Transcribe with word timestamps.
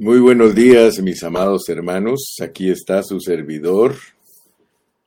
Muy 0.00 0.20
buenos 0.20 0.54
días, 0.54 1.02
mis 1.02 1.24
amados 1.24 1.68
hermanos. 1.68 2.36
Aquí 2.40 2.70
está 2.70 3.02
su 3.02 3.18
servidor, 3.18 3.96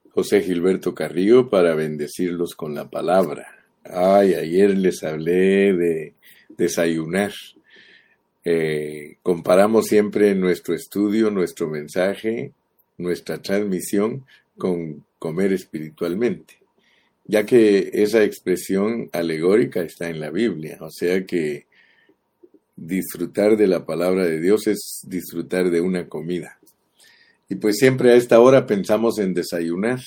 José 0.09 0.41
Gilberto 0.41 0.93
Carrillo, 0.93 1.49
para 1.49 1.75
bendecirlos 1.75 2.55
con 2.55 2.75
la 2.75 2.89
palabra. 2.89 3.63
Ay, 3.85 4.33
ayer 4.33 4.77
les 4.77 5.01
hablé 5.05 5.71
de 5.71 6.13
desayunar. 6.49 7.31
Eh, 8.43 9.15
comparamos 9.23 9.85
siempre 9.85 10.35
nuestro 10.35 10.75
estudio, 10.75 11.31
nuestro 11.31 11.69
mensaje, 11.69 12.51
nuestra 12.97 13.41
transmisión 13.41 14.25
con 14.57 15.05
comer 15.19 15.53
espiritualmente, 15.53 16.55
ya 17.23 17.45
que 17.45 17.91
esa 17.93 18.25
expresión 18.25 19.09
alegórica 19.13 19.83
está 19.83 20.09
en 20.09 20.19
la 20.19 20.31
Biblia, 20.31 20.79
o 20.81 20.91
sea 20.91 21.25
que 21.25 21.70
disfrutar 22.81 23.57
de 23.57 23.67
la 23.67 23.85
palabra 23.85 24.25
de 24.25 24.39
Dios 24.39 24.65
es 24.65 25.01
disfrutar 25.03 25.69
de 25.69 25.81
una 25.81 26.09
comida. 26.09 26.59
Y 27.47 27.55
pues 27.55 27.77
siempre 27.77 28.11
a 28.11 28.15
esta 28.15 28.39
hora 28.39 28.65
pensamos 28.65 29.19
en 29.19 29.33
desayunar. 29.33 29.99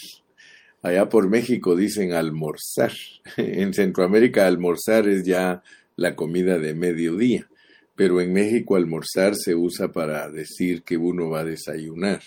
Allá 0.82 1.08
por 1.08 1.28
México 1.28 1.76
dicen 1.76 2.12
almorzar. 2.12 2.92
En 3.36 3.72
Centroamérica 3.74 4.46
almorzar 4.46 5.08
es 5.08 5.24
ya 5.24 5.62
la 5.96 6.16
comida 6.16 6.58
de 6.58 6.74
mediodía. 6.74 7.48
Pero 7.94 8.20
en 8.20 8.32
México 8.32 8.74
almorzar 8.74 9.36
se 9.36 9.54
usa 9.54 9.92
para 9.92 10.28
decir 10.28 10.82
que 10.82 10.96
uno 10.96 11.30
va 11.30 11.40
a 11.40 11.44
desayunar. 11.44 12.22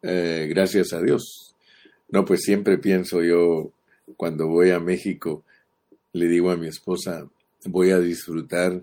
Eh, 0.00 0.46
gracias 0.48 0.94
a 0.94 1.02
Dios. 1.02 1.54
No, 2.08 2.24
pues 2.24 2.40
siempre 2.40 2.78
pienso 2.78 3.22
yo, 3.22 3.70
cuando 4.16 4.48
voy 4.48 4.70
a 4.70 4.80
México, 4.80 5.44
le 6.14 6.26
digo 6.26 6.50
a 6.50 6.56
mi 6.56 6.68
esposa, 6.68 7.28
voy 7.64 7.90
a 7.90 8.00
disfrutar 8.00 8.82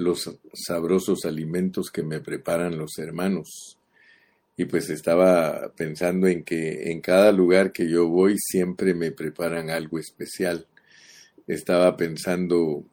los 0.00 0.30
sabrosos 0.54 1.24
alimentos 1.24 1.90
que 1.90 2.02
me 2.02 2.20
preparan 2.20 2.78
los 2.78 2.98
hermanos. 2.98 3.76
Y 4.56 4.64
pues 4.64 4.90
estaba 4.90 5.72
pensando 5.76 6.26
en 6.26 6.42
que 6.42 6.90
en 6.90 7.00
cada 7.00 7.32
lugar 7.32 7.72
que 7.72 7.88
yo 7.88 8.08
voy 8.08 8.36
siempre 8.38 8.94
me 8.94 9.12
preparan 9.12 9.70
algo 9.70 9.98
especial. 9.98 10.66
Estaba 11.46 11.96
pensando 11.96 12.84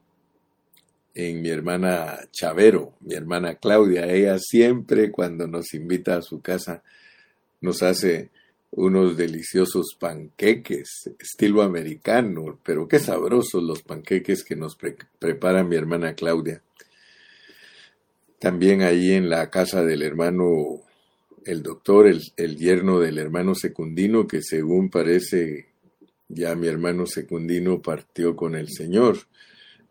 en 1.14 1.42
mi 1.42 1.50
hermana 1.50 2.20
Chavero, 2.32 2.94
mi 3.02 3.16
hermana 3.16 3.56
Claudia. 3.56 4.06
Ella 4.06 4.38
siempre 4.40 5.12
cuando 5.12 5.48
nos 5.48 5.74
invita 5.74 6.18
a 6.18 6.22
su 6.22 6.42
casa 6.42 6.84
nos 7.62 7.82
hace 7.84 8.30
unos 8.72 9.18
deliciosos 9.18 9.96
panqueques, 9.98 11.10
estilo 11.20 11.62
americano, 11.62 12.60
pero 12.64 12.88
qué 12.88 13.00
sabrosos 13.00 13.64
los 13.64 13.82
panqueques 13.82 14.44
que 14.44 14.56
nos 14.56 14.78
prepara 15.20 15.64
mi 15.64 15.76
hermana 15.76 16.14
Claudia. 16.14 16.62
También 18.40 18.82
ahí 18.82 19.14
en 19.14 19.30
la 19.30 19.50
casa 19.50 19.84
del 19.84 20.04
hermano, 20.04 20.82
el 21.46 21.64
doctor, 21.64 22.08
el, 22.08 22.58
yerno 22.58 23.00
del 23.00 23.18
hermano 23.18 23.56
secundino, 23.56 24.28
que 24.28 24.42
según 24.42 24.90
parece 24.90 25.68
ya 26.30 26.56
mi 26.56 26.68
hermano 26.68 27.06
secundino 27.06 27.82
partió 27.82 28.36
con 28.36 28.56
el 28.56 28.70
Señor, 28.70 29.18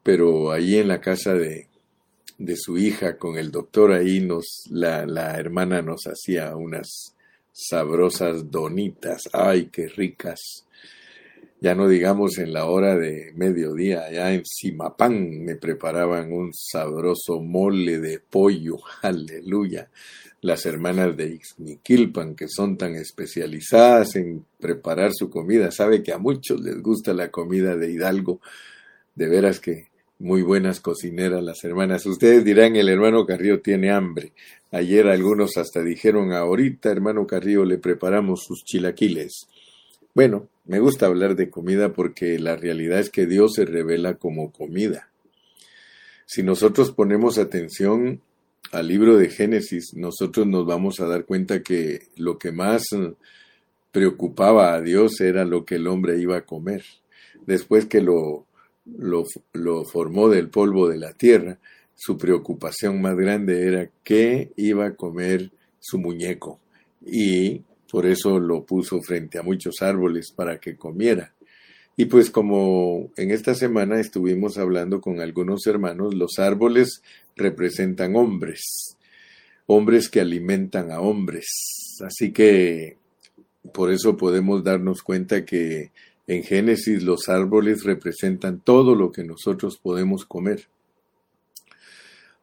pero 0.03 0.53
ahí 0.53 0.77
en 0.77 0.89
la 0.89 1.01
casa 1.01 1.35
de, 1.35 1.67
de 2.39 2.57
su 2.57 2.79
hija 2.79 3.17
con 3.17 3.37
el 3.37 3.51
doctor, 3.51 3.93
ahí 3.93 4.21
nos, 4.21 4.65
la, 4.71 5.07
la 5.07 5.39
hermana 5.39 5.83
nos 5.83 6.07
hacía 6.07 6.55
unas 6.55 7.17
sabrosas 7.53 8.51
donitas, 8.51 9.29
ay, 9.33 9.71
qué 9.73 9.89
ricas 9.89 10.67
ya 11.61 11.75
no 11.75 11.89
digamos 11.89 12.39
en 12.39 12.53
la 12.53 12.67
hora 12.67 12.97
de 12.97 13.33
mediodía, 13.35 14.05
allá 14.05 14.33
en 14.33 14.45
Simapán 14.45 15.45
me 15.45 15.57
preparaban 15.57 16.33
un 16.33 16.53
sabroso 16.53 17.41
mole 17.41 17.99
de 17.99 18.21
pollo, 18.21 18.77
aleluya. 19.03 19.89
Las 20.43 20.67
hermanas 20.67 21.17
de 21.17 21.29
Ixmiquilpan, 21.29 22.37
que 22.37 22.47
son 22.47 22.77
tan 22.77 22.95
especializadas 22.95 24.17
en 24.17 24.45
preparar 24.61 25.13
su 25.15 25.31
comida, 25.31 25.73
sabe 25.73 26.03
que 26.03 26.13
a 26.13 26.19
muchos 26.19 26.61
les 26.61 26.81
gusta 26.83 27.15
la 27.15 27.31
comida 27.31 27.75
de 27.75 27.91
Hidalgo, 27.91 28.41
de 29.15 29.29
veras 29.29 29.59
que 29.59 29.89
muy 30.19 30.43
buenas 30.43 30.81
cocineras 30.81 31.43
las 31.43 31.65
hermanas. 31.65 32.07
Ustedes 32.07 32.45
dirán, 32.45 32.77
el 32.77 32.89
hermano 32.89 33.27
Carrillo 33.27 33.61
tiene 33.61 33.91
hambre. 33.91 34.33
Ayer 34.71 35.09
algunos 35.09 35.57
hasta 35.57 35.83
dijeron, 35.83 36.33
ahorita 36.33 36.91
hermano 36.91 37.27
Carrillo 37.27 37.65
le 37.65 37.79
preparamos 37.79 38.45
sus 38.45 38.65
chilaquiles. 38.65 39.49
Bueno, 40.17 40.49
me 40.65 40.79
gusta 40.81 41.05
hablar 41.05 41.37
de 41.37 41.51
comida 41.51 41.93
porque 41.93 42.39
la 42.39 42.57
realidad 42.57 43.01
es 43.01 43.11
que 43.11 43.27
Dios 43.27 43.53
se 43.53 43.67
revela 43.67 44.15
como 44.15 44.51
comida. 44.51 45.11
Si 46.25 46.43
nosotros 46.43 46.91
ponemos 46.91 47.37
atención 47.37 48.23
al 48.73 48.89
libro 48.89 49.19
de 49.19 49.29
Génesis, 49.29 49.93
nosotros 49.93 50.47
nos 50.47 50.65
vamos 50.65 51.01
a 51.01 51.07
dar 51.07 51.27
cuenta 51.27 51.63
que 51.63 52.07
lo 52.17 52.39
que 52.39 52.51
más 52.51 52.85
preocupaba 53.93 54.73
a 54.73 54.81
Dios 54.81 55.21
era 55.21 55.45
lo 55.45 55.67
que 55.67 55.75
el 55.75 55.87
hombre 55.87 56.19
iba 56.19 56.39
a 56.39 56.47
comer. 56.47 56.83
Después 57.47 57.85
que 57.85 58.01
lo, 58.01 58.47
lo, 58.87 59.85
formó 59.85 60.31
del 60.31 60.49
polvo 60.49 60.89
de 60.89 60.97
la 60.97 61.13
tierra, 61.13 61.59
su 61.95 62.17
preocupación 62.17 63.03
más 63.03 63.17
grande 63.17 63.67
era 63.67 63.91
qué 64.03 64.51
iba 64.57 64.87
a 64.87 64.95
comer 64.95 65.51
su 65.79 65.99
muñeco. 65.99 66.59
Y 67.05 67.65
por 67.97 68.05
eso 68.05 68.39
lo 68.39 68.67
puso 68.67 69.01
frente 69.01 69.39
a 69.39 69.43
muchos 69.43 69.81
árboles 69.81 70.31
para 70.31 70.61
que 70.61 70.77
comiera. 70.77 71.33
Y 71.97 72.05
pues 72.05 72.29
como 72.29 73.11
en 73.17 73.31
esta 73.31 73.55
semana 73.55 73.99
estuvimos 73.99 74.59
hablando 74.59 75.01
con 75.01 75.19
algunos 75.19 75.67
hermanos, 75.67 76.15
los 76.15 76.39
árboles 76.39 77.03
representan 77.37 78.15
hombres, 78.15 78.99
hombres 79.65 80.11
que 80.11 80.21
alimentan 80.21 80.93
a 80.93 81.01
hombres. 81.01 81.47
Así 82.07 82.33
que 82.33 82.99
por 83.73 83.91
eso 83.91 84.19
podemos 84.19 84.63
darnos 84.63 85.01
cuenta 85.03 85.47
que 85.47 85.91
en 86.27 86.43
Génesis 86.43 87.03
los 87.03 87.31
árboles 87.31 87.83
representan 87.83 88.61
todo 88.61 88.95
lo 88.95 89.11
que 89.11 89.25
nosotros 89.25 89.79
podemos 89.79 90.27
comer. 90.27 90.69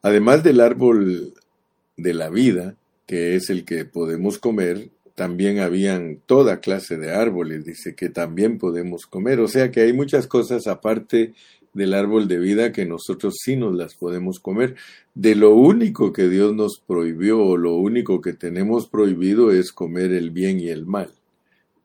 Además 0.02 0.42
del 0.42 0.60
árbol 0.60 1.32
de 1.96 2.12
la 2.12 2.28
vida, 2.28 2.74
que 3.06 3.36
es 3.36 3.50
el 3.50 3.64
que 3.64 3.84
podemos 3.84 4.40
comer, 4.40 4.90
también 5.14 5.60
habían 5.60 6.18
toda 6.26 6.60
clase 6.60 6.96
de 6.96 7.12
árboles, 7.12 7.64
dice 7.64 7.94
que 7.94 8.08
también 8.08 8.58
podemos 8.58 9.06
comer. 9.06 9.40
O 9.40 9.48
sea 9.48 9.70
que 9.70 9.80
hay 9.80 9.92
muchas 9.92 10.26
cosas 10.26 10.66
aparte 10.66 11.34
del 11.72 11.94
árbol 11.94 12.28
de 12.28 12.38
vida 12.38 12.72
que 12.72 12.84
nosotros 12.84 13.34
sí 13.42 13.56
nos 13.56 13.74
las 13.74 13.94
podemos 13.94 14.38
comer. 14.40 14.76
De 15.14 15.34
lo 15.34 15.54
único 15.54 16.12
que 16.12 16.28
Dios 16.28 16.54
nos 16.54 16.80
prohibió 16.84 17.40
o 17.44 17.56
lo 17.56 17.74
único 17.74 18.20
que 18.20 18.32
tenemos 18.32 18.88
prohibido 18.88 19.52
es 19.52 19.72
comer 19.72 20.12
el 20.12 20.30
bien 20.30 20.58
y 20.58 20.68
el 20.68 20.84
mal. 20.84 21.10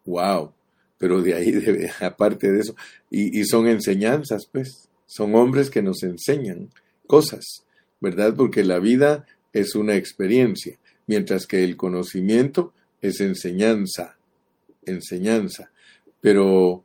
¡Wow! 0.06 0.52
Pero 0.98 1.22
de 1.22 1.34
ahí, 1.36 1.54
aparte 2.02 2.52
de 2.52 2.60
eso, 2.62 2.76
y, 3.12 3.40
y 3.40 3.46
son 3.46 3.68
enseñanzas, 3.68 4.48
pues, 4.52 4.90
son 5.06 5.36
hombres 5.36 5.70
que 5.70 5.82
nos 5.82 6.04
enseñan 6.04 6.70
cosas, 7.08 7.64
¿verdad? 8.00 8.36
Porque 8.36 8.64
la 8.64 8.80
vida 8.80 9.26
es 9.54 9.76
una 9.76 9.96
experiencia, 9.96 10.78
mientras 11.08 11.48
que 11.48 11.64
el 11.64 11.78
conocimiento 11.78 12.74
es 13.02 13.22
enseñanza, 13.22 14.18
enseñanza, 14.86 15.72
pero 16.22 16.84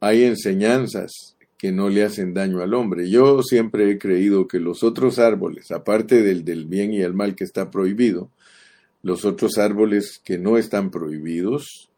hay 0.00 0.24
enseñanzas 0.24 1.36
que 1.58 1.72
no 1.72 1.88
le 1.88 2.04
hacen 2.04 2.34
daño 2.34 2.62
al 2.62 2.74
hombre. 2.74 3.08
Yo 3.08 3.42
siempre 3.42 3.90
he 3.90 3.98
creído 3.98 4.46
que 4.46 4.60
los 4.60 4.82
otros 4.82 5.18
árboles, 5.18 5.70
aparte 5.70 6.22
del 6.22 6.44
del 6.44 6.66
bien 6.66 6.92
y 6.92 7.00
el 7.00 7.14
mal 7.14 7.34
que 7.34 7.44
está 7.44 7.70
prohibido, 7.70 8.30
los 9.02 9.24
otros 9.24 9.58
árboles 9.58 10.20
que 10.24 10.38
no 10.38 10.58
están 10.58 10.90
prohibidos 10.90 11.90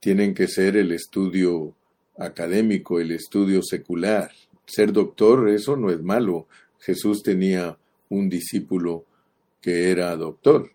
tienen 0.00 0.34
que 0.34 0.48
ser 0.48 0.76
el 0.76 0.92
estudio 0.92 1.74
académico, 2.18 3.00
el 3.00 3.12
estudio 3.12 3.62
secular. 3.62 4.30
Ser 4.66 4.92
doctor, 4.92 5.48
eso 5.48 5.76
no 5.76 5.90
es 5.90 6.02
malo. 6.02 6.46
Jesús 6.80 7.22
tenía 7.22 7.78
un 8.08 8.28
discípulo 8.28 9.04
que 9.60 9.90
era 9.90 10.14
doctor. 10.16 10.70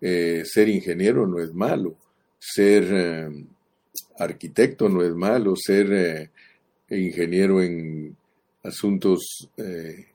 Eh, 0.00 0.42
ser 0.46 0.68
ingeniero 0.68 1.26
no 1.26 1.40
es 1.40 1.52
malo, 1.52 1.94
ser 2.38 2.88
eh, 2.90 3.44
arquitecto 4.18 4.88
no 4.88 5.02
es 5.02 5.14
malo, 5.14 5.54
ser 5.56 5.92
eh, 5.92 6.30
ingeniero 6.88 7.62
en 7.62 8.16
asuntos 8.62 9.48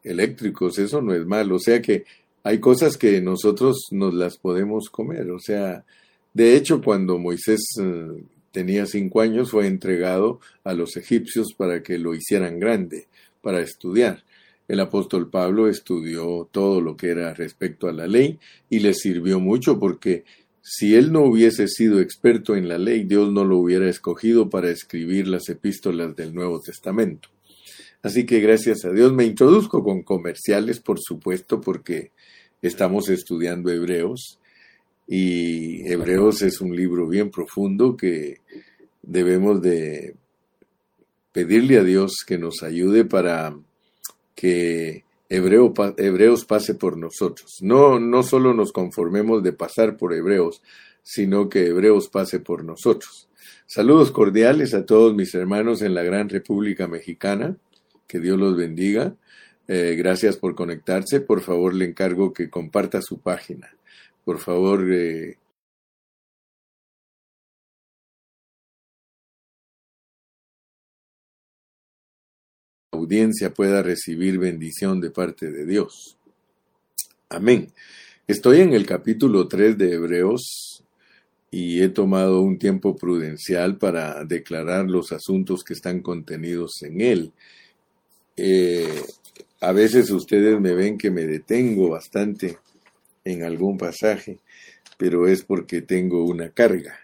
eléctricos, 0.03 0.77
eso 0.77 1.01
no 1.01 1.13
es 1.15 1.25
malo. 1.25 1.55
O 1.55 1.59
sea 1.59 1.81
que 1.81 2.03
hay 2.43 2.59
cosas 2.59 2.97
que 2.97 3.21
nosotros 3.21 3.87
nos 3.91 4.13
las 4.13 4.37
podemos 4.37 4.89
comer. 4.89 5.31
O 5.31 5.39
sea, 5.39 5.83
de 6.33 6.55
hecho, 6.55 6.81
cuando 6.81 7.17
Moisés 7.17 7.61
tenía 8.51 8.85
cinco 8.85 9.21
años, 9.21 9.51
fue 9.51 9.65
entregado 9.65 10.41
a 10.63 10.73
los 10.73 10.95
egipcios 10.95 11.53
para 11.57 11.81
que 11.81 11.97
lo 11.97 12.13
hicieran 12.13 12.59
grande, 12.59 13.07
para 13.41 13.61
estudiar. 13.61 14.23
El 14.67 14.79
apóstol 14.79 15.29
Pablo 15.29 15.69
estudió 15.69 16.49
todo 16.51 16.81
lo 16.81 16.97
que 16.97 17.09
era 17.09 17.33
respecto 17.33 17.87
a 17.87 17.93
la 17.93 18.07
ley 18.07 18.39
y 18.69 18.79
le 18.79 18.93
sirvió 18.93 19.39
mucho 19.39 19.79
porque 19.79 20.23
si 20.61 20.95
él 20.95 21.11
no 21.11 21.21
hubiese 21.21 21.67
sido 21.67 21.99
experto 21.99 22.55
en 22.55 22.67
la 22.67 22.79
ley, 22.79 23.03
Dios 23.03 23.31
no 23.31 23.45
lo 23.45 23.57
hubiera 23.57 23.87
escogido 23.87 24.49
para 24.49 24.71
escribir 24.71 25.27
las 25.27 25.47
epístolas 25.49 26.15
del 26.15 26.33
Nuevo 26.33 26.59
Testamento. 26.59 27.29
Así 28.01 28.25
que 28.25 28.39
gracias 28.39 28.85
a 28.85 28.91
Dios 28.91 29.13
me 29.13 29.25
introduzco 29.25 29.83
con 29.83 30.01
comerciales, 30.01 30.79
por 30.79 30.99
supuesto, 30.99 31.61
porque 31.61 32.11
Estamos 32.65 33.09
estudiando 33.09 33.69
Hebreos 33.69 34.39
y 35.07 35.87
Hebreos 35.87 36.41
es 36.41 36.61
un 36.61 36.75
libro 36.75 37.07
bien 37.07 37.29
profundo 37.29 37.95
que 37.95 38.39
debemos 39.03 39.61
de 39.61 40.15
pedirle 41.31 41.77
a 41.77 41.83
Dios 41.83 42.23
que 42.25 42.39
nos 42.39 42.63
ayude 42.63 43.05
para 43.05 43.55
que 44.35 45.05
Hebreo, 45.29 45.73
Hebreos 45.97 46.45
pase 46.45 46.75
por 46.75 46.97
nosotros. 46.97 47.57
No, 47.61 47.99
no 47.99 48.21
solo 48.23 48.53
nos 48.53 48.71
conformemos 48.71 49.41
de 49.41 49.53
pasar 49.53 49.97
por 49.97 50.13
Hebreos, 50.13 50.61
sino 51.01 51.49
que 51.49 51.67
Hebreos 51.67 52.09
pase 52.09 52.39
por 52.39 52.63
nosotros. 52.63 53.27
Saludos 53.65 54.11
cordiales 54.11 54.73
a 54.73 54.85
todos 54.85 55.15
mis 55.15 55.33
hermanos 55.33 55.81
en 55.81 55.95
la 55.95 56.03
gran 56.03 56.29
República 56.29 56.87
Mexicana. 56.87 57.57
Que 58.07 58.19
Dios 58.19 58.37
los 58.37 58.55
bendiga. 58.55 59.15
Eh, 59.67 59.95
gracias 59.97 60.37
por 60.37 60.53
conectarse. 60.53 61.21
Por 61.21 61.41
favor, 61.41 61.73
le 61.73 61.85
encargo 61.85 62.33
que 62.33 62.49
comparta 62.49 63.01
su 63.01 63.19
página. 63.19 63.75
Por 64.23 64.37
favor, 64.37 64.85
eh, 64.91 65.37
audiencia 73.05 73.53
pueda 73.53 73.83
recibir 73.83 74.39
bendición 74.39 74.99
de 74.99 75.11
parte 75.11 75.51
de 75.51 75.63
Dios. 75.67 76.17
Amén. 77.29 77.71
Estoy 78.27 78.61
en 78.61 78.73
el 78.73 78.87
capítulo 78.87 79.47
3 79.47 79.77
de 79.77 79.93
Hebreos 79.93 80.83
y 81.51 81.83
he 81.83 81.89
tomado 81.89 82.41
un 82.41 82.57
tiempo 82.57 82.95
prudencial 82.95 83.77
para 83.77 84.23
declarar 84.23 84.89
los 84.89 85.11
asuntos 85.11 85.63
que 85.63 85.73
están 85.73 86.01
contenidos 86.01 86.81
en 86.81 87.01
él. 87.01 87.31
Eh, 88.37 89.03
a 89.61 89.71
veces 89.71 90.09
ustedes 90.09 90.59
me 90.59 90.73
ven 90.73 90.97
que 90.97 91.11
me 91.11 91.25
detengo 91.25 91.89
bastante 91.89 92.57
en 93.23 93.43
algún 93.43 93.77
pasaje, 93.77 94.39
pero 94.97 95.27
es 95.27 95.43
porque 95.43 95.83
tengo 95.83 96.25
una 96.25 96.49
carga. 96.49 96.97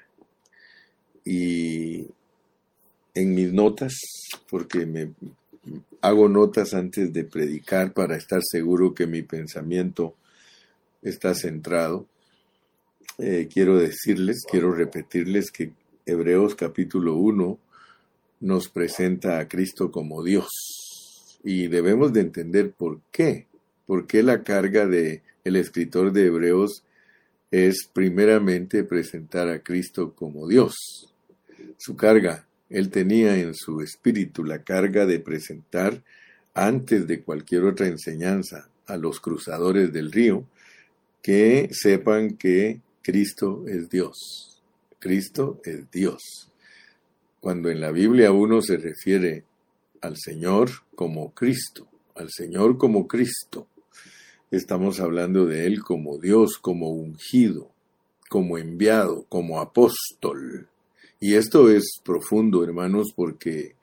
Y 1.24 2.08
en 3.14 3.36
mis 3.36 3.54
notas, 3.54 3.94
porque 4.50 4.88
me 4.88 5.12
hago 6.02 6.28
notas 6.28 6.74
antes 6.74 7.14
de 7.14 7.24
predicar 7.24 7.94
para 7.94 8.16
estar 8.16 8.42
seguro 8.44 8.94
que 8.94 9.08
mi 9.08 9.22
pensamiento 9.22 10.16
está 11.02 11.34
centrado. 11.36 12.08
Eh, 13.18 13.48
quiero 13.52 13.78
decirles, 13.78 14.44
quiero 14.50 14.74
repetirles 14.74 15.52
que 15.52 15.72
Hebreos 16.06 16.56
capítulo 16.56 17.16
1 17.16 17.60
nos 18.40 18.70
presenta 18.70 19.40
a 19.40 19.48
Cristo 19.48 19.92
como 19.92 20.24
Dios 20.24 20.50
y 21.44 21.68
debemos 21.68 22.14
de 22.14 22.22
entender 22.22 22.72
por 22.72 23.00
qué, 23.12 23.46
por 23.86 24.08
qué 24.08 24.24
la 24.24 24.44
carga 24.44 24.88
de 24.88 25.22
el 25.44 25.56
escritor 25.56 26.12
de 26.12 26.28
Hebreos 26.28 26.84
es 27.52 27.88
primeramente 27.92 28.84
presentar 28.84 29.50
a 29.50 29.60
Cristo 29.60 30.14
como 30.16 30.48
Dios. 30.48 31.14
Su 31.78 31.96
carga 31.96 32.48
él 32.72 32.90
tenía 32.90 33.38
en 33.38 33.54
su 33.54 33.82
espíritu 33.82 34.44
la 34.44 34.64
carga 34.64 35.06
de 35.06 35.20
presentar, 35.20 36.04
antes 36.54 37.08
de 37.08 37.22
cualquier 37.22 37.64
otra 37.64 37.88
enseñanza, 37.88 38.70
a 38.88 38.98
los 38.98 39.20
cruzadores 39.20 39.94
del 39.94 40.12
río, 40.12 40.46
que 41.22 41.70
sepan 41.72 42.36
que 42.38 42.82
Cristo 43.02 43.66
es 43.68 43.90
Dios. 43.90 44.62
Cristo 45.00 45.62
es 45.64 45.90
Dios. 45.92 46.50
Cuando 47.40 47.70
en 47.70 47.82
la 47.82 47.92
Biblia 47.92 48.32
uno 48.32 48.62
se 48.62 48.78
refiere 48.78 49.44
al 50.02 50.18
Señor 50.18 50.70
como 50.96 51.34
Cristo, 51.34 51.88
al 52.16 52.30
Señor 52.30 52.78
como 52.78 53.08
Cristo, 53.08 53.68
estamos 54.50 55.00
hablando 55.00 55.46
de 55.46 55.66
Él 55.66 55.82
como 55.82 56.18
Dios, 56.18 56.58
como 56.60 56.90
ungido, 56.90 57.72
como 58.30 58.58
enviado, 58.58 59.26
como 59.30 59.60
apóstol. 59.60 60.68
Y 61.24 61.36
esto 61.36 61.70
es 61.70 62.02
profundo, 62.04 62.64
hermanos, 62.64 63.14
porque 63.16 63.76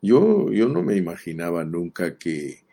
yo, 0.00 0.50
yo 0.50 0.66
no 0.66 0.82
me 0.82 0.96
imaginaba 0.96 1.62
nunca 1.62 2.16
que, 2.16 2.64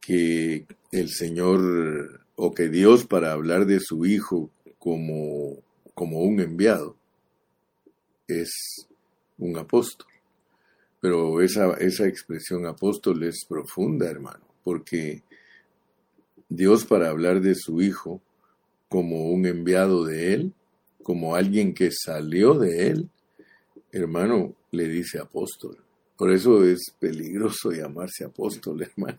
que 0.00 0.66
el 0.90 1.10
Señor 1.10 2.22
o 2.34 2.52
que 2.52 2.68
Dios 2.68 3.06
para 3.06 3.30
hablar 3.30 3.66
de 3.66 3.78
su 3.78 4.04
Hijo 4.04 4.50
como, 4.80 5.62
como 5.94 6.22
un 6.22 6.40
enviado 6.40 6.96
es 8.26 8.50
un 9.38 9.58
apóstol. 9.58 10.08
Pero 11.00 11.40
esa, 11.40 11.74
esa 11.74 12.08
expresión 12.08 12.66
apóstol 12.66 13.22
es 13.22 13.44
profunda, 13.48 14.10
hermano, 14.10 14.44
porque 14.64 15.22
Dios 16.48 16.84
para 16.84 17.10
hablar 17.10 17.40
de 17.40 17.54
su 17.54 17.80
Hijo 17.80 18.20
como 18.88 19.30
un 19.30 19.46
enviado 19.46 20.04
de 20.04 20.34
Él, 20.34 20.52
como 21.04 21.36
alguien 21.36 21.72
que 21.74 21.90
salió 21.92 22.54
de 22.54 22.88
él, 22.88 23.10
hermano, 23.92 24.56
le 24.72 24.88
dice 24.88 25.20
apóstol. 25.20 25.78
Por 26.16 26.32
eso 26.32 26.64
es 26.64 26.92
peligroso 26.98 27.70
llamarse 27.70 28.24
apóstol, 28.24 28.82
hermano. 28.96 29.18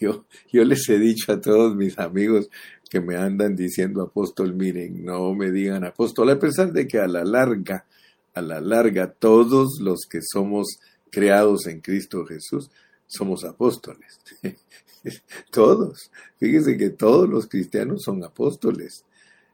Yo, 0.00 0.24
yo 0.50 0.64
les 0.64 0.88
he 0.88 0.98
dicho 0.98 1.32
a 1.32 1.40
todos 1.40 1.76
mis 1.76 1.98
amigos 1.98 2.48
que 2.90 3.00
me 3.00 3.16
andan 3.16 3.54
diciendo 3.54 4.02
apóstol, 4.02 4.54
miren, 4.54 5.04
no 5.04 5.34
me 5.34 5.50
digan 5.50 5.84
apóstol, 5.84 6.30
a 6.30 6.38
pesar 6.38 6.72
de 6.72 6.88
que 6.88 6.98
a 6.98 7.06
la 7.06 7.24
larga, 7.24 7.86
a 8.34 8.40
la 8.40 8.60
larga, 8.60 9.12
todos 9.12 9.78
los 9.80 10.06
que 10.10 10.20
somos 10.22 10.78
creados 11.10 11.66
en 11.66 11.80
Cristo 11.80 12.24
Jesús 12.24 12.70
somos 13.06 13.44
apóstoles. 13.44 14.18
todos. 15.50 16.10
Fíjense 16.38 16.76
que 16.76 16.90
todos 16.90 17.28
los 17.28 17.46
cristianos 17.46 18.02
son 18.02 18.22
apóstoles. 18.24 19.04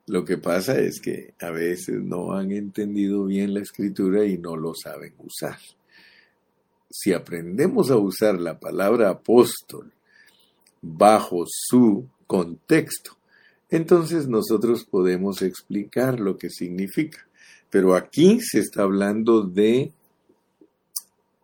Lo 0.07 0.25
que 0.25 0.37
pasa 0.37 0.79
es 0.79 1.01
que 1.01 1.35
a 1.41 1.51
veces 1.51 2.03
no 2.03 2.33
han 2.33 2.53
entendido 2.53 3.25
bien 3.25 3.55
la 3.55 3.61
escritura 3.61 4.27
y 4.27 4.37
no 4.37 4.57
lo 4.57 4.75
saben 4.75 5.15
usar. 5.19 5.59
Si 6.91 7.13
aprendemos 7.13 7.91
a 7.91 7.97
usar 7.97 8.39
la 8.39 8.61
palabra 8.61 9.09
apóstol 9.09 9.93
bajo 10.83 11.45
su 11.49 12.07
contexto, 12.27 13.17
entonces 13.71 14.29
nosotros 14.29 14.85
podemos 14.85 15.41
explicar 15.41 16.21
lo 16.21 16.37
que 16.37 16.51
significa. 16.51 17.27
Pero 17.71 17.97
aquí 17.97 18.41
se 18.41 18.61
está 18.61 18.83
hablando 18.83 19.43
de 19.43 19.91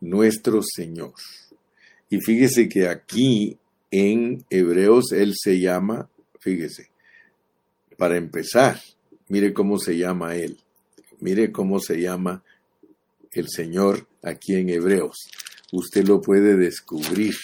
nuestro 0.00 0.60
Señor. 0.62 1.14
Y 2.10 2.20
fíjese 2.20 2.68
que 2.68 2.88
aquí 2.88 3.58
en 3.90 4.44
Hebreos 4.50 5.12
Él 5.12 5.32
se 5.34 5.58
llama, 5.58 6.08
fíjese, 6.38 6.90
para 8.00 8.16
empezar, 8.16 8.80
mire 9.28 9.52
cómo 9.52 9.78
se 9.78 9.98
llama 9.98 10.34
él. 10.34 10.56
Mire 11.18 11.52
cómo 11.52 11.80
se 11.80 12.00
llama 12.00 12.42
el 13.30 13.50
Señor 13.50 14.06
aquí 14.22 14.54
en 14.54 14.70
Hebreos. 14.70 15.28
Usted 15.70 16.08
lo 16.08 16.22
puede 16.22 16.56
descubrir. 16.56 17.34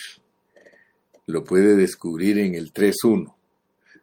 Lo 1.27 1.45
puede 1.45 1.77
descubrir 1.77 2.39
en 2.39 2.55
el 2.55 2.73
3.1. 2.73 3.35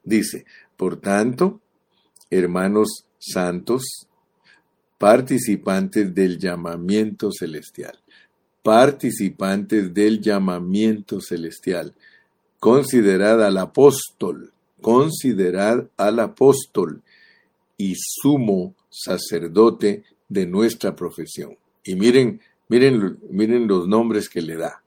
Dice, 0.03 0.45
por 0.77 1.01
tanto, 1.01 1.59
hermanos 2.29 3.07
santos, 3.17 4.07
participantes 4.99 6.13
del 6.13 6.37
llamamiento 6.37 7.31
celestial, 7.31 7.97
participantes 8.61 9.91
del 9.91 10.21
llamamiento 10.21 11.19
celestial, 11.19 11.95
considerad 12.59 13.43
al 13.43 13.57
apóstol, 13.57 14.52
considerar 14.83 15.89
al 15.97 16.19
apóstol 16.19 17.01
y 17.75 17.95
sumo 17.97 18.75
sacerdote 18.91 20.03
de 20.29 20.45
nuestra 20.45 20.95
profesión. 20.95 21.57
Y 21.83 21.95
miren, 21.95 22.39
miren, 22.69 23.17
miren 23.31 23.67
los 23.67 23.87
nombres 23.87 24.29
que 24.29 24.43
le 24.43 24.57
da. 24.57 24.83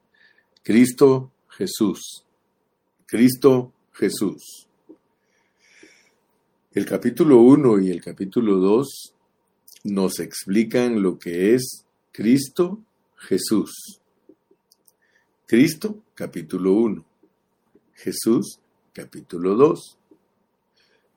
Cristo 0.63 1.33
Jesús. 1.49 2.25
Cristo 3.07 3.73
Jesús. 3.93 4.69
El 6.73 6.85
capítulo 6.85 7.41
1 7.41 7.81
y 7.81 7.91
el 7.91 8.03
capítulo 8.03 8.57
2 8.57 9.15
nos 9.85 10.21
explican 10.21 11.03
lo 11.03 11.19
que 11.19 11.55
es 11.55 11.85
Cristo 12.13 12.81
Jesús. 13.17 14.01
Cristo, 15.47 16.03
capítulo 16.15 16.73
1. 16.73 17.05
Jesús, 17.95 18.59
capítulo 18.97 19.55
2. 19.57 19.99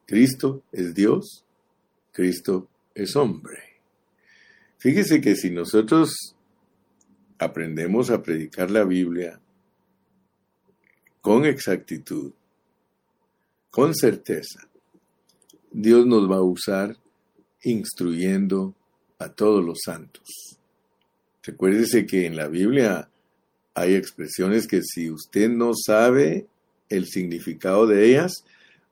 Cristo 0.06 0.64
es 0.74 0.94
Dios, 0.94 1.46
Cristo 2.12 2.68
es 2.94 3.16
hombre. 3.16 3.58
Fíjese 4.80 5.22
que 5.22 5.38
si 5.38 5.50
nosotros 5.50 6.36
aprendemos 7.38 8.10
a 8.10 8.22
predicar 8.22 8.70
la 8.70 8.84
Biblia 8.84 9.40
con 11.22 11.46
exactitud, 11.46 12.34
con 13.72 13.96
certeza, 13.96 14.68
Dios 15.72 16.06
nos 16.06 16.30
va 16.30 16.38
a 16.38 16.42
usar 16.42 16.98
instruyendo 17.64 18.76
a 19.20 19.30
todos 19.30 19.64
los 19.64 19.80
santos. 19.86 20.28
Recuérdese 21.44 22.06
que 22.06 22.26
en 22.26 22.36
la 22.36 22.50
Biblia 22.50 23.10
hay 23.74 23.96
expresiones 23.96 24.68
que 24.68 24.82
si 24.84 25.10
usted 25.10 25.50
no 25.50 25.72
sabe 25.74 26.48
el 26.90 27.06
significado 27.06 27.88
de 27.88 28.10
ellas, 28.10 28.44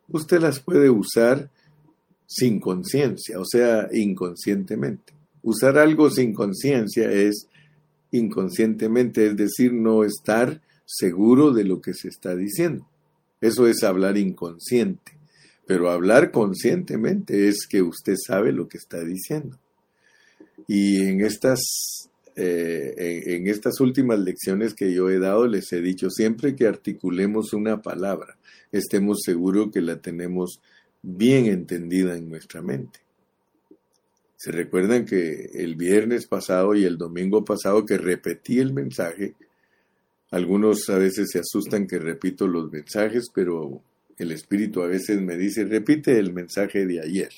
usted 0.10 0.40
las 0.40 0.60
puede 0.60 0.90
usar 0.90 1.50
sin 2.26 2.60
conciencia, 2.60 3.40
o 3.40 3.46
sea, 3.46 3.88
inconscientemente. 3.92 5.14
Usar 5.42 5.78
algo 5.78 6.10
sin 6.10 6.34
conciencia 6.34 7.12
es 7.12 7.48
inconscientemente, 8.12 9.28
es 9.28 9.38
decir, 9.38 9.74
no 9.74 10.04
estar 10.04 10.62
seguro 10.86 11.52
de 11.52 11.64
lo 11.64 11.82
que 11.82 11.94
se 11.94 12.08
está 12.10 12.36
diciendo. 12.36 12.88
Eso 13.42 13.68
es 13.68 13.84
hablar 13.84 14.18
inconsciente. 14.18 15.18
Pero 15.66 15.92
hablar 15.92 16.32
conscientemente 16.32 17.50
es 17.50 17.68
que 17.70 17.82
usted 17.82 18.16
sabe 18.26 18.54
lo 18.54 18.70
que 18.70 18.78
está 18.78 19.04
diciendo. 19.04 19.60
Y 20.66 21.02
en 21.02 21.22
estas, 21.22 22.07
eh, 22.40 23.24
en, 23.36 23.48
estas 23.48 23.80
últimas 23.80 24.20
lecciones 24.20 24.76
que 24.76 24.94
yo 24.94 25.10
he 25.10 25.18
dado, 25.18 25.48
les 25.48 25.74
he 25.74 25.82
dicho, 25.82 26.12
siempre 26.12 26.56
que 26.56 26.68
articulemos 26.68 27.52
una 27.54 27.82
palabra, 27.82 28.38
estemos 28.72 29.22
seguros 29.26 29.72
que 29.74 29.82
la 29.82 30.00
tenemos 30.00 30.62
bien 31.02 31.48
entendida 31.48 32.16
en 32.16 32.30
nuestra 32.30 32.62
mente. 32.62 33.00
Se 34.36 34.52
recuerdan 34.52 35.06
que 35.06 35.50
el 35.56 35.76
viernes 35.76 36.28
pasado 36.28 36.76
y 36.76 36.84
el 36.86 37.00
domingo 37.00 37.44
pasado 37.44 37.88
que 37.88 37.98
repetí 37.98 38.60
el 38.60 38.72
mensaje, 38.72 39.34
algunos 40.30 40.88
a 40.90 41.00
veces 41.00 41.30
se 41.32 41.40
asustan 41.40 41.88
que 41.88 41.98
repito 41.98 42.48
los 42.48 42.72
mensajes, 42.72 43.32
pero 43.34 43.82
el 44.20 44.32
Espíritu 44.32 44.84
a 44.84 44.88
veces 44.88 45.20
me 45.22 45.38
dice, 45.38 45.66
repite 45.66 46.20
el 46.20 46.34
mensaje 46.34 46.86
de 46.86 47.02
ayer. 47.02 47.32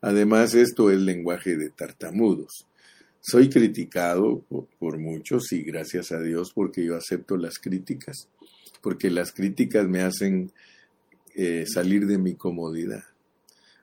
Además, 0.00 0.54
esto 0.54 0.90
es 0.90 0.98
lenguaje 0.98 1.58
de 1.58 1.68
tartamudos. 1.68 2.67
Soy 3.20 3.50
criticado 3.50 4.44
por 4.78 4.98
muchos 4.98 5.52
y 5.52 5.62
gracias 5.62 6.12
a 6.12 6.20
Dios 6.20 6.52
porque 6.54 6.84
yo 6.84 6.96
acepto 6.96 7.36
las 7.36 7.58
críticas, 7.58 8.28
porque 8.80 9.10
las 9.10 9.32
críticas 9.32 9.86
me 9.88 10.00
hacen 10.00 10.52
eh, 11.34 11.64
salir 11.66 12.06
de 12.06 12.18
mi 12.18 12.34
comodidad. 12.34 13.04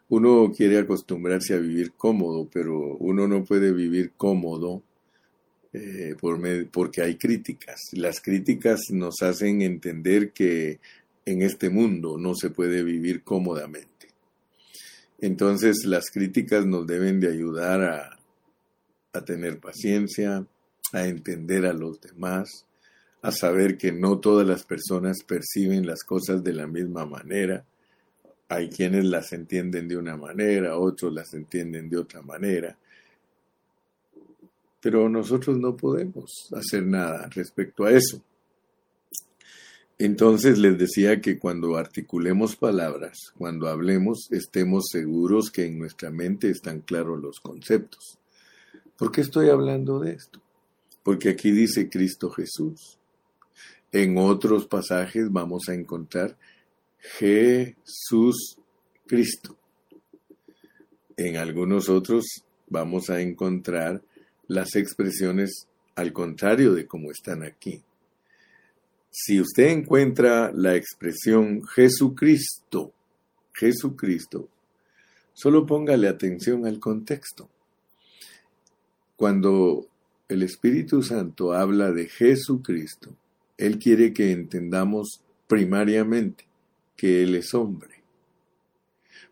Uno 0.08 0.52
quiere 0.56 0.80
acostumbrarse 0.80 1.54
a 1.54 1.60
vivir 1.60 1.94
cómodo, 1.94 2.48
pero 2.52 2.96
uno 2.98 3.28
no 3.28 3.44
puede 3.44 3.72
vivir 3.74 4.12
cómodo 4.16 4.84
eh, 5.74 6.16
por 6.20 6.40
porque 6.70 7.02
hay 7.02 7.16
críticas. 7.16 7.82
Las 7.92 8.22
críticas 8.22 8.82
nos 8.92 9.22
hacen 9.22 9.62
entender 9.62 10.32
que 10.32 10.80
en 11.26 11.42
este 11.42 11.70
mundo 11.70 12.18
no 12.18 12.36
se 12.36 12.52
puede 12.52 12.84
vivir 12.84 13.24
cómodamente. 13.24 14.08
Entonces 15.20 15.86
las 15.86 16.10
críticas 16.12 16.66
nos 16.66 16.88
deben 16.88 17.20
de 17.20 17.30
ayudar 17.30 17.82
a, 17.82 18.15
a 19.16 19.26
tener 19.26 19.60
paciencia, 19.60 20.46
a 20.94 21.08
entender 21.08 21.66
a 21.66 21.74
los 21.74 22.00
demás, 22.02 22.66
a 23.22 23.32
saber 23.32 23.78
que 23.78 23.92
no 23.92 24.20
todas 24.20 24.48
las 24.48 24.64
personas 24.64 25.24
perciben 25.24 25.88
las 25.88 26.04
cosas 26.04 26.44
de 26.44 26.54
la 26.54 26.68
misma 26.68 27.06
manera. 27.06 27.66
Hay 28.50 28.70
quienes 28.70 29.06
las 29.06 29.34
entienden 29.34 29.88
de 29.88 29.98
una 29.98 30.16
manera, 30.16 30.78
otros 30.78 31.12
las 31.14 31.34
entienden 31.34 31.90
de 31.90 31.98
otra 31.98 32.22
manera. 32.22 32.78
Pero 34.80 35.10
nosotros 35.10 35.58
no 35.58 35.76
podemos 35.76 36.54
hacer 36.54 36.86
nada 36.86 37.28
respecto 37.34 37.86
a 37.86 37.92
eso. 37.92 38.22
Entonces 39.98 40.60
les 40.60 40.78
decía 40.78 41.22
que 41.22 41.40
cuando 41.40 41.78
articulemos 41.78 42.58
palabras, 42.58 43.32
cuando 43.38 43.70
hablemos, 43.70 44.30
estemos 44.32 44.86
seguros 44.92 45.50
que 45.50 45.66
en 45.66 45.80
nuestra 45.80 46.12
mente 46.12 46.50
están 46.50 46.82
claros 46.82 47.22
los 47.22 47.40
conceptos. 47.40 48.20
¿Por 48.98 49.12
qué 49.12 49.22
estoy 49.22 49.50
hablando 49.50 50.00
de 50.00 50.14
esto? 50.14 50.42
Porque 51.04 51.30
aquí 51.30 51.52
dice 51.52 51.90
Cristo 51.90 52.30
Jesús. 52.32 52.98
En 53.92 54.18
otros 54.18 54.68
pasajes 54.68 55.32
vamos 55.32 55.68
a 55.68 55.74
encontrar 55.74 56.38
Jesús 56.98 58.58
Cristo. 59.06 59.58
En 61.18 61.38
algunos 61.38 61.90
otros 61.90 62.26
vamos 62.68 63.10
a 63.10 63.22
encontrar 63.22 64.02
las 64.48 64.76
expresiones 64.76 65.68
al 65.96 66.14
contrario 66.14 66.74
de 66.74 66.88
como 66.88 67.12
están 67.12 67.44
aquí. 67.44 67.84
Si 69.12 69.40
usted 69.40 69.68
encuentra 69.68 70.52
la 70.54 70.76
expresión 70.76 71.66
Jesucristo, 71.68 72.94
Jesucristo, 73.54 74.50
solo 75.34 75.66
póngale 75.66 76.08
atención 76.08 76.66
al 76.66 76.80
contexto. 76.80 77.50
Cuando 79.16 79.88
el 80.28 80.44
Espíritu 80.44 81.02
Santo 81.02 81.54
habla 81.54 81.92
de 81.92 82.08
Jesucristo, 82.08 83.16
Él 83.58 83.80
quiere 83.80 84.14
que 84.14 84.32
entendamos 84.32 85.22
primariamente 85.48 86.46
que 86.98 87.24
Él 87.24 87.36
es 87.36 87.54
hombre. 87.54 88.02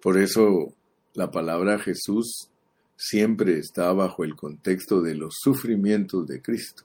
Por 0.01 0.17
eso 0.17 0.73
la 1.13 1.31
palabra 1.31 1.79
Jesús 1.79 2.49
siempre 2.95 3.57
está 3.57 3.91
bajo 3.93 4.23
el 4.23 4.35
contexto 4.35 5.01
de 5.01 5.15
los 5.15 5.35
sufrimientos 5.39 6.27
de 6.27 6.41
Cristo. 6.41 6.83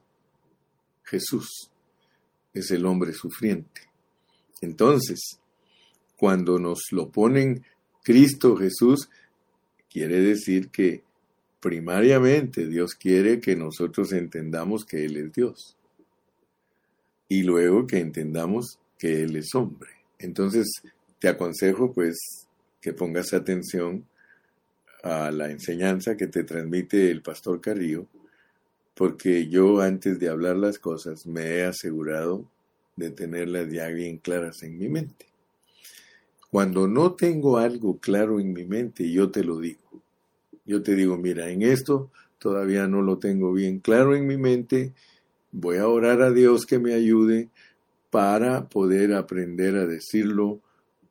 Jesús 1.04 1.70
es 2.52 2.70
el 2.70 2.86
hombre 2.86 3.12
sufriente. 3.12 3.82
Entonces, 4.60 5.38
cuando 6.16 6.58
nos 6.58 6.80
lo 6.90 7.10
ponen 7.10 7.64
Cristo 8.02 8.56
Jesús, 8.56 9.08
quiere 9.88 10.20
decir 10.20 10.70
que 10.70 11.02
primariamente 11.60 12.66
Dios 12.66 12.94
quiere 12.94 13.40
que 13.40 13.56
nosotros 13.56 14.12
entendamos 14.12 14.84
que 14.84 15.04
Él 15.04 15.16
es 15.16 15.32
Dios. 15.32 15.76
Y 17.28 17.42
luego 17.42 17.86
que 17.86 17.98
entendamos 17.98 18.78
que 18.98 19.22
Él 19.22 19.36
es 19.36 19.54
hombre. 19.54 19.90
Entonces, 20.18 20.82
te 21.18 21.28
aconsejo 21.28 21.92
pues 21.92 22.46
que 22.80 22.92
pongas 22.92 23.32
atención 23.32 24.06
a 25.02 25.30
la 25.30 25.50
enseñanza 25.50 26.16
que 26.16 26.26
te 26.26 26.44
transmite 26.44 27.10
el 27.10 27.22
pastor 27.22 27.60
Carrillo, 27.60 28.06
porque 28.94 29.48
yo 29.48 29.80
antes 29.80 30.18
de 30.18 30.28
hablar 30.28 30.56
las 30.56 30.78
cosas 30.78 31.26
me 31.26 31.56
he 31.56 31.64
asegurado 31.64 32.44
de 32.96 33.10
tenerlas 33.10 33.70
ya 33.70 33.88
bien 33.88 34.18
claras 34.18 34.62
en 34.62 34.76
mi 34.76 34.88
mente. 34.88 35.26
Cuando 36.50 36.88
no 36.88 37.12
tengo 37.12 37.58
algo 37.58 37.98
claro 37.98 38.40
en 38.40 38.52
mi 38.52 38.64
mente, 38.64 39.10
yo 39.10 39.30
te 39.30 39.44
lo 39.44 39.58
digo. 39.58 40.02
Yo 40.68 40.82
te 40.82 40.94
digo, 40.94 41.16
mira, 41.16 41.48
en 41.48 41.62
esto 41.62 42.10
todavía 42.38 42.86
no 42.86 43.00
lo 43.00 43.16
tengo 43.18 43.54
bien 43.54 43.78
claro 43.78 44.14
en 44.14 44.26
mi 44.26 44.36
mente, 44.36 44.92
voy 45.50 45.78
a 45.78 45.88
orar 45.88 46.20
a 46.20 46.30
Dios 46.30 46.66
que 46.66 46.78
me 46.78 46.92
ayude 46.92 47.48
para 48.10 48.68
poder 48.68 49.14
aprender 49.14 49.76
a 49.76 49.86
decirlo 49.86 50.60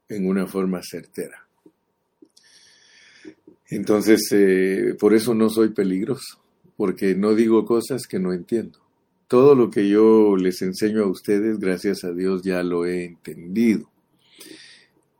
en 0.09 0.27
una 0.27 0.45
forma 0.45 0.81
certera. 0.83 1.47
Entonces, 3.69 4.29
eh, 4.31 4.95
por 4.97 5.15
eso 5.15 5.33
no 5.33 5.49
soy 5.49 5.69
peligroso, 5.69 6.39
porque 6.77 7.15
no 7.15 7.33
digo 7.33 7.65
cosas 7.65 8.05
que 8.05 8.19
no 8.19 8.33
entiendo. 8.33 8.77
Todo 9.27 9.55
lo 9.55 9.71
que 9.71 9.89
yo 9.89 10.37
les 10.37 10.61
enseño 10.61 11.03
a 11.03 11.09
ustedes, 11.09 11.57
gracias 11.57 12.03
a 12.03 12.13
Dios, 12.13 12.43
ya 12.43 12.61
lo 12.61 12.85
he 12.85 13.05
entendido. 13.05 13.89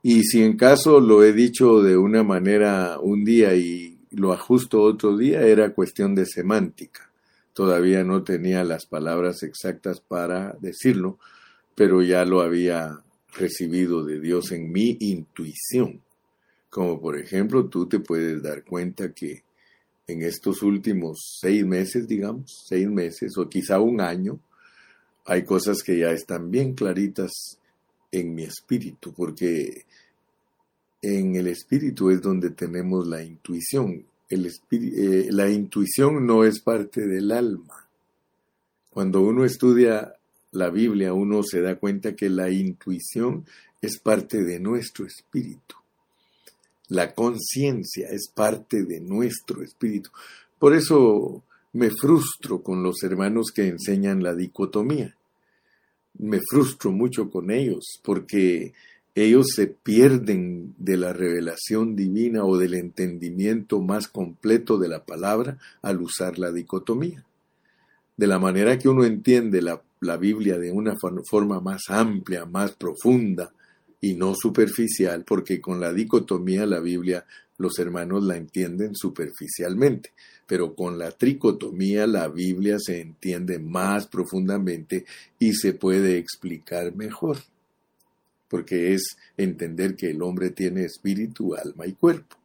Y 0.00 0.22
si 0.22 0.44
en 0.44 0.56
caso 0.56 1.00
lo 1.00 1.24
he 1.24 1.32
dicho 1.32 1.82
de 1.82 1.96
una 1.96 2.22
manera 2.22 3.00
un 3.00 3.24
día 3.24 3.56
y 3.56 3.97
lo 4.10 4.32
ajusto 4.32 4.82
otro 4.82 5.16
día, 5.16 5.42
era 5.42 5.74
cuestión 5.74 6.14
de 6.14 6.26
semántica. 6.26 7.10
Todavía 7.52 8.04
no 8.04 8.22
tenía 8.22 8.64
las 8.64 8.86
palabras 8.86 9.42
exactas 9.42 10.00
para 10.00 10.56
decirlo, 10.60 11.18
pero 11.74 12.02
ya 12.02 12.24
lo 12.24 12.40
había 12.40 13.02
recibido 13.34 14.04
de 14.04 14.20
Dios 14.20 14.52
en 14.52 14.70
mi 14.70 14.96
intuición. 15.00 16.02
Como 16.70 17.00
por 17.00 17.18
ejemplo, 17.18 17.66
tú 17.66 17.88
te 17.88 18.00
puedes 18.00 18.42
dar 18.42 18.64
cuenta 18.64 19.12
que 19.12 19.42
en 20.06 20.22
estos 20.22 20.62
últimos 20.62 21.38
seis 21.40 21.64
meses, 21.64 22.08
digamos, 22.08 22.64
seis 22.66 22.88
meses 22.88 23.36
o 23.36 23.48
quizá 23.48 23.78
un 23.80 24.00
año, 24.00 24.40
hay 25.26 25.44
cosas 25.44 25.82
que 25.82 25.98
ya 25.98 26.10
están 26.10 26.50
bien 26.50 26.74
claritas 26.74 27.58
en 28.10 28.34
mi 28.34 28.44
espíritu, 28.44 29.12
porque 29.12 29.84
en 31.02 31.36
el 31.36 31.46
espíritu 31.46 32.10
es 32.10 32.20
donde 32.20 32.50
tenemos 32.50 33.06
la 33.06 33.22
intuición. 33.22 34.04
El 34.28 34.46
eh, 34.70 35.28
la 35.30 35.48
intuición 35.48 36.26
no 36.26 36.44
es 36.44 36.60
parte 36.60 37.06
del 37.06 37.32
alma. 37.32 37.86
Cuando 38.90 39.22
uno 39.22 39.44
estudia 39.44 40.14
la 40.52 40.70
Biblia, 40.70 41.12
uno 41.12 41.42
se 41.42 41.60
da 41.60 41.76
cuenta 41.76 42.16
que 42.16 42.28
la 42.28 42.50
intuición 42.50 43.46
es 43.80 43.98
parte 43.98 44.42
de 44.42 44.58
nuestro 44.58 45.06
espíritu. 45.06 45.76
La 46.88 47.14
conciencia 47.14 48.08
es 48.08 48.28
parte 48.34 48.84
de 48.84 49.00
nuestro 49.00 49.62
espíritu. 49.62 50.10
Por 50.58 50.74
eso 50.74 51.44
me 51.74 51.90
frustro 51.90 52.62
con 52.62 52.82
los 52.82 53.02
hermanos 53.02 53.52
que 53.54 53.68
enseñan 53.68 54.22
la 54.22 54.34
dicotomía. 54.34 55.14
Me 56.18 56.40
frustro 56.50 56.90
mucho 56.90 57.30
con 57.30 57.50
ellos 57.50 58.00
porque 58.02 58.72
ellos 59.24 59.48
se 59.54 59.66
pierden 59.66 60.74
de 60.78 60.96
la 60.96 61.12
revelación 61.12 61.96
divina 61.96 62.44
o 62.44 62.56
del 62.58 62.74
entendimiento 62.74 63.80
más 63.80 64.08
completo 64.08 64.78
de 64.78 64.88
la 64.88 65.04
palabra 65.04 65.58
al 65.82 66.00
usar 66.00 66.38
la 66.38 66.52
dicotomía. 66.52 67.24
De 68.16 68.26
la 68.26 68.38
manera 68.38 68.78
que 68.78 68.88
uno 68.88 69.04
entiende 69.04 69.62
la, 69.62 69.82
la 70.00 70.16
Biblia 70.16 70.58
de 70.58 70.72
una 70.72 70.94
forma 71.30 71.60
más 71.60 71.82
amplia, 71.88 72.44
más 72.44 72.72
profunda, 72.72 73.52
y 74.00 74.14
no 74.14 74.34
superficial, 74.34 75.24
porque 75.24 75.60
con 75.60 75.80
la 75.80 75.92
dicotomía 75.92 76.66
la 76.66 76.80
Biblia 76.80 77.24
los 77.56 77.78
hermanos 77.78 78.22
la 78.22 78.36
entienden 78.36 78.94
superficialmente, 78.94 80.12
pero 80.46 80.74
con 80.74 80.98
la 80.98 81.10
tricotomía 81.10 82.06
la 82.06 82.28
Biblia 82.28 82.78
se 82.78 83.00
entiende 83.00 83.58
más 83.58 84.06
profundamente 84.06 85.04
y 85.38 85.54
se 85.54 85.72
puede 85.72 86.18
explicar 86.18 86.94
mejor, 86.94 87.38
porque 88.48 88.94
es 88.94 89.16
entender 89.36 89.94
que 89.96 90.10
el 90.10 90.22
hombre 90.22 90.50
tiene 90.50 90.84
espíritu, 90.84 91.54
alma 91.54 91.86
y 91.86 91.92
cuerpo. 91.92 92.36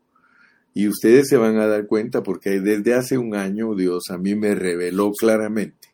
Y 0.74 0.88
ustedes 0.88 1.28
se 1.30 1.38
van 1.38 1.58
a 1.58 1.68
dar 1.68 1.88
cuenta 1.88 2.24
porque 2.24 2.60
desde 2.60 2.94
hace 2.94 3.18
un 3.18 3.36
año 3.36 3.76
Dios 3.76 4.04
a 4.10 4.18
mí 4.18 4.36
me 4.36 4.56
reveló 4.56 5.12
claramente 5.12 5.90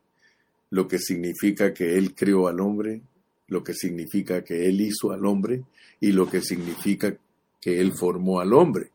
lo 0.69 0.87
que 0.87 0.99
significa 0.99 1.73
que 1.73 1.97
Él 1.97 2.13
creó 2.15 2.47
al 2.47 2.59
hombre, 2.59 3.01
lo 3.47 3.63
que 3.63 3.73
significa 3.73 4.43
que 4.43 4.67
Él 4.67 4.81
hizo 4.81 5.11
al 5.11 5.25
hombre 5.25 5.63
y 5.99 6.11
lo 6.11 6.29
que 6.29 6.41
significa 6.41 7.15
que 7.59 7.81
Él 7.81 7.93
formó 7.93 8.39
al 8.39 8.53
hombre. 8.53 8.91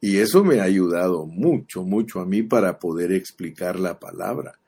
Y 0.00 0.18
eso 0.18 0.44
me 0.44 0.60
ha 0.60 0.64
ayudado 0.64 1.26
mucho, 1.26 1.82
mucho 1.82 2.20
a 2.20 2.26
mí 2.26 2.42
para 2.42 2.78
poder 2.78 3.12
explicar 3.12 3.78
la 3.78 3.98
palabra. 3.98 4.58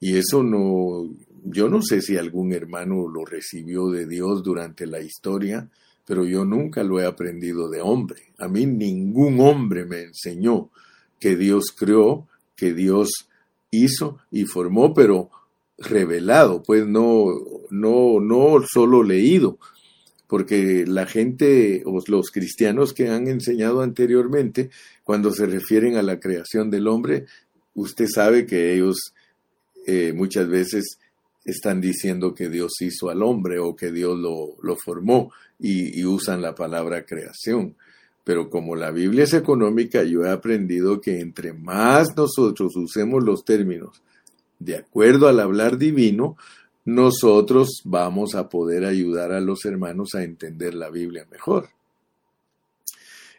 Y 0.00 0.16
eso 0.16 0.42
no, 0.42 1.08
yo 1.44 1.68
no 1.68 1.82
sé 1.82 2.00
si 2.00 2.16
algún 2.16 2.52
hermano 2.52 3.08
lo 3.08 3.24
recibió 3.24 3.90
de 3.90 4.06
Dios 4.06 4.42
durante 4.42 4.86
la 4.86 5.00
historia, 5.00 5.68
pero 6.06 6.24
yo 6.24 6.44
nunca 6.44 6.82
lo 6.82 7.00
he 7.00 7.06
aprendido 7.06 7.68
de 7.68 7.80
hombre. 7.80 8.32
A 8.38 8.48
mí 8.48 8.66
ningún 8.66 9.40
hombre 9.40 9.84
me 9.84 10.02
enseñó 10.02 10.70
que 11.18 11.36
Dios 11.36 11.72
creó, 11.76 12.26
que 12.56 12.74
Dios 12.74 13.28
hizo 13.70 14.18
y 14.30 14.44
formó, 14.44 14.94
pero 14.94 15.30
revelado, 15.78 16.62
pues 16.62 16.86
no, 16.86 17.26
no, 17.70 18.20
no 18.20 18.64
solo 18.70 19.02
leído, 19.02 19.58
porque 20.26 20.84
la 20.86 21.06
gente 21.06 21.82
o 21.84 22.00
los 22.06 22.30
cristianos 22.30 22.92
que 22.92 23.08
han 23.08 23.28
enseñado 23.28 23.82
anteriormente, 23.82 24.70
cuando 25.04 25.32
se 25.32 25.46
refieren 25.46 25.96
a 25.96 26.02
la 26.02 26.20
creación 26.20 26.70
del 26.70 26.88
hombre, 26.88 27.26
usted 27.74 28.06
sabe 28.06 28.46
que 28.46 28.74
ellos 28.74 29.14
eh, 29.86 30.12
muchas 30.14 30.48
veces 30.48 30.98
están 31.44 31.80
diciendo 31.80 32.34
que 32.34 32.48
Dios 32.48 32.72
hizo 32.80 33.10
al 33.10 33.22
hombre 33.22 33.58
o 33.58 33.74
que 33.74 33.90
Dios 33.90 34.18
lo, 34.18 34.76
formó 34.76 35.32
y, 35.58 36.04
usan 36.04 36.42
la 36.42 36.54
palabra 36.54 37.04
creación. 37.04 37.76
Pero 38.24 38.50
como 38.50 38.76
la 38.76 38.90
Biblia 38.90 39.24
es 39.24 39.34
económica, 39.34 40.04
yo 40.04 40.24
he 40.24 40.30
aprendido 40.30 41.00
que 41.00 41.20
entre 41.20 41.52
más 41.52 42.16
nosotros 42.16 42.76
usemos 42.76 43.24
los 43.24 43.44
términos 43.44 44.02
de 44.60 44.76
acuerdo 44.76 45.26
al 45.26 45.40
hablar 45.40 45.76
divino, 45.76 46.36
nosotros 46.84 47.82
vamos 47.84 48.34
a 48.34 48.48
poder 48.48 48.84
ayudar 48.84 49.32
a 49.32 49.40
los 49.40 49.64
hermanos 49.64 50.14
a 50.14 50.22
entender 50.22 50.74
la 50.74 50.88
Biblia 50.88 51.26
mejor. 51.30 51.68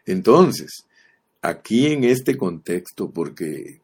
Entonces, 0.06 0.84
aquí 1.40 1.86
en 1.86 2.04
este 2.04 2.36
contexto, 2.36 3.10
porque 3.10 3.80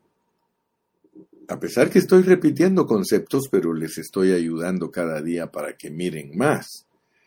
a 1.50 1.59
pesar 1.59 1.90
que 1.90 1.99
estoy 1.99 2.23
repitiendo 2.23 2.87
conceptos, 2.87 3.49
pero 3.50 3.75
les 3.75 3.99
estoy 3.99 4.30
ayudando 4.30 4.92
cada 4.92 5.21
día 5.21 5.50
para 5.50 5.76
que 5.76 5.90
miren 5.90 6.38
más. 6.38 6.87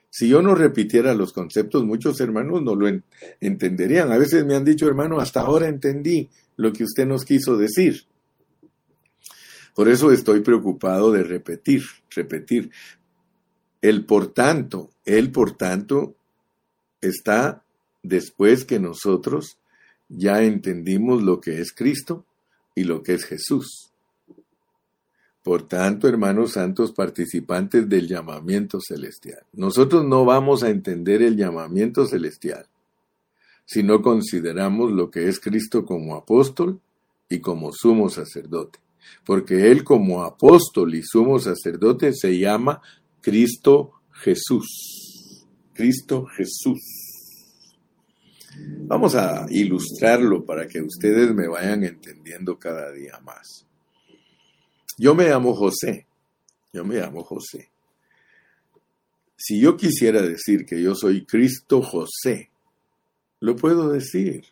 Si 0.10 0.30
yo 0.30 0.42
no 0.42 0.56
repitiera 0.56 1.14
los 1.14 1.34
conceptos, 1.34 1.84
muchos 1.84 2.22
hermanos 2.22 2.62
no 2.62 2.74
lo 2.74 2.88
entenderían. 3.42 4.14
A 4.14 4.18
veces 4.18 4.46
me 4.46 4.56
han 4.56 4.64
dicho, 4.64 4.88
hermano, 4.88 5.20
hasta 5.20 5.42
ahora 5.42 5.68
entendí 5.68 6.30
lo 6.56 6.72
que 6.72 6.86
usted 6.86 7.06
nos 7.06 7.26
quiso 7.26 7.58
decir. 7.58 8.06
Por 9.76 9.90
eso 9.90 10.10
estoy 10.14 10.40
preocupado 10.40 11.12
de 11.12 11.24
repetir, 11.24 11.84
repetir. 12.10 12.72
El 13.82 14.06
por 14.06 14.28
tanto, 14.28 14.92
el 15.04 15.34
por 15.34 15.58
tanto 15.58 16.16
está 17.02 17.66
después 18.04 18.64
que 18.64 18.80
nosotros 18.80 19.58
ya 20.08 20.44
entendimos 20.44 21.22
lo 21.22 21.42
que 21.42 21.60
es 21.60 21.74
Cristo 21.74 22.26
y 22.74 22.86
lo 22.86 23.04
que 23.04 23.16
es 23.16 23.26
Jesús. 23.26 23.93
Por 25.44 25.68
tanto, 25.68 26.08
hermanos 26.08 26.54
santos, 26.54 26.94
participantes 26.94 27.90
del 27.90 28.08
llamamiento 28.08 28.80
celestial. 28.80 29.44
Nosotros 29.52 30.06
no 30.06 30.26
vamos 30.26 30.64
a 30.64 30.70
entender 30.70 31.22
el 31.22 31.36
llamamiento 31.36 32.06
celestial 32.06 32.66
si 33.66 33.84
no 33.84 34.02
consideramos 34.02 34.92
lo 34.92 35.10
que 35.10 35.28
es 35.28 35.40
Cristo 35.40 35.86
como 35.86 36.16
apóstol 36.16 36.80
y 37.30 37.40
como 37.40 37.72
sumo 37.72 38.10
sacerdote 38.10 38.84
porque 39.26 39.72
él 39.72 39.84
como 39.84 40.24
apóstol 40.24 40.96
y 40.96 41.04
sumo 41.04 41.40
sacerdote 41.40 42.14
se 42.14 42.38
llama 42.38 42.82
Cristo 43.22 43.94
Jesús. 44.12 45.46
Cristo 45.74 46.26
Jesús. 46.26 46.82
Vamos 48.86 49.16
a 49.16 49.46
ilustrarlo 49.50 50.46
para 50.46 50.68
que 50.68 50.82
ustedes 50.82 51.34
me 51.34 51.48
vayan 51.48 51.84
entendiendo 51.84 52.60
cada 52.60 52.92
día 52.92 53.20
más. 53.24 53.66
Yo 54.98 55.16
me 55.16 55.28
llamo 55.28 55.56
José. 55.56 56.08
Yo 56.72 56.84
me 56.84 56.96
llamo 56.96 57.24
José. 57.24 57.70
Si 59.36 59.60
yo 59.60 59.76
quisiera 59.76 60.22
decir 60.22 60.66
que 60.66 60.82
yo 60.82 60.96
soy 60.96 61.26
Cristo 61.26 61.82
José, 61.82 62.50
lo 63.40 63.56
puedo 63.56 63.90
decir, 63.90 64.46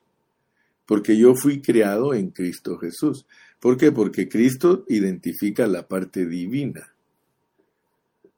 porque 0.86 1.17
yo 1.17 1.34
fui 1.34 1.62
creado 1.62 2.13
en 2.13 2.32
Cristo 2.32 2.77
Jesús. 2.77 3.25
¿Por 3.60 3.77
qué? 3.77 3.91
Porque 3.91 4.27
Cristo 4.27 4.84
identifica 4.89 5.65
la 5.67 5.88
parte 5.88 6.25
divina. 6.25 6.93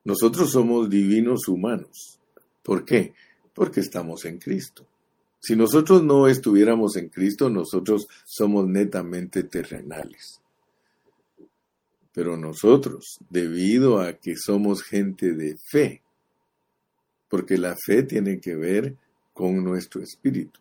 Nosotros 0.04 0.52
somos 0.52 0.90
divinos 0.90 1.48
humanos. 1.48 2.20
¿Por 2.62 2.86
qué? 2.86 3.14
Porque 3.54 3.80
estamos 3.80 4.26
en 4.26 4.38
Cristo. 4.38 4.86
Si 5.40 5.56
nosotros 5.56 6.04
no 6.04 6.28
estuviéramos 6.28 6.96
en 6.98 7.10
Cristo, 7.10 7.50
nosotros 7.50 8.08
somos 8.26 8.68
netamente 8.68 9.44
terrenales. 9.44 10.43
Pero 12.14 12.38
nosotros, 12.38 13.18
debido 13.30 14.00
a 14.00 14.14
que 14.14 14.36
somos 14.38 14.84
gente 14.84 15.34
de 15.34 15.58
fe, 15.58 16.02
porque 17.28 17.58
la 17.58 17.76
fe 17.76 18.04
tiene 18.04 18.40
que 18.40 18.56
ver 18.56 18.96
con 19.34 19.64
nuestro 19.64 20.02
espíritu. 20.02 20.60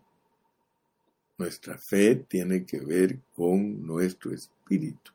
Nuestra 1.36 1.78
fe 1.78 2.16
tiene 2.16 2.64
que 2.64 2.80
ver 2.80 3.18
con 3.34 3.86
nuestro 3.86 4.32
espíritu. 4.32 5.12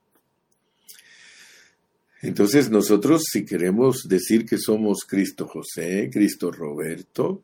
Entonces 2.22 2.70
nosotros 2.70 3.24
si 3.32 3.46
queremos 3.46 4.08
decir 4.08 4.46
que 4.46 4.58
somos 4.58 5.00
Cristo 5.08 5.48
José, 5.48 6.10
Cristo 6.12 6.52
Roberto, 6.52 7.44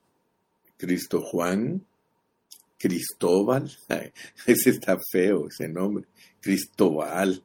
Cristo 0.78 1.22
Juan, 1.22 1.86
Cristóbal, 2.78 3.72
ese 4.46 4.70
está 4.72 5.00
feo 5.12 5.48
ese 5.48 5.68
nombre, 5.70 6.06
Cristóbal, 6.42 7.42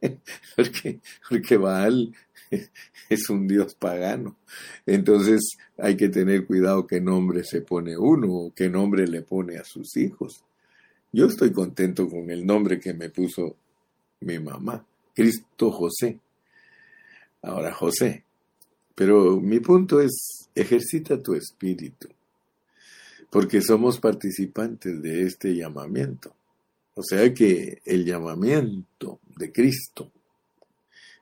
porque, 0.56 1.00
porque 1.28 1.56
Baal 1.56 2.14
es 3.08 3.30
un 3.30 3.46
dios 3.46 3.74
pagano. 3.74 4.36
Entonces 4.86 5.56
hay 5.78 5.96
que 5.96 6.08
tener 6.08 6.46
cuidado 6.46 6.86
qué 6.86 7.00
nombre 7.00 7.44
se 7.44 7.60
pone 7.62 7.96
uno 7.96 8.32
o 8.32 8.54
qué 8.54 8.68
nombre 8.68 9.06
le 9.06 9.22
pone 9.22 9.56
a 9.56 9.64
sus 9.64 9.96
hijos. 9.96 10.44
Yo 11.12 11.26
estoy 11.26 11.52
contento 11.52 12.08
con 12.08 12.30
el 12.30 12.46
nombre 12.46 12.78
que 12.78 12.94
me 12.94 13.10
puso 13.10 13.56
mi 14.20 14.38
mamá, 14.38 14.84
Cristo 15.14 15.70
José. 15.70 16.18
Ahora 17.42 17.72
José. 17.72 18.24
Pero 18.94 19.40
mi 19.40 19.60
punto 19.60 20.00
es, 20.00 20.50
ejercita 20.54 21.22
tu 21.22 21.34
espíritu, 21.34 22.08
porque 23.30 23.62
somos 23.62 23.98
participantes 23.98 25.00
de 25.00 25.22
este 25.22 25.54
llamamiento. 25.54 26.34
O 26.94 27.02
sea 27.02 27.32
que 27.32 27.80
el 27.84 28.04
llamamiento 28.04 29.20
de 29.36 29.52
Cristo 29.52 30.10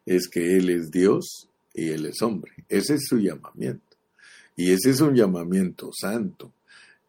es 0.04 0.28
que 0.28 0.56
Él 0.56 0.70
es 0.70 0.90
Dios 0.90 1.48
y 1.74 1.88
Él 1.88 2.06
es 2.06 2.22
hombre. 2.22 2.52
Ese 2.68 2.94
es 2.94 3.06
su 3.06 3.18
llamamiento. 3.18 3.96
Y 4.56 4.72
ese 4.72 4.90
es 4.90 5.00
un 5.00 5.14
llamamiento 5.14 5.90
santo. 5.92 6.52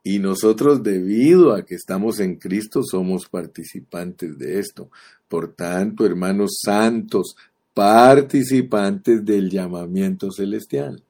Y 0.04 0.19
nosotros, 0.19 0.84
debido 0.84 1.54
a 1.54 1.65
que 1.65 1.76
estamos 1.76 2.19
en 2.19 2.36
Cristo, 2.36 2.84
somos 2.84 3.28
participantes 3.28 4.38
de 4.38 4.60
esto. 4.60 4.89
Por 5.28 5.54
tanto, 5.54 6.06
hermanos 6.06 6.60
santos, 6.63 7.36
participantes 7.74 9.26
del 9.26 9.50
llamamiento 9.50 10.32
celestial. 10.32 11.04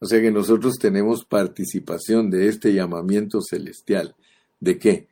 O 0.00 0.06
sea 0.06 0.20
que 0.20 0.30
nosotros 0.30 0.76
tenemos 0.78 1.24
participación 1.24 2.30
de 2.30 2.48
este 2.48 2.72
llamamiento 2.72 3.40
celestial. 3.40 4.14
¿De 4.60 4.78
qué? 4.78 5.08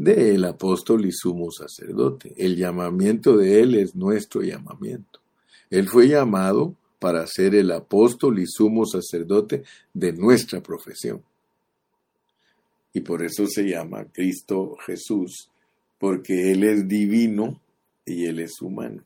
De 0.00 0.34
el 0.34 0.46
apóstol 0.46 1.04
y 1.04 1.12
sumo 1.12 1.50
sacerdote. 1.50 2.32
El 2.38 2.56
llamamiento 2.56 3.36
de 3.36 3.60
él 3.60 3.74
es 3.74 3.94
nuestro 3.94 4.40
llamamiento. 4.40 5.20
Él 5.68 5.88
fue 5.90 6.08
llamado 6.08 6.74
para 6.98 7.26
ser 7.26 7.54
el 7.54 7.70
apóstol 7.70 8.38
y 8.38 8.46
sumo 8.46 8.86
sacerdote 8.86 9.62
de 9.92 10.14
nuestra 10.14 10.62
profesión. 10.62 11.22
Y 12.94 13.00
por 13.00 13.22
eso 13.22 13.46
se 13.46 13.68
llama 13.68 14.06
Cristo 14.10 14.74
Jesús, 14.86 15.50
porque 15.98 16.50
Él 16.50 16.64
es 16.64 16.88
divino 16.88 17.60
y 18.06 18.24
Él 18.24 18.38
es 18.38 18.62
humano. 18.62 19.04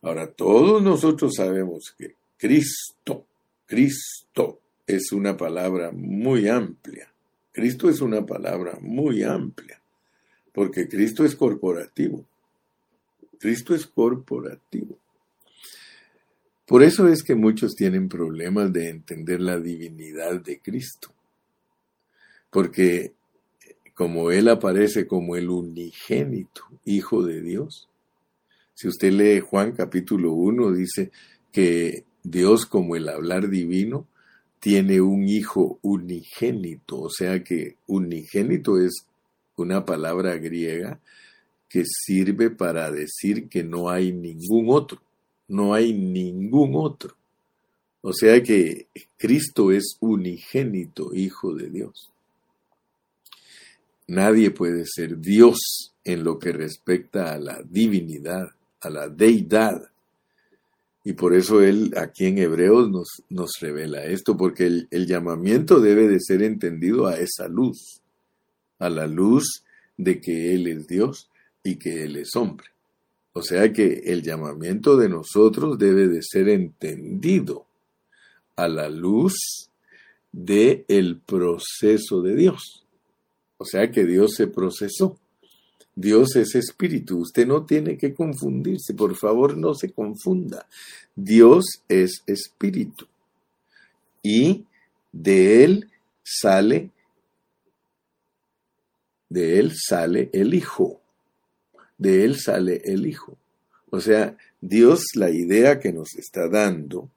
Ahora, 0.00 0.32
todos 0.32 0.82
nosotros 0.82 1.34
sabemos 1.36 1.94
que 1.98 2.14
Cristo, 2.38 3.26
Cristo, 3.66 4.60
es 4.86 5.12
una 5.12 5.36
palabra 5.36 5.92
muy 5.92 6.48
amplia. 6.48 7.13
Cristo 7.54 7.88
es 7.88 8.00
una 8.00 8.26
palabra 8.26 8.76
muy 8.80 9.22
amplia, 9.22 9.80
porque 10.52 10.88
Cristo 10.88 11.24
es 11.24 11.36
corporativo. 11.36 12.26
Cristo 13.38 13.76
es 13.76 13.86
corporativo. 13.86 14.98
Por 16.66 16.82
eso 16.82 17.06
es 17.06 17.22
que 17.22 17.36
muchos 17.36 17.76
tienen 17.76 18.08
problemas 18.08 18.72
de 18.72 18.88
entender 18.88 19.40
la 19.40 19.60
divinidad 19.60 20.40
de 20.40 20.58
Cristo. 20.58 21.12
Porque 22.50 23.12
como 23.94 24.32
Él 24.32 24.48
aparece 24.48 25.06
como 25.06 25.36
el 25.36 25.48
unigénito 25.48 26.62
Hijo 26.84 27.22
de 27.22 27.40
Dios, 27.40 27.88
si 28.74 28.88
usted 28.88 29.12
lee 29.12 29.38
Juan 29.38 29.70
capítulo 29.70 30.32
1, 30.32 30.72
dice 30.72 31.12
que 31.52 32.04
Dios 32.24 32.66
como 32.66 32.96
el 32.96 33.08
hablar 33.08 33.48
divino 33.48 34.08
tiene 34.64 35.02
un 35.02 35.28
hijo 35.28 35.78
unigénito, 35.82 36.98
o 36.98 37.10
sea 37.10 37.44
que 37.44 37.76
unigénito 37.86 38.80
es 38.80 39.06
una 39.56 39.84
palabra 39.84 40.38
griega 40.38 40.98
que 41.68 41.84
sirve 41.84 42.48
para 42.48 42.90
decir 42.90 43.50
que 43.50 43.62
no 43.62 43.90
hay 43.90 44.10
ningún 44.10 44.70
otro, 44.70 45.02
no 45.48 45.74
hay 45.74 45.92
ningún 45.92 46.76
otro. 46.76 47.14
O 48.00 48.14
sea 48.14 48.42
que 48.42 48.86
Cristo 49.18 49.70
es 49.70 49.98
unigénito, 50.00 51.14
Hijo 51.14 51.54
de 51.54 51.68
Dios. 51.68 52.10
Nadie 54.06 54.50
puede 54.50 54.86
ser 54.86 55.18
Dios 55.18 55.92
en 56.04 56.24
lo 56.24 56.38
que 56.38 56.52
respecta 56.52 57.34
a 57.34 57.38
la 57.38 57.60
divinidad, 57.68 58.48
a 58.80 58.88
la 58.88 59.10
deidad. 59.10 59.90
Y 61.04 61.12
por 61.12 61.34
eso 61.34 61.62
él 61.62 61.92
aquí 61.98 62.26
en 62.26 62.38
Hebreos 62.38 62.90
nos, 62.90 63.08
nos 63.28 63.50
revela 63.60 64.04
esto, 64.04 64.36
porque 64.36 64.66
el, 64.66 64.88
el 64.90 65.06
llamamiento 65.06 65.80
debe 65.80 66.08
de 66.08 66.18
ser 66.18 66.42
entendido 66.42 67.06
a 67.06 67.18
esa 67.18 67.46
luz, 67.46 68.00
a 68.78 68.88
la 68.88 69.06
luz 69.06 69.64
de 69.96 70.20
que 70.20 70.54
Él 70.54 70.66
es 70.66 70.86
Dios 70.86 71.30
y 71.62 71.76
que 71.76 72.04
Él 72.04 72.16
es 72.16 72.34
hombre. 72.36 72.68
O 73.32 73.42
sea 73.42 73.72
que 73.72 74.02
el 74.06 74.22
llamamiento 74.22 74.96
de 74.96 75.08
nosotros 75.08 75.78
debe 75.78 76.08
de 76.08 76.20
ser 76.22 76.48
entendido 76.48 77.66
a 78.56 78.68
la 78.68 78.88
luz 78.88 79.68
de 80.32 80.84
el 80.88 81.20
proceso 81.20 82.22
de 82.22 82.36
Dios. 82.36 82.86
O 83.56 83.64
sea 83.64 83.90
que 83.90 84.04
Dios 84.04 84.34
se 84.36 84.46
procesó. 84.46 85.18
Dios 85.94 86.36
es 86.36 86.54
espíritu. 86.54 87.18
Usted 87.18 87.46
no 87.46 87.64
tiene 87.64 87.96
que 87.96 88.14
confundirse. 88.14 88.94
Por 88.94 89.14
favor, 89.16 89.56
no 89.56 89.74
se 89.74 89.90
confunda. 89.92 90.66
Dios 91.14 91.64
es 91.88 92.22
espíritu. 92.26 93.06
Y 94.22 94.64
de 95.12 95.64
él 95.64 95.90
sale, 96.22 96.90
de 99.28 99.58
él 99.58 99.72
sale 99.74 100.30
el 100.32 100.54
Hijo 100.54 101.00
de 101.98 102.24
él 102.24 102.38
sale 102.38 102.82
el 102.84 103.06
Hijo. 103.06 103.36
O 103.90 104.00
sea, 104.00 104.36
Dios 104.60 105.04
la 105.14 105.30
idea 105.30 105.80
que 105.80 105.92
nos 105.92 106.14
está 106.16 106.48
dando, 106.48 107.10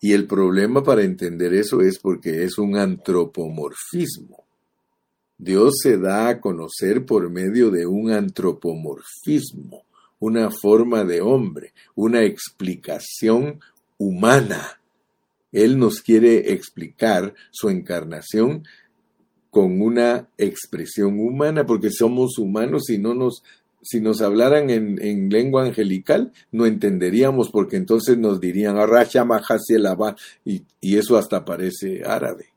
y 0.00 0.12
el 0.12 0.26
problema 0.26 0.82
para 0.84 1.02
entender 1.02 1.54
eso 1.54 1.80
es 1.80 1.98
porque 1.98 2.44
es 2.44 2.58
un 2.58 2.76
antropomorfismo. 2.76 4.45
Dios 5.38 5.74
se 5.82 5.98
da 5.98 6.28
a 6.28 6.40
conocer 6.40 7.04
por 7.04 7.28
medio 7.30 7.70
de 7.70 7.86
un 7.86 8.10
antropomorfismo, 8.10 9.84
una 10.18 10.50
forma 10.50 11.04
de 11.04 11.20
hombre, 11.20 11.74
una 11.94 12.22
explicación 12.22 13.60
humana. 13.98 14.80
Él 15.52 15.78
nos 15.78 16.00
quiere 16.00 16.52
explicar 16.52 17.34
su 17.50 17.68
encarnación 17.68 18.64
con 19.50 19.80
una 19.82 20.28
expresión 20.38 21.18
humana, 21.18 21.66
porque 21.66 21.90
somos 21.90 22.38
humanos 22.38 22.88
y 22.90 22.98
no 22.98 23.14
nos 23.14 23.42
si 23.88 24.00
nos 24.00 24.20
hablaran 24.20 24.68
en, 24.68 25.30
lengua 25.30 25.64
angelical, 25.64 26.32
no 26.50 26.66
entenderíamos 26.66 27.50
porque 27.50 27.76
entonces 27.76 28.18
nos 28.18 28.40
dirían 28.40 28.76
y, 30.44 30.62
y 30.80 30.96
eso 30.96 31.16
hasta 31.16 31.44
parece 31.44 32.02
árabe 32.04 32.55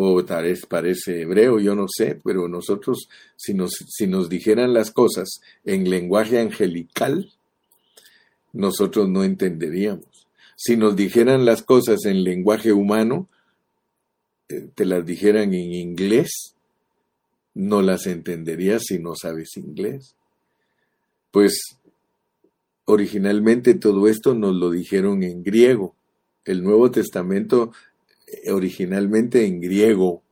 o 0.00 0.24
tal 0.24 0.44
vez 0.44 0.64
parece 0.66 1.22
hebreo, 1.22 1.60
yo 1.60 1.74
no 1.74 1.86
sé, 1.88 2.18
pero 2.24 2.48
nosotros 2.48 3.08
si 3.36 3.54
nos, 3.54 3.72
si 3.88 4.06
nos 4.06 4.28
dijeran 4.28 4.72
las 4.72 4.90
cosas 4.90 5.40
en 5.64 5.90
lenguaje 5.90 6.40
angelical, 6.40 7.30
nosotros 8.52 9.08
no 9.08 9.24
entenderíamos. 9.24 10.26
Si 10.56 10.76
nos 10.76 10.96
dijeran 10.96 11.44
las 11.44 11.62
cosas 11.62 12.04
en 12.04 12.24
lenguaje 12.24 12.72
humano, 12.72 13.28
te 14.74 14.84
las 14.84 15.04
dijeran 15.06 15.54
en 15.54 15.72
inglés, 15.72 16.54
no 17.54 17.82
las 17.82 18.06
entenderías 18.06 18.82
si 18.86 18.98
no 18.98 19.14
sabes 19.14 19.56
inglés. 19.56 20.14
Pues 21.30 21.60
originalmente 22.84 23.74
todo 23.74 24.08
esto 24.08 24.34
nos 24.34 24.54
lo 24.54 24.70
dijeron 24.70 25.22
en 25.22 25.42
griego. 25.42 25.94
El 26.44 26.64
Nuevo 26.64 26.90
Testamento 26.90 27.72
originalmente 28.50 29.44
en 29.46 29.60
griego. 29.60 30.22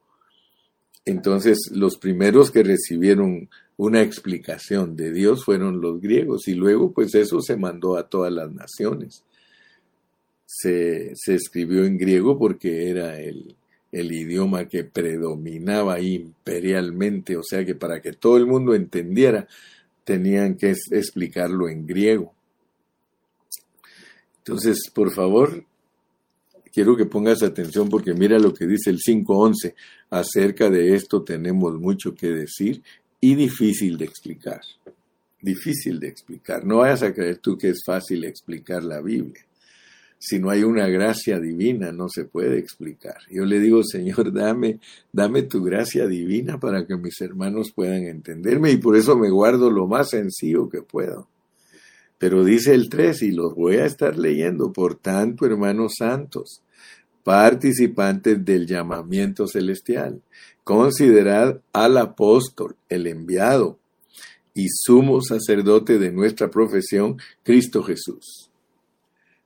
Entonces 1.04 1.70
los 1.72 1.98
primeros 1.98 2.50
que 2.50 2.62
recibieron 2.62 3.48
una 3.76 4.02
explicación 4.02 4.96
de 4.96 5.12
Dios 5.12 5.44
fueron 5.44 5.80
los 5.80 6.00
griegos 6.00 6.48
y 6.48 6.54
luego 6.54 6.92
pues 6.92 7.14
eso 7.14 7.40
se 7.40 7.56
mandó 7.56 7.96
a 7.96 8.08
todas 8.08 8.32
las 8.32 8.52
naciones. 8.52 9.24
Se, 10.44 11.12
se 11.14 11.34
escribió 11.34 11.84
en 11.84 11.98
griego 11.98 12.38
porque 12.38 12.90
era 12.90 13.20
el, 13.20 13.54
el 13.92 14.12
idioma 14.12 14.68
que 14.68 14.84
predominaba 14.84 16.00
imperialmente, 16.00 17.37
o 17.37 17.42
sea 17.42 17.64
que 17.64 17.74
para 17.74 18.00
que 18.00 18.12
todo 18.12 18.37
el 18.37 18.46
mundo 18.46 18.74
entendiera 18.74 19.46
tenían 20.04 20.56
que 20.56 20.74
explicarlo 20.90 21.68
en 21.68 21.87
griego. 21.87 22.34
Entonces, 24.38 24.90
por 24.92 25.12
favor, 25.12 25.64
quiero 26.78 26.96
que 26.96 27.06
pongas 27.06 27.42
atención 27.42 27.88
porque 27.88 28.14
mira 28.14 28.38
lo 28.38 28.54
que 28.54 28.64
dice 28.64 28.90
el 28.90 28.98
5.11. 28.98 29.74
Acerca 30.10 30.70
de 30.70 30.94
esto 30.94 31.24
tenemos 31.24 31.74
mucho 31.74 32.14
que 32.14 32.28
decir 32.28 32.84
y 33.20 33.34
difícil 33.34 33.98
de 33.98 34.04
explicar. 34.04 34.60
Difícil 35.42 35.98
de 35.98 36.06
explicar. 36.06 36.64
No 36.64 36.76
vayas 36.76 37.02
a 37.02 37.12
creer 37.12 37.38
tú 37.38 37.58
que 37.58 37.70
es 37.70 37.82
fácil 37.84 38.22
explicar 38.22 38.84
la 38.84 39.00
Biblia 39.00 39.44
si 40.20 40.38
no 40.38 40.50
hay 40.50 40.62
una 40.62 40.86
gracia 40.88 41.40
divina, 41.40 41.90
no 41.92 42.08
se 42.08 42.24
puede 42.24 42.58
explicar. 42.58 43.18
Yo 43.28 43.44
le 43.44 43.58
digo, 43.58 43.82
Señor, 43.84 44.32
dame, 44.32 44.78
dame 45.12 45.42
tu 45.42 45.62
gracia 45.62 46.06
divina 46.06 46.60
para 46.60 46.86
que 46.86 46.96
mis 46.96 47.20
hermanos 47.20 47.72
puedan 47.72 48.04
entenderme 48.04 48.70
y 48.70 48.76
por 48.76 48.96
eso 48.96 49.16
me 49.16 49.30
guardo 49.30 49.70
lo 49.70 49.88
más 49.88 50.10
sencillo 50.10 50.68
que 50.68 50.82
puedo. 50.82 51.28
Pero 52.18 52.44
dice 52.44 52.74
el 52.74 52.88
3 52.88 53.22
y 53.22 53.30
los 53.30 53.54
voy 53.54 53.76
a 53.76 53.86
estar 53.86 54.16
leyendo, 54.18 54.72
por 54.72 54.96
tanto, 54.96 55.46
hermanos 55.46 55.94
santos, 55.98 56.62
participantes 57.24 58.44
del 58.44 58.66
llamamiento 58.66 59.46
celestial, 59.46 60.22
considerad 60.64 61.61
al 61.72 61.96
apóstol, 61.98 62.76
el 62.88 63.07
enviado 63.07 63.78
y 64.54 64.68
sumo 64.68 65.20
sacerdote 65.20 65.98
de 65.98 66.11
nuestra 66.11 66.50
profesión, 66.50 67.18
Cristo 67.42 67.83
Jesús 67.83 68.48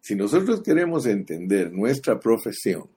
si 0.03 0.17
nosotros 0.17 0.63
queremos 0.63 1.07
entender 1.07 1.73
nuestra 1.73 2.19
profesión, 2.19 2.89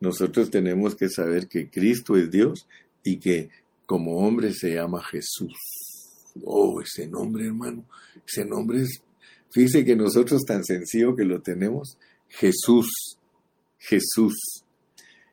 nosotros 0.00 0.50
tenemos 0.50 0.96
que 0.96 1.08
saber 1.08 1.46
que 1.46 1.70
Cristo 1.70 2.16
es 2.16 2.30
Dios 2.30 2.66
y 3.04 3.18
que 3.18 3.48
como 3.86 4.18
hombre 4.18 4.52
se 4.52 4.74
llama 4.74 5.02
Jesús. 5.04 5.54
Oh, 6.42 6.80
ese 6.80 7.06
nombre, 7.06 7.46
hermano, 7.46 7.84
ese 8.26 8.44
nombre 8.44 8.82
es, 8.82 9.02
fíjese 9.50 9.84
que 9.84 9.94
nosotros 9.94 10.42
tan 10.44 10.64
sencillo 10.64 11.14
que 11.14 11.24
lo 11.24 11.40
tenemos, 11.42 11.96
Jesús, 12.28 13.18
Jesús. 13.80 14.64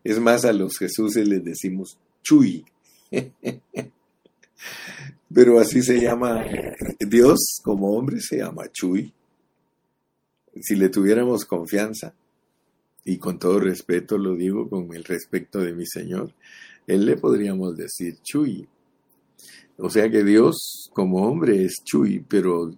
Es 0.04 0.20
más, 0.20 0.44
a 0.46 0.54
los 0.54 0.78
Jesuses 0.80 1.28
les 1.28 1.44
decimos 1.44 2.00
Chuy. 2.24 2.66
Pero 5.34 5.60
así 5.60 5.84
se 5.84 6.02
llama 6.02 6.44
Dios 7.00 7.60
como 7.64 7.96
hombre, 7.96 8.20
se 8.20 8.38
llama 8.38 8.72
Chuy 8.72 9.14
si 10.62 10.76
le 10.76 10.90
tuviéramos 10.90 11.46
confianza, 11.46 12.14
y 13.06 13.18
con 13.18 13.40
todo 13.40 13.60
respeto 13.60 14.18
lo 14.18 14.36
digo, 14.36 14.70
con 14.70 14.94
el 14.94 15.04
respeto 15.04 15.60
de 15.60 15.74
mi 15.74 15.86
Señor, 15.86 16.34
Él 16.86 17.06
le 17.06 17.18
podríamos 17.18 17.76
decir 17.76 18.18
Chuy. 18.22 18.68
O 19.78 19.90
sea 19.90 20.10
que 20.10 20.24
Dios 20.24 20.90
como 20.94 21.28
hombre 21.28 21.64
es 21.64 21.84
Chuy, 21.84 22.24
pero 22.28 22.72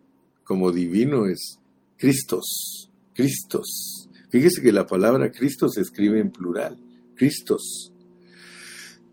como 0.44 0.72
divino 0.72 1.26
es 1.26 1.60
Cristos, 1.98 2.92
Cristos. 3.14 3.99
Fíjese 4.30 4.62
que 4.62 4.72
la 4.72 4.86
palabra 4.86 5.32
Cristo 5.32 5.70
se 5.70 5.82
escribe 5.82 6.20
en 6.20 6.32
plural, 6.32 6.78
Cristos. 7.16 7.92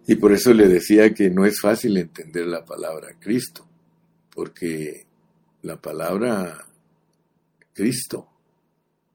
Y 0.07 0.15
por 0.17 0.33
eso 0.33 0.53
le 0.55 0.69
decía 0.69 1.13
que 1.15 1.31
no 1.31 1.45
es 1.45 1.61
fácil 1.61 1.97
entender 1.97 2.47
la 2.47 2.65
palabra 2.65 3.19
Cristo, 3.19 3.67
porque 4.31 5.07
la 5.63 5.81
palabra 5.81 6.67
Cristo 7.73 8.29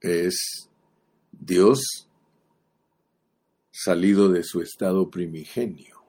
es 0.01 0.69
Dios 1.31 2.07
salido 3.71 4.29
de 4.29 4.43
su 4.43 4.61
estado 4.61 5.09
primigenio. 5.09 6.01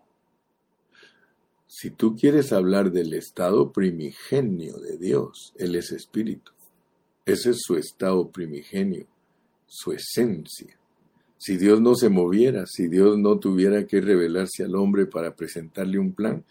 Si 1.67 1.91
tú 1.91 2.17
quieres 2.17 2.53
hablar 2.53 2.93
del 2.93 3.15
estado 3.15 3.73
primigenio 3.73 4.79
de 4.79 4.99
Dios, 4.99 5.53
Él 5.57 5.75
es 5.75 5.93
espíritu. 5.93 6.53
Ese 7.25 7.51
es 7.51 7.61
su 7.63 7.77
estado 7.77 8.31
primigenio, 8.31 9.07
su 9.73 9.93
esencia. 9.93 10.77
Si 11.39 11.57
Dios 11.57 11.81
no 11.81 11.95
se 11.95 12.11
moviera, 12.11 12.67
si 12.67 12.89
Dios 12.89 13.19
no 13.19 13.39
tuviera 13.39 13.87
que 13.87 14.03
revelarse 14.03 14.65
al 14.65 14.77
hombre 14.77 15.07
para 15.07 15.35
presentarle 15.35 15.99
un 15.99 16.13
plan, 16.13 16.45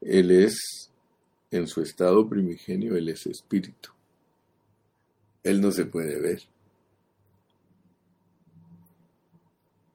Él 0.00 0.30
es, 0.30 0.90
en 1.50 1.66
su 1.66 1.82
estado 1.82 2.26
primigenio, 2.26 2.96
Él 2.96 3.10
es 3.10 3.26
espíritu. 3.26 3.90
Él 5.42 5.60
no 5.60 5.70
se 5.70 5.84
puede 5.84 6.18
ver. 6.18 6.42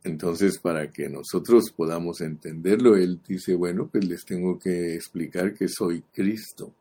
Entonces, 0.03 0.59
para 0.59 0.91
que 0.91 1.09
nosotros 1.09 1.71
podamos 1.75 2.21
entenderlo, 2.21 2.95
Él 2.95 3.19
dice, 3.27 3.55
bueno, 3.55 3.89
pues 3.91 4.05
les 4.05 4.23
tengo 4.23 4.59
que 4.59 4.93
explicar 4.93 5.55
que 5.55 5.67
soy 5.67 6.03
Cristo, 6.13 6.71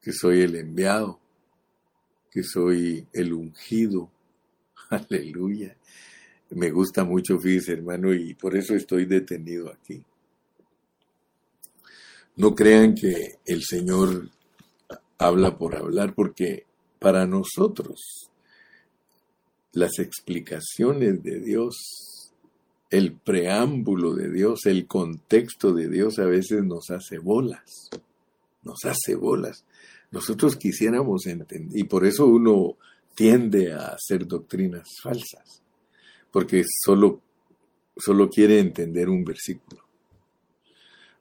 que 0.00 0.12
soy 0.12 0.40
el 0.40 0.56
enviado, 0.56 1.20
que 2.30 2.42
soy 2.42 3.06
el 3.12 3.32
ungido. 3.32 4.10
Aleluya. 4.94 5.76
Me 6.50 6.70
gusta 6.70 7.04
mucho, 7.04 7.38
fíjese 7.38 7.72
hermano, 7.72 8.14
y 8.14 8.34
por 8.34 8.56
eso 8.56 8.74
estoy 8.74 9.06
detenido 9.06 9.72
aquí. 9.72 10.02
No 12.36 12.54
crean 12.54 12.94
que 12.94 13.38
el 13.44 13.62
Señor 13.62 14.30
habla 15.18 15.56
por 15.56 15.76
hablar, 15.76 16.14
porque 16.14 16.66
para 16.98 17.26
nosotros 17.26 18.30
las 19.72 19.98
explicaciones 19.98 21.22
de 21.22 21.40
Dios, 21.40 22.32
el 22.90 23.12
preámbulo 23.12 24.14
de 24.14 24.30
Dios, 24.30 24.66
el 24.66 24.86
contexto 24.86 25.72
de 25.72 25.88
Dios 25.88 26.18
a 26.18 26.26
veces 26.26 26.62
nos 26.62 26.90
hace 26.90 27.18
bolas, 27.18 27.90
nos 28.62 28.84
hace 28.84 29.16
bolas. 29.16 29.64
Nosotros 30.12 30.56
quisiéramos 30.56 31.26
entender, 31.26 31.76
y 31.76 31.84
por 31.84 32.06
eso 32.06 32.26
uno 32.26 32.76
tiende 33.14 33.72
a 33.72 33.88
hacer 33.88 34.26
doctrinas 34.26 34.88
falsas, 35.02 35.62
porque 36.30 36.64
solo, 36.84 37.20
solo 37.96 38.28
quiere 38.28 38.58
entender 38.58 39.08
un 39.08 39.24
versículo. 39.24 39.82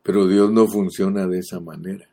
Pero 0.02 0.28
Dios 0.28 0.52
no 0.52 0.68
funciona 0.68 1.28
de 1.28 1.40
esa 1.40 1.60
manera. 1.60 2.10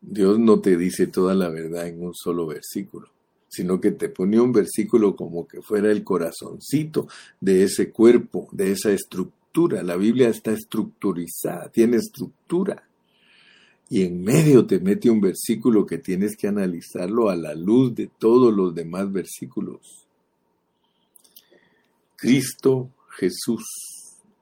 Dios 0.00 0.38
no 0.38 0.60
te 0.60 0.76
dice 0.76 1.08
toda 1.08 1.34
la 1.34 1.48
verdad 1.50 1.88
en 1.88 2.02
un 2.02 2.14
solo 2.14 2.46
versículo 2.46 3.10
sino 3.48 3.80
que 3.80 3.92
te 3.92 4.08
ponía 4.08 4.42
un 4.42 4.52
versículo 4.52 5.16
como 5.16 5.48
que 5.48 5.62
fuera 5.62 5.90
el 5.90 6.04
corazoncito 6.04 7.08
de 7.40 7.64
ese 7.64 7.90
cuerpo, 7.90 8.48
de 8.52 8.72
esa 8.72 8.92
estructura. 8.92 9.82
La 9.82 9.96
Biblia 9.96 10.28
está 10.28 10.52
estructurizada, 10.52 11.70
tiene 11.70 11.96
estructura. 11.96 12.87
Y 13.90 14.02
en 14.02 14.22
medio 14.22 14.66
te 14.66 14.80
mete 14.80 15.08
un 15.08 15.20
versículo 15.20 15.86
que 15.86 15.98
tienes 15.98 16.36
que 16.36 16.48
analizarlo 16.48 17.30
a 17.30 17.36
la 17.36 17.54
luz 17.54 17.94
de 17.94 18.10
todos 18.18 18.54
los 18.54 18.74
demás 18.74 19.10
versículos. 19.10 20.06
Cristo 22.16 22.90
Jesús. 23.10 23.64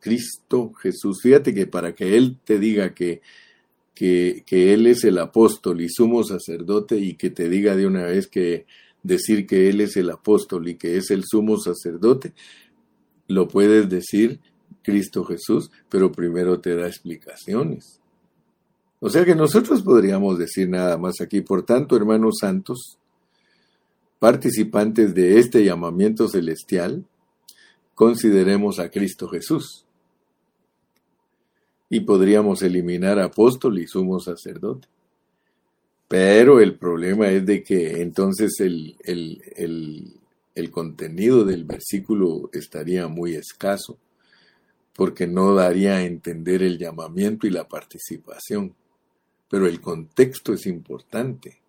Cristo 0.00 0.72
Jesús. 0.72 1.20
Fíjate 1.22 1.54
que 1.54 1.66
para 1.66 1.94
que 1.94 2.16
Él 2.16 2.38
te 2.44 2.58
diga 2.58 2.94
que, 2.94 3.20
que, 3.94 4.42
que 4.46 4.72
Él 4.72 4.86
es 4.86 5.04
el 5.04 5.18
apóstol 5.18 5.80
y 5.80 5.88
sumo 5.88 6.24
sacerdote 6.24 6.96
y 6.98 7.14
que 7.14 7.30
te 7.30 7.48
diga 7.48 7.76
de 7.76 7.86
una 7.86 8.04
vez 8.04 8.26
que 8.26 8.66
decir 9.02 9.46
que 9.46 9.68
Él 9.68 9.80
es 9.80 9.96
el 9.96 10.10
apóstol 10.10 10.68
y 10.68 10.76
que 10.76 10.96
es 10.96 11.10
el 11.10 11.24
sumo 11.24 11.58
sacerdote, 11.58 12.32
lo 13.28 13.48
puedes 13.48 13.88
decir 13.88 14.40
Cristo 14.82 15.24
Jesús, 15.24 15.70
pero 15.88 16.12
primero 16.12 16.60
te 16.60 16.74
da 16.76 16.86
explicaciones. 16.86 18.00
O 19.06 19.08
sea 19.08 19.24
que 19.24 19.36
nosotros 19.36 19.82
podríamos 19.82 20.36
decir 20.36 20.68
nada 20.68 20.98
más 20.98 21.20
aquí, 21.20 21.40
por 21.40 21.64
tanto, 21.64 21.94
hermanos 21.94 22.38
santos, 22.40 22.98
participantes 24.18 25.14
de 25.14 25.38
este 25.38 25.64
llamamiento 25.64 26.26
celestial, 26.26 27.04
consideremos 27.94 28.80
a 28.80 28.90
Cristo 28.90 29.28
Jesús. 29.28 29.84
Y 31.88 32.00
podríamos 32.00 32.62
eliminar 32.62 33.20
apóstol 33.20 33.78
y 33.78 33.86
sumo 33.86 34.18
sacerdote. 34.18 34.88
Pero 36.08 36.58
el 36.58 36.74
problema 36.76 37.28
es 37.28 37.46
de 37.46 37.62
que 37.62 38.02
entonces 38.02 38.58
el, 38.58 38.96
el, 39.04 40.70
contenido 40.72 41.44
del 41.44 41.62
versículo 41.62 42.50
estaría 42.52 43.06
muy 43.06 43.36
escaso, 43.36 43.98
porque 44.96 45.28
no 45.28 45.54
daría 45.54 45.98
a 45.98 46.02
entender 46.02 46.64
el 46.64 46.76
llamamiento 46.76 47.46
y 47.46 47.50
la 47.50 47.68
participación. 47.68 48.74
Pero 49.48 49.66
el 49.66 49.80
contexto 49.80 50.52
es 50.52 50.66
importante, 50.66 51.60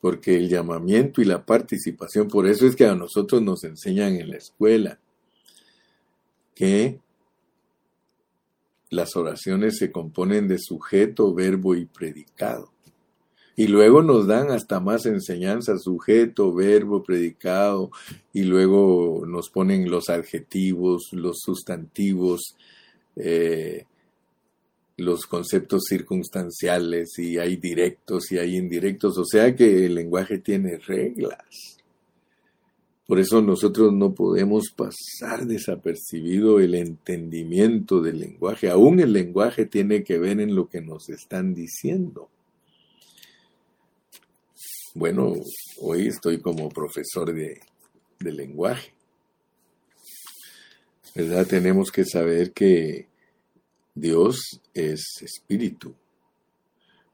porque 0.00 0.36
el 0.36 0.48
llamamiento 0.48 1.20
y 1.20 1.24
la 1.24 1.44
participación, 1.44 2.28
por 2.28 2.46
eso 2.46 2.66
es 2.66 2.76
que 2.76 2.86
a 2.86 2.94
nosotros 2.94 3.42
nos 3.42 3.64
enseñan 3.64 4.16
en 4.16 4.30
la 4.30 4.36
escuela 4.36 4.98
que 6.54 6.98
las 8.90 9.16
oraciones 9.16 9.76
se 9.78 9.92
componen 9.92 10.48
de 10.48 10.58
sujeto, 10.58 11.34
verbo 11.34 11.74
y 11.74 11.84
predicado. 11.84 12.72
Y 13.54 13.66
luego 13.66 14.02
nos 14.02 14.26
dan 14.26 14.50
hasta 14.50 14.78
más 14.78 15.04
enseñanza, 15.04 15.78
sujeto, 15.78 16.54
verbo, 16.54 17.02
predicado, 17.02 17.90
y 18.32 18.44
luego 18.44 19.24
nos 19.26 19.50
ponen 19.50 19.90
los 19.90 20.08
adjetivos, 20.08 21.08
los 21.12 21.40
sustantivos, 21.40 22.56
eh, 23.16 23.84
los 24.98 25.26
conceptos 25.26 25.84
circunstanciales, 25.88 27.18
y 27.18 27.38
hay 27.38 27.56
directos 27.56 28.30
y 28.32 28.38
hay 28.38 28.56
indirectos, 28.56 29.16
o 29.16 29.24
sea 29.24 29.54
que 29.54 29.86
el 29.86 29.94
lenguaje 29.94 30.38
tiene 30.38 30.76
reglas. 30.78 31.78
Por 33.06 33.18
eso 33.18 33.40
nosotros 33.40 33.90
no 33.94 34.12
podemos 34.12 34.70
pasar 34.76 35.46
desapercibido 35.46 36.60
el 36.60 36.74
entendimiento 36.74 38.02
del 38.02 38.20
lenguaje. 38.20 38.68
Aún 38.68 39.00
el 39.00 39.14
lenguaje 39.14 39.64
tiene 39.64 40.04
que 40.04 40.18
ver 40.18 40.40
en 40.40 40.54
lo 40.54 40.68
que 40.68 40.82
nos 40.82 41.08
están 41.08 41.54
diciendo. 41.54 42.28
Bueno, 44.94 45.32
hoy 45.80 46.08
estoy 46.08 46.40
como 46.40 46.68
profesor 46.68 47.32
de, 47.32 47.60
lenguaje. 48.20 48.92
¿Verdad? 51.14 51.46
Tenemos 51.46 51.90
que 51.90 52.04
saber 52.04 52.52
que 52.52 53.06
Dios 54.00 54.60
es 54.74 55.22
espíritu, 55.22 55.94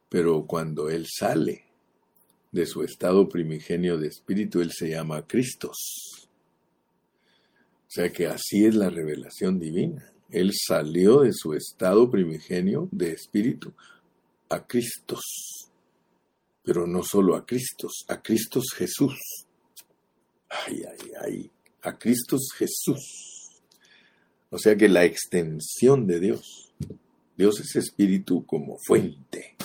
pero 0.08 0.46
cuando 0.46 0.88
Él 0.90 1.06
sale 1.08 1.64
de 2.52 2.66
su 2.66 2.82
estado 2.82 3.28
primigenio 3.28 3.98
de 3.98 4.08
espíritu, 4.08 4.60
Él 4.60 4.72
se 4.72 4.90
llama 4.90 5.26
Cristos. 5.26 6.28
O 7.86 7.90
sea 7.90 8.10
que 8.10 8.26
así 8.26 8.64
es 8.64 8.74
la 8.74 8.90
revelación 8.90 9.58
divina. 9.58 10.12
Él 10.30 10.52
salió 10.52 11.20
de 11.20 11.32
su 11.32 11.54
estado 11.54 12.10
primigenio 12.10 12.88
de 12.90 13.12
espíritu 13.12 13.72
a 14.48 14.66
Cristos 14.66 15.64
pero 16.64 16.86
no 16.86 17.02
solo 17.02 17.36
a 17.36 17.44
Cristo, 17.44 17.88
a 18.08 18.22
Cristo 18.22 18.60
Jesús. 18.74 19.14
Ay, 20.48 20.82
ay, 20.90 21.10
ay, 21.20 21.50
a 21.82 21.96
Cristo 21.98 22.38
Jesús. 22.56 23.60
O 24.48 24.58
sea 24.58 24.74
que 24.74 24.88
la 24.88 25.04
extensión 25.04 26.06
de 26.06 26.20
Dios, 26.20 26.63
Dios 27.36 27.60
es 27.60 27.74
espíritu 27.76 28.46
como 28.46 28.78
fuente, 28.86 29.56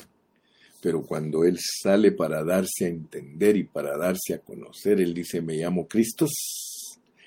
pero 0.82 1.04
cuando 1.04 1.44
Él 1.44 1.58
sale 1.60 2.12
para 2.12 2.44
darse 2.44 2.86
a 2.86 2.90
entender 2.90 3.58
y 3.58 3.64
para 3.64 3.96
darse 3.98 4.34
a 4.34 4.40
conocer, 4.40 5.00
Él 5.00 5.14
dice, 5.14 5.42
me 5.42 5.56
llamo 5.56 5.88
Cristo 5.88 6.26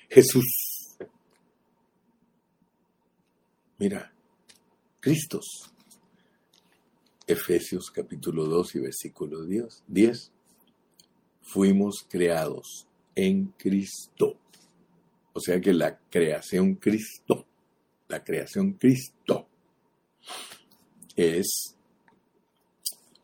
Jesús. 0.09 0.45
Mira, 3.79 4.13
Cristos. 4.99 5.73
Efesios 7.25 7.89
capítulo 7.89 8.45
2 8.45 8.75
y 8.75 8.79
versículo 8.79 9.45
10. 9.45 10.31
Fuimos 11.41 12.05
creados 12.09 12.87
en 13.15 13.47
Cristo. 13.57 14.37
O 15.31 15.39
sea 15.39 15.59
que 15.59 15.73
la 15.73 15.97
creación 16.09 16.75
Cristo, 16.75 17.47
la 18.09 18.23
creación 18.23 18.73
Cristo 18.73 19.47
es 21.15 21.75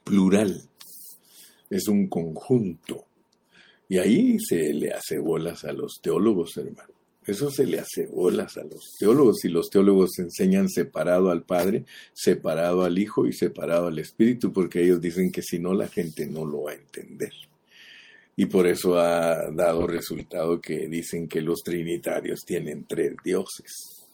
plural, 0.03 0.61
es 1.69 1.87
un 1.87 2.07
conjunto. 2.07 3.05
Y 3.87 3.97
ahí 3.97 4.39
se 4.39 4.73
le 4.73 4.91
hace 4.91 5.17
bolas 5.17 5.65
a 5.65 5.73
los 5.73 5.99
teólogos, 6.01 6.57
hermano. 6.57 6.93
Eso 7.25 7.51
se 7.51 7.65
le 7.65 7.79
hace 7.79 8.07
bolas 8.07 8.57
a 8.57 8.63
los 8.63 8.95
teólogos 8.97 9.45
y 9.45 9.49
los 9.49 9.69
teólogos 9.69 10.17
enseñan 10.17 10.67
separado 10.67 11.29
al 11.29 11.43
Padre, 11.43 11.85
separado 12.13 12.83
al 12.83 12.97
Hijo 12.97 13.27
y 13.27 13.33
separado 13.33 13.87
al 13.87 13.99
Espíritu, 13.99 14.51
porque 14.51 14.83
ellos 14.83 14.99
dicen 14.99 15.31
que 15.31 15.43
si 15.43 15.59
no 15.59 15.73
la 15.73 15.87
gente 15.87 16.25
no 16.25 16.43
lo 16.45 16.63
va 16.63 16.71
a 16.71 16.75
entender. 16.75 17.33
Y 18.35 18.45
por 18.45 18.65
eso 18.67 18.97
ha 18.97 19.51
dado 19.51 19.85
resultado 19.85 20.61
que 20.61 20.87
dicen 20.87 21.27
que 21.27 21.41
los 21.41 21.61
trinitarios 21.61 22.45
tienen 22.45 22.85
tres 22.85 23.13
dioses. 23.23 24.07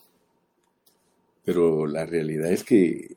Pero 1.44 1.86
la 1.86 2.04
realidad 2.04 2.50
es 2.50 2.64
que, 2.64 3.16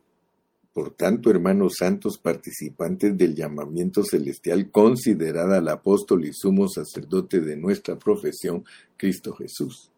por 0.73 0.91
tanto, 0.91 1.31
hermanos 1.31 1.75
santos, 1.79 2.17
participantes 2.17 3.17
del 3.17 3.35
llamamiento 3.35 4.03
celestial, 4.03 4.69
considerada 4.71 5.57
al 5.57 5.67
apóstol 5.67 6.25
y 6.25 6.33
sumo 6.33 6.67
sacerdote 6.67 7.41
de 7.41 7.57
nuestra 7.57 7.97
profesión, 7.97 8.63
Cristo 8.95 9.33
Jesús. 9.33 9.91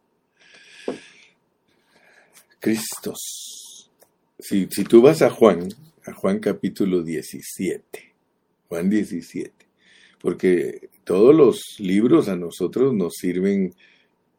Cristos. 2.59 3.89
Si, 4.39 4.67
si 4.71 4.83
tú 4.83 5.01
vas 5.01 5.21
a 5.21 5.29
Juan, 5.29 5.67
a 6.05 6.13
Juan 6.13 6.39
capítulo 6.39 7.03
17, 7.03 8.13
Juan 8.69 8.89
17, 8.89 9.53
porque 10.21 10.89
todos 11.03 11.35
los 11.35 11.75
libros 11.79 12.29
a 12.29 12.35
nosotros 12.35 12.93
nos 12.93 13.13
sirven 13.15 13.73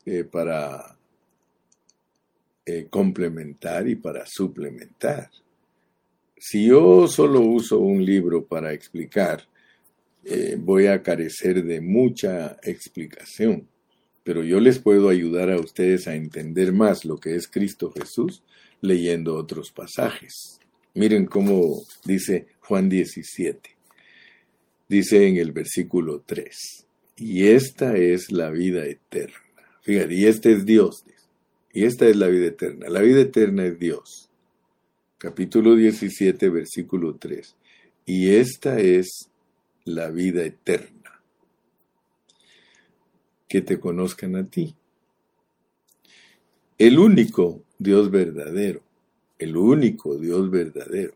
eh, 0.06 0.24
para 0.24 0.96
eh, 2.64 2.86
complementar 2.88 3.88
y 3.88 3.96
para 3.96 4.24
suplementar. 4.26 5.30
Si 6.44 6.66
yo 6.66 7.06
solo 7.06 7.40
uso 7.40 7.78
un 7.78 8.04
libro 8.04 8.44
para 8.44 8.72
explicar, 8.72 9.46
eh, 10.24 10.56
voy 10.58 10.88
a 10.88 11.00
carecer 11.00 11.62
de 11.62 11.80
mucha 11.80 12.58
explicación, 12.64 13.68
pero 14.24 14.42
yo 14.42 14.58
les 14.58 14.80
puedo 14.80 15.08
ayudar 15.08 15.52
a 15.52 15.60
ustedes 15.60 16.08
a 16.08 16.16
entender 16.16 16.72
más 16.72 17.04
lo 17.04 17.16
que 17.18 17.36
es 17.36 17.46
Cristo 17.46 17.92
Jesús 17.92 18.42
leyendo 18.80 19.36
otros 19.36 19.70
pasajes. 19.70 20.58
Miren 20.94 21.26
cómo 21.26 21.84
dice 22.04 22.48
Juan 22.58 22.88
17. 22.88 23.70
Dice 24.88 25.28
en 25.28 25.36
el 25.36 25.52
versículo 25.52 26.24
3, 26.26 26.88
y 27.18 27.46
esta 27.46 27.96
es 27.96 28.32
la 28.32 28.50
vida 28.50 28.84
eterna. 28.84 29.36
Fíjate, 29.82 30.12
y 30.16 30.26
este 30.26 30.54
es 30.54 30.66
Dios. 30.66 31.04
Y 31.72 31.84
esta 31.84 32.08
es 32.08 32.16
la 32.16 32.26
vida 32.26 32.46
eterna. 32.46 32.88
La 32.88 33.00
vida 33.00 33.20
eterna 33.20 33.64
es 33.64 33.78
Dios. 33.78 34.31
Capítulo 35.22 35.76
17, 35.76 36.48
versículo 36.48 37.14
3. 37.14 37.54
Y 38.06 38.30
esta 38.30 38.80
es 38.80 39.30
la 39.84 40.10
vida 40.10 40.44
eterna. 40.44 41.22
Que 43.48 43.60
te 43.60 43.78
conozcan 43.78 44.34
a 44.34 44.44
ti. 44.44 44.74
El 46.76 46.98
único 46.98 47.62
Dios 47.78 48.10
verdadero 48.10 48.82
el 49.42 49.56
único 49.56 50.16
Dios 50.16 50.50
verdadero. 50.50 51.14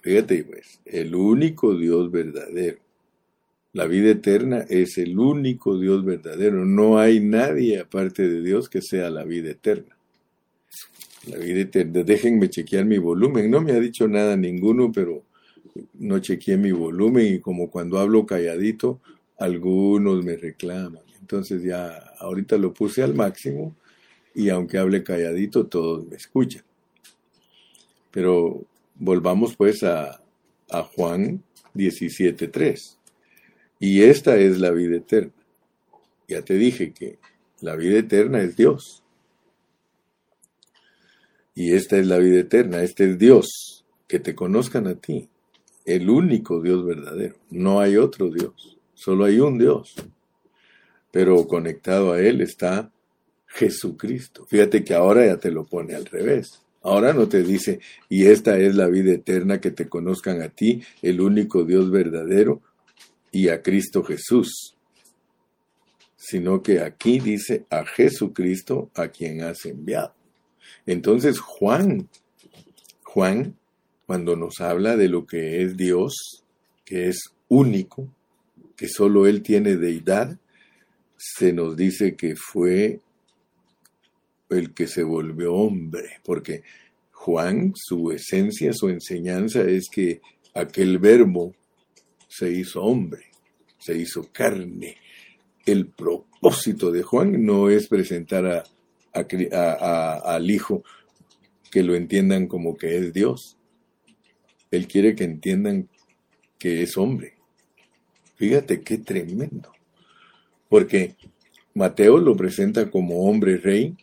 Fíjate, 0.00 0.44
pues, 0.44 0.80
el 0.86 1.14
único 1.14 1.76
Dios 1.76 2.10
verdadero. 2.10 2.78
La 3.74 3.86
vida 3.86 4.10
eterna 4.10 4.64
es 4.70 4.96
el 4.96 5.18
único 5.18 5.78
Dios 5.78 6.02
verdadero. 6.04 6.64
No 6.64 6.98
hay 6.98 7.20
nadie 7.20 7.78
aparte 7.78 8.26
de 8.26 8.40
Dios 8.40 8.70
que 8.70 8.80
sea 8.80 9.10
la 9.10 9.24
vida 9.24 9.50
eterna. 9.50 9.95
Déjenme 11.26 12.48
chequear 12.48 12.84
mi 12.84 12.98
volumen. 12.98 13.50
No 13.50 13.60
me 13.60 13.72
ha 13.72 13.80
dicho 13.80 14.06
nada 14.08 14.36
ninguno, 14.36 14.92
pero 14.92 15.24
no 15.94 16.18
chequeé 16.18 16.56
mi 16.56 16.72
volumen 16.72 17.34
y 17.34 17.40
como 17.40 17.70
cuando 17.70 17.98
hablo 17.98 18.26
calladito, 18.26 19.00
algunos 19.38 20.24
me 20.24 20.36
reclaman. 20.36 21.02
Entonces 21.20 21.62
ya 21.62 21.88
ahorita 22.18 22.56
lo 22.56 22.72
puse 22.72 23.02
al 23.02 23.14
máximo 23.14 23.74
y 24.34 24.48
aunque 24.48 24.78
hable 24.78 25.02
calladito, 25.02 25.66
todos 25.66 26.06
me 26.06 26.16
escuchan. 26.16 26.62
Pero 28.10 28.64
volvamos 28.94 29.56
pues 29.56 29.82
a, 29.82 30.22
a 30.70 30.82
Juan 30.82 31.42
17.3. 31.74 32.96
Y 33.78 34.02
esta 34.02 34.36
es 34.36 34.58
la 34.58 34.70
vida 34.70 34.96
eterna. 34.96 35.32
Ya 36.28 36.42
te 36.42 36.54
dije 36.54 36.92
que 36.92 37.18
la 37.60 37.76
vida 37.76 37.98
eterna 37.98 38.40
es 38.40 38.56
Dios. 38.56 39.02
Y 41.58 41.72
esta 41.72 41.96
es 41.96 42.06
la 42.06 42.18
vida 42.18 42.40
eterna, 42.40 42.82
este 42.82 43.10
es 43.10 43.18
Dios, 43.18 43.82
que 44.06 44.20
te 44.20 44.34
conozcan 44.34 44.86
a 44.86 44.94
ti, 44.94 45.30
el 45.86 46.10
único 46.10 46.60
Dios 46.60 46.84
verdadero. 46.84 47.36
No 47.50 47.80
hay 47.80 47.96
otro 47.96 48.30
Dios, 48.30 48.76
solo 48.92 49.24
hay 49.24 49.40
un 49.40 49.56
Dios. 49.56 49.94
Pero 51.10 51.48
conectado 51.48 52.12
a 52.12 52.20
Él 52.20 52.42
está 52.42 52.92
Jesucristo. 53.46 54.44
Fíjate 54.46 54.84
que 54.84 54.92
ahora 54.92 55.24
ya 55.24 55.38
te 55.38 55.50
lo 55.50 55.64
pone 55.64 55.94
al 55.94 56.04
revés. 56.04 56.60
Ahora 56.82 57.14
no 57.14 57.26
te 57.26 57.42
dice, 57.42 57.80
y 58.10 58.26
esta 58.26 58.58
es 58.58 58.74
la 58.74 58.88
vida 58.88 59.14
eterna, 59.14 59.58
que 59.58 59.70
te 59.70 59.88
conozcan 59.88 60.42
a 60.42 60.50
ti, 60.50 60.82
el 61.00 61.22
único 61.22 61.64
Dios 61.64 61.90
verdadero, 61.90 62.60
y 63.32 63.48
a 63.48 63.62
Cristo 63.62 64.04
Jesús, 64.04 64.76
sino 66.16 66.62
que 66.62 66.80
aquí 66.80 67.18
dice 67.18 67.64
a 67.70 67.86
Jesucristo 67.86 68.90
a 68.94 69.08
quien 69.08 69.42
has 69.42 69.64
enviado. 69.64 70.15
Entonces 70.86 71.38
Juan, 71.40 72.08
Juan, 73.02 73.56
cuando 74.06 74.36
nos 74.36 74.60
habla 74.60 74.96
de 74.96 75.08
lo 75.08 75.26
que 75.26 75.62
es 75.62 75.76
Dios, 75.76 76.44
que 76.84 77.08
es 77.08 77.30
único, 77.48 78.08
que 78.76 78.88
solo 78.88 79.26
Él 79.26 79.42
tiene 79.42 79.76
deidad, 79.76 80.38
se 81.16 81.52
nos 81.52 81.76
dice 81.76 82.14
que 82.14 82.36
fue 82.36 83.00
el 84.50 84.74
que 84.74 84.86
se 84.86 85.02
volvió 85.02 85.54
hombre, 85.54 86.20
porque 86.24 86.62
Juan, 87.10 87.72
su 87.74 88.12
esencia, 88.12 88.72
su 88.72 88.88
enseñanza 88.88 89.62
es 89.62 89.88
que 89.90 90.20
aquel 90.54 90.98
verbo 90.98 91.54
se 92.28 92.50
hizo 92.52 92.82
hombre, 92.82 93.24
se 93.78 93.96
hizo 93.96 94.28
carne. 94.30 94.96
El 95.64 95.88
propósito 95.88 96.92
de 96.92 97.02
Juan 97.02 97.44
no 97.44 97.68
es 97.70 97.88
presentar 97.88 98.46
a, 98.46 98.64
al 99.16 100.50
Hijo 100.50 100.84
que 101.70 101.82
lo 101.82 101.94
entiendan 101.94 102.46
como 102.46 102.76
que 102.76 102.96
es 102.96 103.12
Dios. 103.12 103.56
Él 104.70 104.86
quiere 104.86 105.14
que 105.14 105.24
entiendan 105.24 105.88
que 106.58 106.82
es 106.82 106.96
hombre. 106.96 107.34
Fíjate 108.36 108.82
qué 108.82 108.98
tremendo. 108.98 109.72
Porque 110.68 111.16
Mateo 111.74 112.18
lo 112.18 112.36
presenta 112.36 112.90
como 112.90 113.28
hombre 113.28 113.58
rey, 113.58 113.96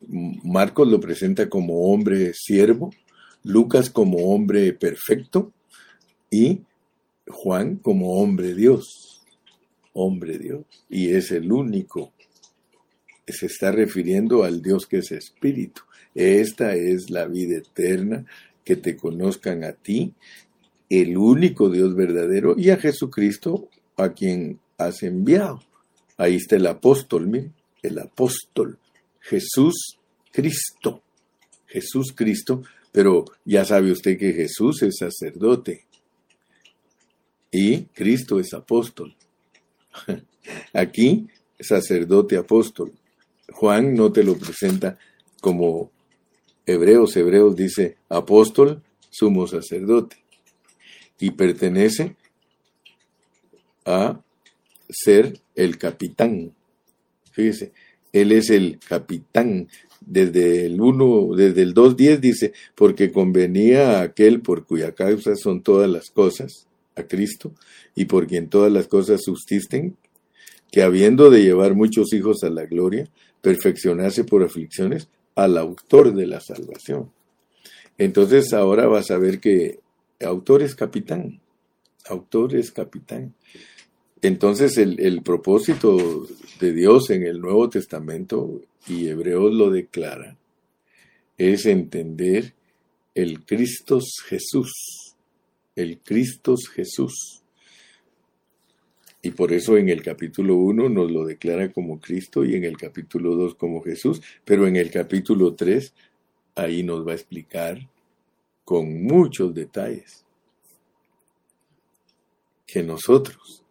Marcos 0.00 0.88
lo 0.88 1.00
presenta 1.00 1.48
como 1.48 1.92
hombre 1.92 2.32
siervo, 2.34 2.90
Lucas 3.44 3.90
como 3.90 4.34
hombre 4.34 4.72
perfecto 4.72 5.52
y 6.30 6.62
Juan 7.26 7.76
como 7.76 8.20
hombre 8.20 8.54
Dios. 8.54 9.22
Hombre 9.92 10.38
Dios. 10.38 10.64
Y 10.88 11.10
es 11.10 11.30
el 11.30 11.50
único. 11.52 12.12
Se 13.32 13.46
está 13.46 13.72
refiriendo 13.72 14.44
al 14.44 14.62
Dios 14.62 14.86
que 14.86 14.98
es 14.98 15.12
espíritu. 15.12 15.82
Esta 16.14 16.74
es 16.74 17.10
la 17.10 17.26
vida 17.26 17.58
eterna, 17.58 18.24
que 18.64 18.76
te 18.76 18.96
conozcan 18.96 19.64
a 19.64 19.72
ti, 19.72 20.14
el 20.90 21.16
único 21.16 21.70
Dios 21.70 21.94
verdadero, 21.94 22.54
y 22.58 22.70
a 22.70 22.76
Jesucristo, 22.76 23.68
a 23.96 24.12
quien 24.12 24.58
has 24.76 25.02
enviado. 25.02 25.62
Ahí 26.16 26.36
está 26.36 26.56
el 26.56 26.66
apóstol, 26.66 27.26
mire, 27.26 27.50
el 27.82 27.98
apóstol. 27.98 28.78
Jesús 29.20 29.98
Cristo. 30.32 31.02
Jesús 31.66 32.12
Cristo, 32.14 32.62
pero 32.92 33.24
ya 33.44 33.64
sabe 33.64 33.92
usted 33.92 34.18
que 34.18 34.32
Jesús 34.32 34.82
es 34.82 34.96
sacerdote 34.98 35.84
y 37.50 37.82
Cristo 37.84 38.40
es 38.40 38.52
apóstol. 38.54 39.14
Aquí, 40.72 41.28
sacerdote 41.58 42.36
apóstol. 42.36 42.92
Juan 43.58 43.96
no 43.96 44.12
te 44.12 44.22
lo 44.22 44.38
presenta 44.38 44.98
como 45.40 45.90
Hebreos, 46.64 47.16
Hebreos 47.16 47.56
dice 47.56 47.96
apóstol, 48.08 48.84
sumo 49.10 49.48
sacerdote. 49.48 50.16
Y 51.18 51.32
pertenece 51.32 52.14
a 53.84 54.20
ser 54.88 55.40
el 55.56 55.76
capitán. 55.76 56.52
Fíjese, 57.32 57.72
él 58.12 58.30
es 58.30 58.50
el 58.50 58.78
capitán 58.78 59.66
desde 60.02 60.66
el 60.66 60.80
1, 60.80 61.34
desde 61.34 61.62
el 61.62 61.74
2.10 61.74 62.20
dice, 62.20 62.52
porque 62.76 63.10
convenía 63.10 63.98
a 63.98 64.02
aquel 64.02 64.40
por 64.40 64.66
cuya 64.66 64.92
causa 64.92 65.34
son 65.34 65.64
todas 65.64 65.90
las 65.90 66.10
cosas, 66.10 66.68
a 66.94 67.02
Cristo, 67.02 67.52
y 67.96 68.04
por 68.04 68.28
quien 68.28 68.48
todas 68.50 68.70
las 68.70 68.86
cosas 68.86 69.20
subsisten, 69.24 69.96
que 70.70 70.82
habiendo 70.82 71.28
de 71.28 71.42
llevar 71.42 71.74
muchos 71.74 72.12
hijos 72.12 72.44
a 72.44 72.50
la 72.50 72.64
gloria, 72.66 73.08
perfeccionase 73.40 74.24
por 74.24 74.42
aflicciones 74.42 75.08
al 75.34 75.56
autor 75.58 76.14
de 76.14 76.26
la 76.26 76.40
salvación. 76.40 77.10
Entonces 77.96 78.52
ahora 78.52 78.86
vas 78.86 79.10
a 79.10 79.18
ver 79.18 79.40
que 79.40 79.80
autor 80.20 80.62
es 80.62 80.74
capitán, 80.74 81.40
autor 82.06 82.54
es 82.54 82.70
capitán. 82.70 83.34
Entonces 84.22 84.78
el, 84.78 85.00
el 85.00 85.22
propósito 85.22 86.26
de 86.60 86.72
Dios 86.72 87.10
en 87.10 87.24
el 87.24 87.40
Nuevo 87.40 87.68
Testamento 87.68 88.62
y 88.88 89.08
Hebreos 89.08 89.52
lo 89.52 89.70
declara, 89.70 90.36
es 91.36 91.66
entender 91.66 92.54
el 93.14 93.44
Cristo 93.44 94.00
Jesús, 94.26 95.14
el 95.76 95.98
Cristo 95.98 96.56
Jesús. 96.72 97.42
Y 99.20 99.32
por 99.32 99.52
eso 99.52 99.76
en 99.76 99.88
el 99.88 100.02
capítulo 100.02 100.54
1 100.54 100.88
nos 100.88 101.10
lo 101.10 101.24
declara 101.24 101.72
como 101.72 102.00
Cristo 102.00 102.44
y 102.44 102.54
en 102.54 102.64
el 102.64 102.76
capítulo 102.76 103.34
2 103.34 103.56
como 103.56 103.82
Jesús, 103.82 104.22
pero 104.44 104.66
en 104.66 104.76
el 104.76 104.90
capítulo 104.90 105.54
3 105.54 105.92
ahí 106.54 106.82
nos 106.82 107.06
va 107.06 107.12
a 107.12 107.16
explicar 107.16 107.88
con 108.64 109.02
muchos 109.02 109.54
detalles 109.54 110.24
que 112.66 112.82
nosotros 112.82 113.64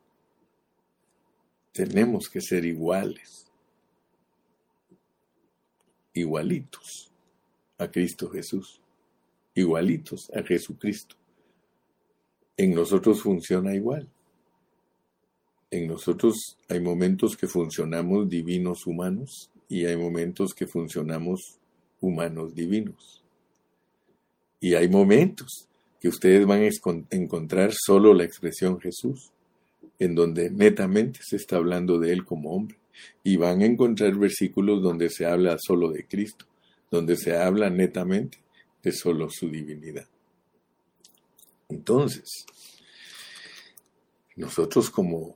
tenemos 1.72 2.28
que 2.30 2.42
ser 2.42 2.66
iguales, 2.66 3.46
igualitos 6.14 7.12
a 7.78 7.90
Cristo 7.90 8.30
Jesús, 8.30 8.82
igualitos 9.54 10.32
a 10.34 10.42
Jesucristo. 10.42 11.16
En 12.58 12.74
nosotros 12.74 13.22
funciona 13.22 13.76
igual. 13.76 14.10
En 15.70 15.88
nosotros 15.88 16.58
hay 16.70 16.80
momentos 16.80 17.36
que 17.36 17.48
funcionamos 17.48 18.30
divinos 18.30 18.88
humanos 18.88 19.50
y 19.68 19.86
hay 19.86 19.98
momentos 19.98 20.54
que 20.54 20.66
funcionamos 20.66 21.58
humanos 22.00 22.56
divinos. 22.56 23.22
Y 24.62 24.76
hay 24.76 24.88
momentos 24.88 25.68
que 26.00 26.08
ustedes 26.08 26.46
van 26.46 26.64
a 26.64 27.16
encontrar 27.16 27.74
solo 27.74 28.14
la 28.14 28.24
expresión 28.24 28.80
Jesús, 28.80 29.32
en 30.00 30.16
donde 30.16 30.50
netamente 30.50 31.20
se 31.22 31.36
está 31.36 31.58
hablando 31.58 32.00
de 32.00 32.14
Él 32.14 32.24
como 32.24 32.54
hombre. 32.54 32.78
Y 33.24 33.36
van 33.36 33.62
a 33.62 33.66
encontrar 33.66 34.16
versículos 34.16 34.82
donde 34.82 35.10
se 35.10 35.26
habla 35.26 35.58
solo 35.60 35.92
de 35.92 36.06
Cristo, 36.06 36.46
donde 36.90 37.18
se 37.18 37.36
habla 37.36 37.70
netamente 37.70 38.40
de 38.82 38.92
solo 38.92 39.30
su 39.30 39.50
divinidad. 39.50 40.08
Entonces, 41.70 42.46
nosotros 44.36 44.90
como 44.90 45.36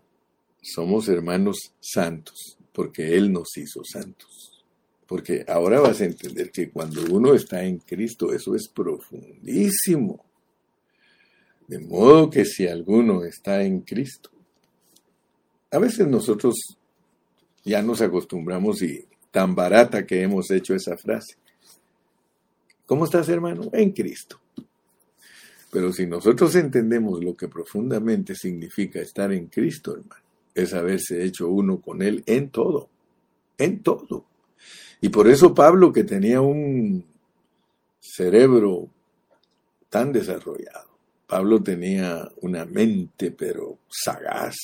somos 0.61 1.07
hermanos 1.07 1.73
santos, 1.79 2.57
porque 2.71 3.15
Él 3.17 3.31
nos 3.31 3.57
hizo 3.57 3.83
santos. 3.83 4.63
Porque 5.07 5.43
ahora 5.47 5.81
vas 5.81 5.99
a 6.01 6.05
entender 6.05 6.51
que 6.51 6.69
cuando 6.69 7.03
uno 7.13 7.33
está 7.33 7.63
en 7.63 7.79
Cristo, 7.79 8.31
eso 8.31 8.55
es 8.55 8.69
profundísimo. 8.69 10.23
De 11.67 11.79
modo 11.79 12.29
que 12.29 12.45
si 12.45 12.67
alguno 12.67 13.23
está 13.23 13.63
en 13.63 13.81
Cristo, 13.81 14.29
a 15.71 15.79
veces 15.79 16.07
nosotros 16.07 16.55
ya 17.63 17.81
nos 17.81 18.01
acostumbramos 18.01 18.81
y 18.81 19.05
tan 19.31 19.55
barata 19.55 20.05
que 20.05 20.21
hemos 20.21 20.51
hecho 20.51 20.75
esa 20.75 20.97
frase. 20.97 21.35
¿Cómo 22.85 23.05
estás, 23.05 23.29
hermano? 23.29 23.69
En 23.73 23.91
Cristo. 23.91 24.39
Pero 25.71 25.93
si 25.93 26.05
nosotros 26.05 26.53
entendemos 26.55 27.23
lo 27.23 27.35
que 27.35 27.47
profundamente 27.47 28.35
significa 28.35 28.99
estar 28.99 29.31
en 29.31 29.47
Cristo, 29.47 29.93
hermano, 29.93 30.30
es 30.55 30.73
haberse 30.73 31.23
hecho 31.23 31.47
uno 31.47 31.81
con 31.81 32.01
Él 32.01 32.23
en 32.25 32.49
todo, 32.49 32.89
en 33.57 33.81
todo. 33.81 34.25
Y 35.01 35.09
por 35.09 35.27
eso 35.27 35.53
Pablo, 35.53 35.91
que 35.91 36.03
tenía 36.03 36.41
un 36.41 37.05
cerebro 37.99 38.89
tan 39.89 40.11
desarrollado, 40.11 40.89
Pablo 41.27 41.63
tenía 41.63 42.29
una 42.41 42.65
mente 42.65 43.31
pero 43.31 43.79
sagaz, 43.89 44.55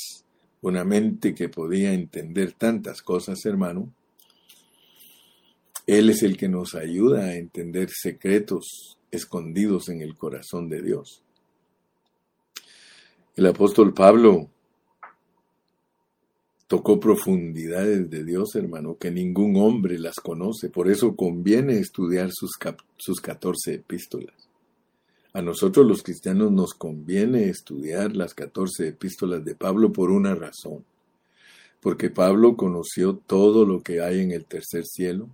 una 0.62 0.84
mente 0.84 1.34
que 1.34 1.50
podía 1.50 1.94
entender 1.94 2.54
tantas 2.54 3.02
cosas, 3.02 3.46
hermano. 3.46 3.92
Él 5.86 6.10
es 6.10 6.24
el 6.24 6.36
que 6.36 6.50
nos 6.50 6.76
ayuda 6.76 7.26
a 7.26 7.36
entender 7.36 7.90
secretos 7.90 8.98
escondidos 9.10 9.88
en 9.88 10.02
el 10.02 10.18
corazón 10.18 10.68
de 10.68 10.82
Dios. 10.82 11.24
El 13.38 13.46
apóstol 13.46 13.94
Pablo 13.94 14.50
tocó 16.68 17.00
profundidades 17.00 18.10
de 18.10 18.24
Dios, 18.24 18.56
hermano, 18.56 18.98
que 18.98 19.10
ningún 19.10 19.56
hombre 19.56 19.98
las 19.98 20.16
conoce. 20.16 20.70
Por 20.70 20.90
eso 20.90 21.16
conviene 21.16 21.80
estudiar 21.80 22.30
sus, 22.32 22.52
sus 22.98 23.22
14 23.22 23.76
epístolas. 23.76 24.36
A 25.34 25.42
nosotros 25.42 25.86
los 25.86 26.04
cristianos 26.04 26.52
nos 26.52 26.74
conviene 26.74 27.50
estudiar 27.50 28.16
las 28.16 28.34
14 28.34 28.90
epístolas 28.90 29.46
de 29.46 29.56
Pablo 29.56 29.94
por 29.94 30.12
una 30.12 30.36
razón. 30.36 30.84
Porque 31.80 32.10
Pablo 32.10 32.58
conoció 32.58 33.16
todo 33.16 33.66
lo 33.66 33.82
que 33.82 34.02
hay 34.02 34.20
en 34.20 34.32
el 34.32 34.46
tercer 34.46 34.86
cielo, 34.86 35.30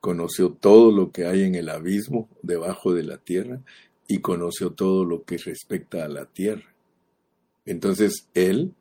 conoció 0.00 0.50
todo 0.50 0.92
lo 0.92 1.10
que 1.10 1.26
hay 1.26 1.42
en 1.42 1.54
el 1.54 1.70
abismo 1.70 2.28
debajo 2.42 2.92
de 2.94 3.02
la 3.02 3.16
tierra 3.16 3.60
y 4.06 4.18
conoció 4.18 4.70
todo 4.70 5.04
lo 5.04 5.24
que 5.24 5.38
respecta 5.38 6.04
a 6.04 6.08
la 6.08 6.26
tierra. 6.26 6.74
Entonces 7.64 8.28
él 8.34 8.74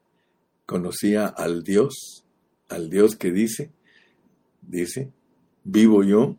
conocía 0.68 1.26
al 1.26 1.64
Dios, 1.64 2.24
al 2.70 2.92
Dios 2.92 3.16
que 3.16 3.32
dice, 3.32 3.72
dice, 4.62 5.12
vivo 5.64 6.04
yo 6.04 6.38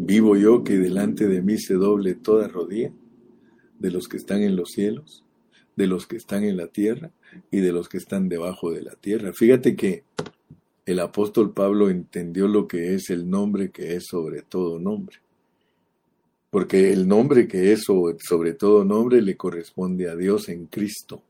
Vivo 0.00 0.36
yo 0.36 0.62
que 0.62 0.78
delante 0.78 1.26
de 1.26 1.42
mí 1.42 1.58
se 1.58 1.74
doble 1.74 2.14
toda 2.14 2.46
rodilla 2.46 2.92
de 3.80 3.90
los 3.90 4.06
que 4.06 4.16
están 4.16 4.42
en 4.42 4.54
los 4.54 4.70
cielos, 4.70 5.24
de 5.74 5.88
los 5.88 6.06
que 6.06 6.16
están 6.16 6.44
en 6.44 6.56
la 6.56 6.68
tierra 6.68 7.10
y 7.50 7.58
de 7.58 7.72
los 7.72 7.88
que 7.88 7.96
están 7.96 8.28
debajo 8.28 8.70
de 8.70 8.82
la 8.82 8.94
tierra. 8.94 9.32
Fíjate 9.32 9.74
que 9.74 10.04
el 10.86 11.00
apóstol 11.00 11.52
Pablo 11.52 11.90
entendió 11.90 12.46
lo 12.46 12.68
que 12.68 12.94
es 12.94 13.10
el 13.10 13.28
nombre 13.28 13.72
que 13.72 13.96
es 13.96 14.06
sobre 14.06 14.42
todo 14.42 14.78
nombre. 14.78 15.16
Porque 16.50 16.92
el 16.92 17.08
nombre 17.08 17.48
que 17.48 17.72
es 17.72 17.82
sobre 17.82 18.54
todo 18.54 18.84
nombre 18.84 19.20
le 19.20 19.36
corresponde 19.36 20.08
a 20.08 20.14
Dios 20.14 20.48
en 20.48 20.66
Cristo. 20.66 21.24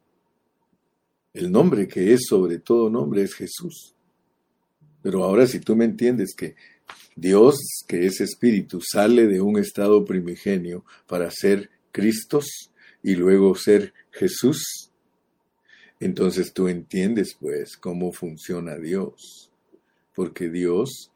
El 1.39 1.53
nombre 1.53 1.87
que 1.87 2.13
es 2.13 2.23
sobre 2.29 2.59
todo 2.59 2.91
nombre 2.91 3.23
es 3.23 3.33
Jesús. 3.33 3.95
Pero 5.01 5.23
ahora 5.23 5.47
si 5.47 5.61
tú 5.61 5.77
me 5.77 5.85
entiendes 5.85 6.35
que 6.37 6.57
Dios, 7.15 7.55
que 7.87 8.07
es 8.07 8.21
espíritu, 8.21 8.81
sale 8.81 9.29
de 9.29 9.41
un 9.41 9.57
estado 9.57 10.05
primigenio 10.05 10.85
para 11.07 11.31
ser 11.31 11.71
Cristos 11.93 12.73
y 13.05 13.15
luego 13.15 13.55
ser 13.55 13.95
Jesús. 14.11 14.91
Entonces 16.01 16.53
tú 16.53 16.67
entiendes 16.67 17.37
pues 17.39 17.77
cómo 17.77 18.11
funciona 18.11 18.77
Dios, 18.77 19.49
porque 20.17 20.51
Dios 20.51 21.13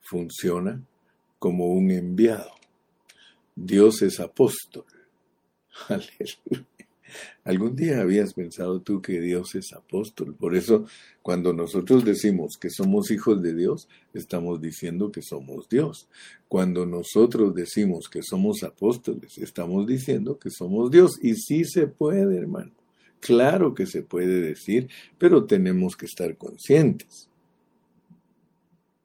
funciona 0.00 0.82
como 1.38 1.66
un 1.66 1.90
enviado. 1.90 2.52
Dios 3.54 4.00
es 4.00 4.18
apóstol. 4.18 4.86
Aleluya. 5.88 6.69
¿Algún 7.44 7.76
día 7.76 8.00
habías 8.00 8.34
pensado 8.34 8.80
tú 8.80 9.00
que 9.00 9.20
Dios 9.20 9.54
es 9.54 9.72
apóstol? 9.72 10.34
Por 10.34 10.54
eso, 10.54 10.86
cuando 11.22 11.52
nosotros 11.52 12.04
decimos 12.04 12.56
que 12.60 12.70
somos 12.70 13.10
hijos 13.10 13.42
de 13.42 13.54
Dios, 13.54 13.88
estamos 14.14 14.60
diciendo 14.60 15.10
que 15.10 15.22
somos 15.22 15.68
Dios. 15.68 16.08
Cuando 16.48 16.86
nosotros 16.86 17.54
decimos 17.54 18.08
que 18.08 18.22
somos 18.22 18.62
apóstoles, 18.62 19.38
estamos 19.38 19.86
diciendo 19.86 20.38
que 20.38 20.50
somos 20.50 20.90
Dios. 20.90 21.18
Y 21.22 21.34
sí 21.34 21.64
se 21.64 21.86
puede, 21.86 22.36
hermano. 22.36 22.72
Claro 23.20 23.74
que 23.74 23.86
se 23.86 24.02
puede 24.02 24.40
decir, 24.40 24.88
pero 25.18 25.44
tenemos 25.44 25.96
que 25.96 26.06
estar 26.06 26.36
conscientes. 26.36 27.28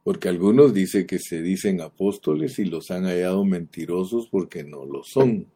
Porque 0.04 0.30
algunos 0.30 0.74
dicen 0.74 1.08
que 1.08 1.20
se 1.20 1.42
dicen 1.42 1.82
apóstoles 1.82 2.60
y 2.60 2.66
los 2.66 2.92
han 2.92 3.06
hallado 3.06 3.44
mentirosos 3.44 4.28
porque 4.30 4.64
no 4.64 4.86
lo 4.86 5.04
son. 5.04 5.48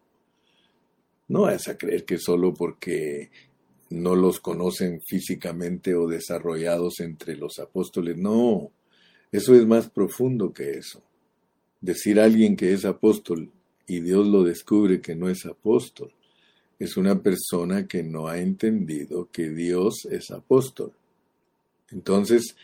No 1.30 1.48
es 1.48 1.68
a 1.68 1.78
creer 1.78 2.06
que 2.06 2.18
solo 2.18 2.54
porque 2.54 3.30
no 3.92 4.16
los 4.16 4.40
conocen 4.40 5.00
físicamente 5.02 5.96
o 5.96 6.08
desarrollados 6.08 7.00
entre 7.00 7.38
los 7.38 7.60
apóstoles. 7.60 8.18
No, 8.18 8.72
eso 9.32 9.56
es 9.56 9.66
más 9.66 9.90
profundo 9.90 10.52
que 10.52 10.72
eso. 10.72 11.04
Decir 11.82 12.20
a 12.20 12.26
alguien 12.26 12.56
que 12.56 12.74
es 12.74 12.84
apóstol 12.84 13.52
y 13.88 14.02
Dios 14.02 14.28
lo 14.28 14.44
descubre 14.44 15.02
que 15.02 15.16
no 15.16 15.30
es 15.30 15.46
apóstol, 15.46 16.12
es 16.80 16.98
una 16.98 17.22
persona 17.22 17.88
que 17.88 18.02
no 18.02 18.28
ha 18.28 18.40
entendido 18.40 19.30
que 19.32 19.50
Dios 19.52 20.06
es 20.10 20.32
apóstol. 20.32 20.94
Entonces, 21.92 22.56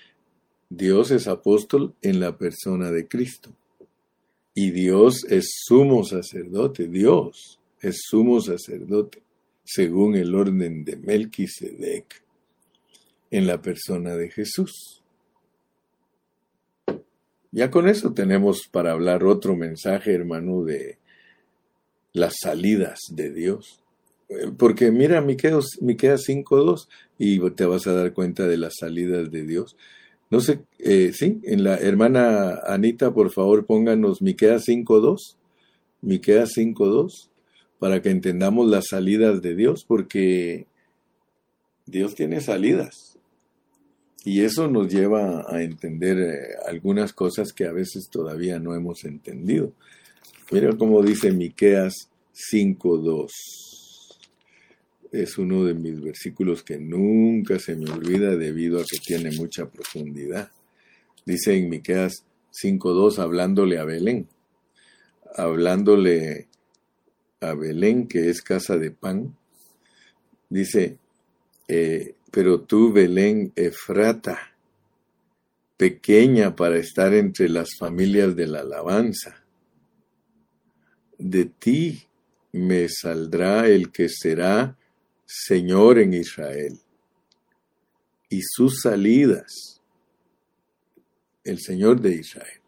Dios 0.69 1.11
es 1.11 1.27
apóstol 1.27 1.93
en 2.01 2.19
la 2.19 2.37
persona 2.37 2.91
de 2.91 3.07
Cristo. 3.07 3.51
Y 4.55 4.71
Dios 4.71 5.23
es 5.29 5.53
sumo 5.65 6.03
sacerdote, 6.03 6.87
Dios 6.87 7.59
es 7.85 8.01
sumo 8.09 8.41
sacerdote 8.41 9.21
según 9.63 10.15
el 10.15 10.35
orden 10.35 10.85
de 10.85 10.95
Melquisedec 10.95 12.23
en 13.31 13.47
la 13.47 13.61
persona 13.61 14.15
de 14.15 14.29
Jesús. 14.29 15.03
Ya 17.51 17.71
con 17.71 17.87
eso 17.87 18.13
tenemos 18.13 18.67
para 18.69 18.91
hablar 18.91 19.23
otro 19.23 19.55
mensaje, 19.55 20.13
hermano, 20.13 20.63
de 20.63 20.99
las 22.13 22.35
salidas 22.41 22.99
de 23.11 23.31
Dios. 23.31 23.81
Eh, 24.29 24.51
porque 24.57 24.91
mira 24.91 25.21
Miqueas, 25.21 25.65
5.2 25.79 26.87
y 27.17 27.39
te 27.51 27.65
vas 27.65 27.87
a 27.87 27.93
dar 27.93 28.13
cuenta 28.13 28.45
de 28.47 28.57
las 28.57 28.75
salidas 28.79 29.31
de 29.31 29.45
Dios. 29.45 29.75
No 30.29 30.41
sé, 30.41 30.59
eh, 30.79 31.11
sí, 31.13 31.39
en 31.43 31.63
la 31.63 31.77
hermana 31.77 32.59
Anita, 32.67 33.13
por 33.13 33.31
favor, 33.31 33.65
pónganos 33.65 34.21
Miqueas 34.21 34.67
5.2. 34.67 35.37
Miqueas 36.01 36.51
5.2 36.55 37.29
para 37.85 38.01
que 38.01 38.09
entendamos 38.09 38.67
las 38.67 38.85
salidas 38.89 39.43
de 39.43 39.55
Dios, 39.55 39.85
porque 39.87 40.65
Dios 41.85 42.15
tiene 42.15 42.41
salidas. 42.41 43.19
Y 44.23 44.41
eso 44.41 44.67
nos 44.67 44.91
lleva 44.91 45.45
a 45.47 45.61
entender 45.61 46.17
eh, 46.17 46.55
algunas 46.67 47.13
cosas 47.13 47.53
que 47.53 47.65
a 47.65 47.71
veces 47.71 48.09
todavía 48.09 48.57
no 48.57 48.73
hemos 48.73 49.05
entendido. 49.05 49.71
Mira 50.49 50.75
cómo 50.75 51.03
dice 51.03 51.31
Miqueas 51.31 52.09
5:2. 52.33 53.29
Es 55.11 55.37
uno 55.37 55.63
de 55.63 55.75
mis 55.75 56.01
versículos 56.01 56.63
que 56.63 56.79
nunca 56.79 57.59
se 57.59 57.75
me 57.75 57.91
olvida 57.91 58.35
debido 58.35 58.79
a 58.79 58.83
que 58.83 58.97
tiene 58.97 59.29
mucha 59.29 59.69
profundidad. 59.69 60.49
Dice 61.23 61.55
en 61.55 61.69
Miqueas 61.69 62.25
5:2 62.51 63.19
hablándole 63.19 63.77
a 63.77 63.85
Belén, 63.85 64.27
hablándole 65.35 66.47
a 67.49 67.55
Belén 67.55 68.07
que 68.07 68.29
es 68.29 68.41
casa 68.41 68.77
de 68.77 68.91
pan. 68.91 69.35
Dice, 70.49 70.97
eh, 71.67 72.15
pero 72.31 72.61
tú, 72.61 72.91
Belén 72.91 73.51
Efrata, 73.55 74.55
pequeña 75.77 76.55
para 76.55 76.77
estar 76.77 77.13
entre 77.13 77.49
las 77.49 77.69
familias 77.77 78.35
de 78.35 78.47
la 78.47 78.61
alabanza, 78.61 79.43
de 81.17 81.45
ti 81.45 82.07
me 82.51 82.87
saldrá 82.89 83.67
el 83.67 83.91
que 83.91 84.07
será 84.09 84.77
Señor 85.25 85.99
en 85.99 86.13
Israel. 86.13 86.79
Y 88.29 88.41
sus 88.41 88.81
salidas, 88.81 89.81
el 91.43 91.59
Señor 91.59 92.01
de 92.01 92.15
Israel, 92.15 92.61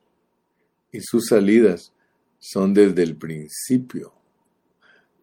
y 0.92 1.00
sus 1.02 1.28
salidas 1.28 1.94
son 2.40 2.74
desde 2.74 3.04
el 3.04 3.16
principio, 3.16 4.14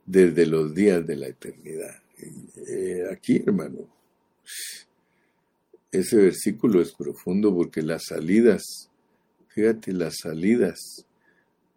desde 0.06 0.46
los 0.46 0.74
días 0.74 1.06
de 1.06 1.16
la 1.16 1.28
eternidad. 1.28 2.02
Eh, 2.66 3.04
aquí, 3.10 3.42
hermano, 3.46 3.88
ese 5.90 6.16
versículo 6.16 6.80
es 6.80 6.92
profundo 6.92 7.54
porque 7.54 7.82
las 7.82 8.04
salidas, 8.08 8.90
fíjate, 9.48 9.92
las 9.92 10.16
salidas 10.22 11.06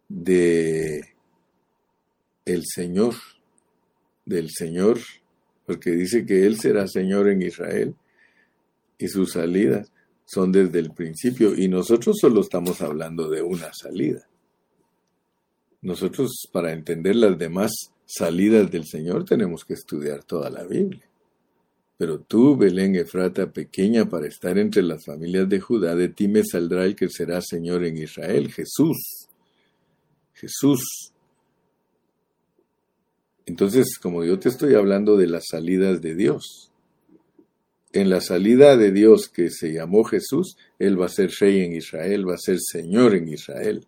de 0.08 1.14
el 2.44 2.64
Señor, 2.66 3.14
del 4.24 4.50
Señor, 4.50 4.98
porque 5.66 5.90
dice 5.90 6.24
que 6.24 6.46
Él 6.46 6.58
será 6.58 6.88
Señor 6.88 7.28
en 7.28 7.42
Israel 7.42 7.94
y 8.98 9.08
sus 9.08 9.32
salidas 9.32 9.92
son 10.24 10.50
desde 10.52 10.78
el 10.78 10.92
principio 10.92 11.54
y 11.54 11.68
nosotros 11.68 12.16
solo 12.20 12.40
estamos 12.40 12.80
hablando 12.80 13.30
de 13.30 13.42
una 13.42 13.70
salida. 13.72 14.26
Nosotros 15.80 16.48
para 16.52 16.72
entender 16.72 17.16
las 17.16 17.38
demás 17.38 17.72
salidas 18.04 18.70
del 18.70 18.84
Señor 18.86 19.24
tenemos 19.24 19.64
que 19.64 19.74
estudiar 19.74 20.24
toda 20.24 20.50
la 20.50 20.64
Biblia. 20.64 21.08
Pero 21.96 22.20
tú, 22.20 22.56
Belén 22.56 22.94
Efrata, 22.94 23.50
pequeña 23.52 24.08
para 24.08 24.28
estar 24.28 24.56
entre 24.56 24.82
las 24.82 25.04
familias 25.04 25.48
de 25.48 25.60
Judá, 25.60 25.96
de 25.96 26.08
ti 26.08 26.28
me 26.28 26.44
saldrá 26.44 26.84
el 26.84 26.94
que 26.94 27.08
será 27.08 27.40
Señor 27.42 27.84
en 27.84 27.98
Israel, 27.98 28.52
Jesús. 28.52 29.28
Jesús. 30.34 31.12
Entonces, 33.46 33.98
como 34.00 34.24
yo 34.24 34.38
te 34.38 34.48
estoy 34.48 34.74
hablando 34.74 35.16
de 35.16 35.26
las 35.26 35.46
salidas 35.50 36.00
de 36.00 36.14
Dios, 36.14 36.70
en 37.92 38.10
la 38.10 38.20
salida 38.20 38.76
de 38.76 38.92
Dios 38.92 39.28
que 39.28 39.50
se 39.50 39.72
llamó 39.72 40.04
Jesús, 40.04 40.56
Él 40.78 41.00
va 41.00 41.06
a 41.06 41.08
ser 41.08 41.30
rey 41.40 41.62
en 41.62 41.72
Israel, 41.72 42.28
va 42.28 42.34
a 42.34 42.38
ser 42.38 42.58
Señor 42.60 43.14
en 43.14 43.28
Israel. 43.28 43.86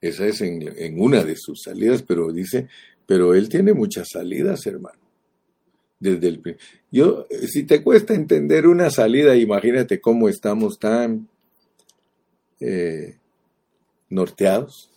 Esa 0.00 0.26
es 0.26 0.40
en, 0.40 1.00
una 1.00 1.24
de 1.24 1.36
sus 1.36 1.62
salidas, 1.62 2.02
pero 2.02 2.32
dice, 2.32 2.68
pero 3.06 3.34
Él 3.34 3.48
tiene 3.48 3.72
muchas 3.72 4.08
salidas, 4.12 4.66
hermano. 4.66 4.98
Desde 5.98 6.28
el 6.28 6.58
yo 6.92 7.26
si 7.48 7.62
te 7.62 7.82
cuesta 7.82 8.12
entender 8.12 8.66
una 8.66 8.90
salida 8.90 9.34
imagínate 9.34 9.98
cómo 9.98 10.28
estamos 10.28 10.78
tan 10.78 11.26
eh, 12.60 13.16
norteados. 14.10 14.90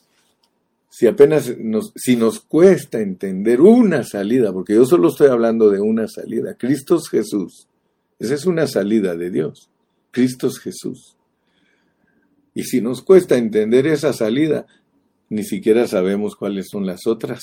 Si 0.89 1.07
apenas 1.07 1.57
nos 1.57 1.93
si 1.95 2.17
nos 2.17 2.41
cuesta 2.41 2.99
entender 2.99 3.61
una 3.61 4.03
salida 4.03 4.51
porque 4.51 4.73
yo 4.73 4.85
solo 4.85 5.07
estoy 5.07 5.29
hablando 5.29 5.69
de 5.69 5.79
una 5.79 6.09
salida 6.09 6.55
Cristo 6.55 6.97
es 6.97 7.07
Jesús. 7.07 7.69
Esa 8.19 8.33
es 8.33 8.45
una 8.45 8.67
salida 8.67 9.15
de 9.15 9.31
Dios 9.31 9.69
Cristo 10.11 10.47
es 10.47 10.59
Jesús. 10.59 11.15
Y 12.53 12.63
si 12.63 12.81
nos 12.81 13.01
cuesta 13.01 13.37
entender 13.37 13.87
esa 13.87 14.11
salida 14.13 14.65
ni 15.29 15.43
siquiera 15.43 15.87
sabemos 15.87 16.35
cuáles 16.35 16.67
son 16.69 16.85
las 16.85 17.07
otras 17.07 17.41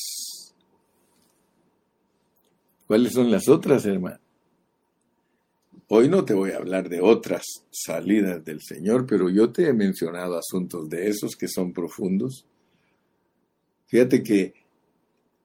¿Cuáles 2.87 3.13
son 3.13 3.31
las 3.31 3.49
otras, 3.49 3.85
hermano? 3.85 4.19
Hoy 5.89 6.09
no 6.09 6.25
te 6.25 6.35
voy 6.35 6.53
a 6.53 6.57
hablar 6.57 6.89
de 6.89 7.01
otras 7.01 7.43
salidas 7.71 8.45
del 8.45 8.61
Señor, 8.61 9.07
pero 9.07 9.29
yo 9.29 9.51
te 9.51 9.69
he 9.69 9.73
mencionado 9.73 10.39
asuntos 10.39 10.89
de 10.89 11.09
esos 11.09 11.37
que 11.37 11.49
son 11.49 11.73
profundos. 11.73 12.45
Fíjate 13.87 14.23
que 14.23 14.55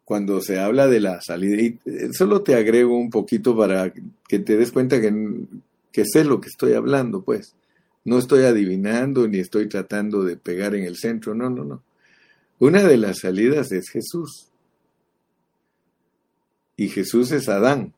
cuando 0.04 0.42
se 0.42 0.60
habla 0.60 0.88
de 0.88 1.00
la 1.00 1.22
salida, 1.22 1.62
y 1.62 1.80
solo 2.14 2.42
te 2.42 2.56
agrego 2.56 2.96
un 2.98 3.10
poquito 3.10 3.56
para 3.56 3.94
que 4.28 4.40
te 4.40 4.58
des 4.58 4.72
cuenta 4.72 5.00
que, 5.00 5.14
que 5.92 6.06
sé 6.06 6.24
lo 6.24 6.42
que 6.42 6.50
estoy 6.50 6.74
hablando, 6.74 7.22
pues. 7.24 7.56
No 8.04 8.18
estoy 8.18 8.44
adivinando 8.44 9.28
ni 9.28 9.40
estoy 9.40 9.70
tratando 9.70 10.24
de 10.24 10.38
pegar 10.38 10.74
en 10.74 10.86
el 10.86 10.98
centro, 10.98 11.36
no, 11.36 11.52
no, 11.52 11.64
no. 11.64 11.84
Una 12.62 12.84
de 12.84 12.96
las 12.96 13.22
salidas 13.22 13.72
es 13.72 13.90
Jesús 13.90 14.52
y 16.78 16.90
Jesús 16.90 17.32
es 17.32 17.50
Adán. 17.50 17.96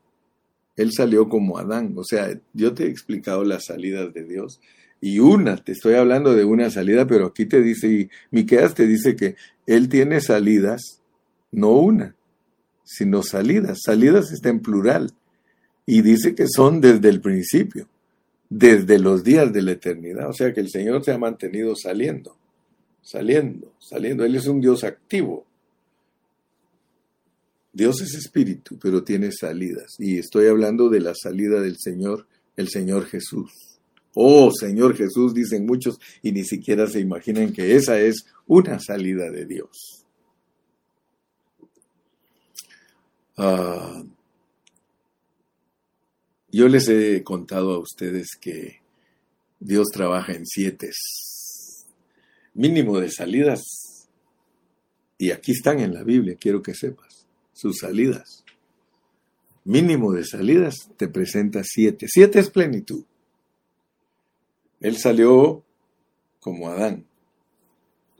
Él 0.74 0.90
salió 0.90 1.28
como 1.28 1.58
Adán. 1.58 1.92
O 1.98 2.02
sea, 2.02 2.40
yo 2.54 2.72
te 2.72 2.84
he 2.84 2.88
explicado 2.88 3.44
las 3.44 3.66
salidas 3.66 4.14
de 4.14 4.24
Dios. 4.24 4.62
Y 5.02 5.18
una, 5.18 5.58
te 5.58 5.72
estoy 5.72 5.96
hablando 5.96 6.32
de 6.34 6.46
una 6.46 6.70
salida, 6.70 7.06
pero 7.06 7.26
aquí 7.26 7.44
te 7.44 7.60
dice, 7.60 7.88
y 7.88 8.10
Miqueas 8.30 8.72
te 8.74 8.86
dice 8.86 9.16
que 9.16 9.36
Él 9.66 9.90
tiene 9.90 10.22
salidas, 10.22 11.02
no 11.52 11.72
una, 11.72 12.16
sino 12.84 13.22
salidas. 13.22 13.80
Salidas 13.84 14.32
está 14.32 14.48
en 14.48 14.60
plural. 14.60 15.10
Y 15.84 16.00
dice 16.00 16.34
que 16.34 16.46
son 16.48 16.80
desde 16.80 17.10
el 17.10 17.20
principio, 17.20 17.86
desde 18.48 18.98
los 18.98 19.24
días 19.24 19.52
de 19.52 19.60
la 19.60 19.72
eternidad. 19.72 20.30
O 20.30 20.32
sea 20.32 20.54
que 20.54 20.60
el 20.60 20.70
Señor 20.70 21.04
se 21.04 21.12
ha 21.12 21.18
mantenido 21.18 21.76
saliendo, 21.76 22.38
saliendo, 23.04 23.72
saliendo. 23.78 24.24
Él 24.24 24.34
es 24.34 24.46
un 24.46 24.60
Dios 24.60 24.82
activo. 24.82 25.46
Dios 27.72 28.00
es 28.00 28.14
espíritu, 28.14 28.78
pero 28.80 29.04
tiene 29.04 29.30
salidas. 29.30 29.94
Y 29.98 30.18
estoy 30.18 30.46
hablando 30.46 30.88
de 30.88 31.00
la 31.00 31.14
salida 31.14 31.60
del 31.60 31.76
Señor, 31.78 32.26
el 32.56 32.68
Señor 32.68 33.06
Jesús. 33.06 33.52
Oh, 34.14 34.50
Señor 34.52 34.96
Jesús, 34.96 35.34
dicen 35.34 35.66
muchos, 35.66 35.98
y 36.22 36.32
ni 36.32 36.44
siquiera 36.44 36.86
se 36.86 37.00
imaginan 37.00 37.52
que 37.52 37.74
esa 37.74 38.00
es 38.00 38.26
una 38.46 38.78
salida 38.78 39.28
de 39.30 39.44
Dios. 39.44 40.04
Ah, 43.36 44.04
yo 46.52 46.68
les 46.68 46.88
he 46.88 47.24
contado 47.24 47.72
a 47.74 47.78
ustedes 47.80 48.28
que 48.40 48.80
Dios 49.58 49.88
trabaja 49.92 50.32
en 50.32 50.46
siete 50.46 50.90
mínimo 52.54 52.98
de 53.00 53.10
salidas. 53.10 54.08
Y 55.18 55.30
aquí 55.30 55.52
están 55.52 55.80
en 55.80 55.94
la 55.94 56.02
Biblia, 56.02 56.36
quiero 56.38 56.62
que 56.62 56.74
sepas 56.74 57.26
sus 57.52 57.78
salidas. 57.78 58.44
Mínimo 59.64 60.12
de 60.12 60.24
salidas 60.24 60.90
te 60.96 61.08
presenta 61.08 61.62
siete. 61.64 62.06
Siete 62.08 62.40
es 62.40 62.50
plenitud. 62.50 63.04
Él 64.80 64.98
salió 64.98 65.62
como 66.40 66.68
Adán, 66.68 67.06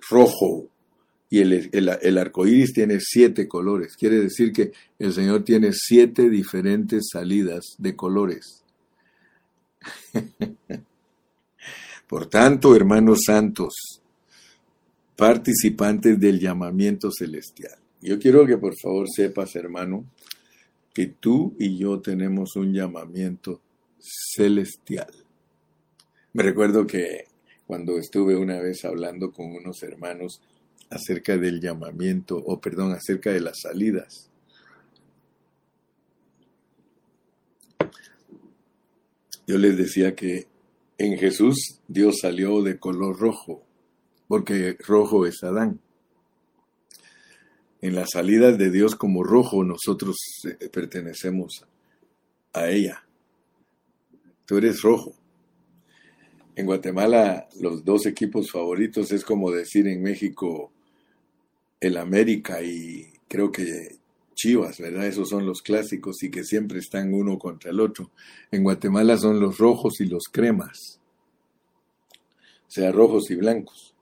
rojo, 0.09 0.71
y 1.29 1.41
el, 1.41 1.69
el, 1.73 2.19
arco 2.19 2.47
iris 2.47 2.73
tiene 2.73 2.99
siete 3.01 3.49
colores. 3.49 3.97
Quiere 3.97 4.21
decir 4.21 4.53
que 4.53 4.73
el 5.01 5.13
Señor 5.13 5.43
tiene 5.43 5.73
siete 5.73 6.31
diferentes 6.31 7.09
salidas 7.11 7.75
de 7.77 7.97
colores. 7.97 8.65
Por 12.09 12.27
tanto, 12.27 12.77
hermanos 12.77 13.23
santos, 13.27 14.04
participantes 15.17 16.19
del 16.19 16.41
llamamiento 16.41 17.11
celestial, 17.11 17.79
yo 18.01 18.19
quiero 18.19 18.47
que 18.47 18.59
por 18.59 18.75
favor 18.79 19.07
sepas, 19.09 19.57
hermano, 19.57 20.05
que 20.93 21.07
tú 21.07 21.55
y 21.59 21.79
yo 21.79 22.01
tenemos 22.01 22.55
un 22.57 22.73
llamamiento 22.73 23.61
celestial. 23.99 25.13
Me 26.35 26.43
recuerdo 26.43 26.87
que 26.87 27.25
cuando 27.67 27.99
estuve 27.99 28.37
una 28.37 28.61
vez 28.61 28.85
hablando 28.85 29.33
con 29.33 29.47
unos 29.47 29.83
hermanos 29.83 30.43
acerca 30.91 31.39
del 31.39 31.61
llamamiento, 31.61 32.37
o 32.37 32.61
perdón, 32.61 32.93
acerca 32.93 33.33
de 33.33 33.41
las 33.41 33.61
salidas, 33.63 34.31
yo 39.47 39.59
les 39.59 39.77
decía 39.77 40.15
que 40.15 40.47
en 40.99 41.17
Jesús 41.17 41.81
Dios 41.89 42.19
salió 42.21 42.63
de 42.63 42.79
color 42.79 43.19
rojo, 43.19 43.63
porque 44.29 44.77
rojo 44.87 45.27
es 45.27 45.43
Adán 45.43 45.81
en 47.85 47.95
las 47.95 48.13
salidas 48.13 48.57
de 48.57 48.71
Dios 48.71 48.97
como 48.97 49.23
rojo, 49.23 49.63
nosotros 49.63 50.17
eh, 50.45 50.71
pertenecemos 50.71 51.67
a 52.55 52.71
ella. 52.71 53.07
Tú 54.47 54.57
eres 54.57 54.81
rojo. 54.81 55.15
En 56.57 56.65
Guatemala 56.65 57.47
los 57.61 57.85
dos 57.85 58.07
equipos 58.07 58.51
favoritos 58.51 59.13
es 59.13 59.23
como 59.23 59.51
decir 59.51 59.87
en 59.87 60.03
México 60.03 60.73
el 61.79 61.99
América 61.99 62.63
y 62.63 63.13
creo 63.29 63.53
que 63.53 63.99
Chivas, 64.35 64.79
¿verdad? 64.79 65.07
Esos 65.07 65.29
son 65.29 65.45
los 65.45 65.61
clásicos 65.61 66.23
y 66.23 66.31
que 66.31 66.43
siempre 66.43 66.79
están 66.79 67.13
uno 67.13 67.39
contra 67.39 67.71
el 67.71 67.81
otro. 67.81 68.13
En 68.51 68.63
Guatemala 68.63 69.19
son 69.19 69.41
los 69.41 69.59
rojos 69.59 70.01
y 70.01 70.07
los 70.07 70.25
cremas, 70.33 71.01
o 72.67 72.71
sea, 72.71 72.91
rojos 72.93 73.31
y 73.31 73.35
blancos. 73.35 73.94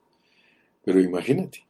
Pero 0.85 1.01
imagínate, 1.01 1.65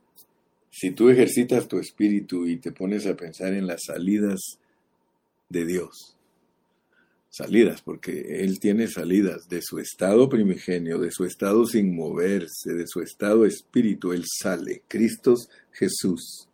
si 0.70 0.90
tú 0.90 1.10
ejercitas 1.10 1.68
tu 1.68 1.78
espíritu 1.78 2.46
y 2.46 2.56
te 2.56 2.72
pones 2.72 3.06
a 3.06 3.16
pensar 3.16 3.52
en 3.52 3.66
las 3.66 3.82
salidas 3.86 4.40
de 5.48 5.66
Dios, 5.66 6.16
salidas, 7.28 7.82
porque 7.82 8.42
Él 8.44 8.60
tiene 8.60 8.88
salidas 8.88 9.48
de 9.48 9.60
su 9.62 9.78
estado 9.78 10.28
primigenio, 10.28 10.98
de 10.98 11.10
su 11.10 11.24
estado 11.24 11.64
sin 11.66 11.94
moverse, 11.94 12.74
de 12.74 12.86
su 12.86 13.00
estado 13.00 13.46
espíritu, 13.46 14.12
Él 14.12 14.24
sale. 14.26 14.82
Cristo 14.86 15.34
Jesús, 15.72 16.48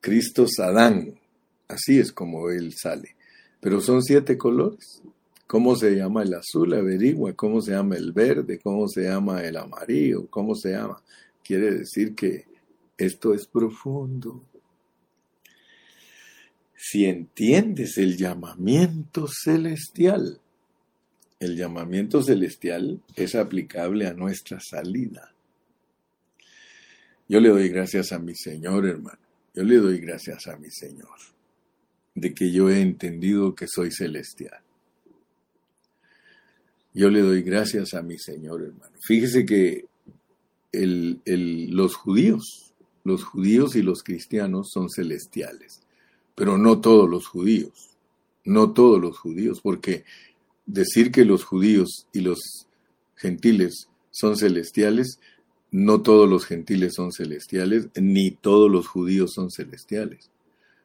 Cristo 0.00 0.46
Adán, 0.58 1.18
así 1.66 1.98
es 1.98 2.12
como 2.12 2.50
Él 2.50 2.72
sale. 2.72 3.16
Pero 3.60 3.80
son 3.80 4.02
siete 4.02 4.36
colores. 4.36 5.02
¿Cómo 5.46 5.76
se 5.76 5.96
llama 5.96 6.22
el 6.22 6.34
azul? 6.34 6.74
Averigua. 6.74 7.32
¿Cómo 7.34 7.60
se 7.60 7.72
llama 7.72 7.96
el 7.96 8.12
verde? 8.12 8.58
¿Cómo 8.62 8.88
se 8.88 9.02
llama 9.02 9.42
el 9.42 9.56
amarillo? 9.56 10.26
¿Cómo 10.28 10.54
se 10.54 10.72
llama? 10.72 11.02
Quiere 11.44 11.70
decir 11.72 12.14
que 12.14 12.46
esto 12.96 13.34
es 13.34 13.46
profundo 13.46 14.44
si 16.74 17.06
entiendes 17.06 17.98
el 17.98 18.16
llamamiento 18.16 19.26
celestial. 19.28 20.40
El 21.40 21.56
llamamiento 21.56 22.22
celestial 22.22 23.02
es 23.16 23.34
aplicable 23.34 24.06
a 24.06 24.14
nuestra 24.14 24.58
salida. 24.60 25.34
Yo 27.28 27.40
le 27.40 27.48
doy 27.48 27.68
gracias 27.68 28.12
a 28.12 28.18
mi 28.18 28.34
Señor, 28.34 28.86
hermano. 28.86 29.18
Yo 29.54 29.62
le 29.62 29.76
doy 29.76 29.98
gracias 29.98 30.46
a 30.46 30.56
mi 30.56 30.70
Señor 30.70 31.18
de 32.14 32.34
que 32.34 32.52
yo 32.52 32.70
he 32.70 32.80
entendido 32.80 33.54
que 33.54 33.66
soy 33.66 33.90
celestial. 33.90 34.60
Yo 36.92 37.10
le 37.10 37.20
doy 37.20 37.42
gracias 37.42 37.94
a 37.94 38.02
mi 38.02 38.18
Señor, 38.18 38.62
hermano. 38.62 38.94
Fíjese 39.00 39.44
que 39.44 39.86
los 40.74 41.94
judíos, 41.94 42.72
los 43.04 43.24
judíos 43.24 43.76
y 43.76 43.82
los 43.82 44.02
cristianos 44.02 44.70
son 44.72 44.88
celestiales 44.90 45.84
pero 46.34 46.58
no 46.58 46.80
todos 46.80 47.08
los 47.08 47.26
judíos, 47.26 47.96
no 48.44 48.72
todos 48.72 49.00
los 49.00 49.18
judíos, 49.18 49.60
porque 49.60 50.04
decir 50.66 51.12
que 51.12 51.24
los 51.24 51.44
judíos 51.44 52.06
y 52.12 52.20
los 52.20 52.66
gentiles 53.16 53.88
son 54.10 54.36
celestiales, 54.36 55.20
no 55.70 56.02
todos 56.02 56.28
los 56.28 56.44
gentiles 56.44 56.94
son 56.94 57.12
celestiales, 57.12 57.88
ni 57.94 58.30
todos 58.30 58.70
los 58.70 58.86
judíos 58.86 59.32
son 59.34 59.50
celestiales, 59.50 60.30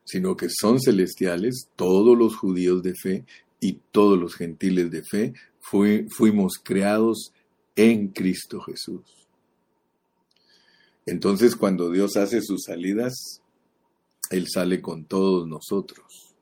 sino 0.04 0.36
que 0.36 0.48
son 0.50 0.80
celestiales 0.80 1.70
todos 1.76 2.18
los 2.18 2.36
judíos 2.36 2.82
de 2.82 2.96
fe 2.96 3.26
y 3.60 3.80
todos 3.92 4.20
los 4.20 4.36
gentiles 4.36 4.90
de 4.90 5.04
fe, 5.04 5.34
fuimos 5.62 6.54
creados 6.64 7.34
en 7.76 8.08
Cristo 8.08 8.62
Jesús. 8.62 9.29
Entonces 11.10 11.56
cuando 11.56 11.90
Dios 11.90 12.18
hace 12.18 12.40
sus 12.40 12.66
salidas, 12.66 13.42
él 14.30 14.46
sale 14.48 14.80
con 14.80 15.06
todos 15.06 15.48
nosotros, 15.48 16.36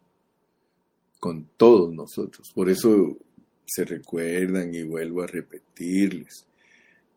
con 1.22 1.47
todos 1.55 1.93
nosotros. 1.93 2.51
Por 2.53 2.70
eso 2.70 3.18
se 3.65 3.86
recuerdan 3.86 4.76
y 4.76 4.84
vuelvo 4.84 5.22
a 5.22 5.28
repetirles. 5.28 6.47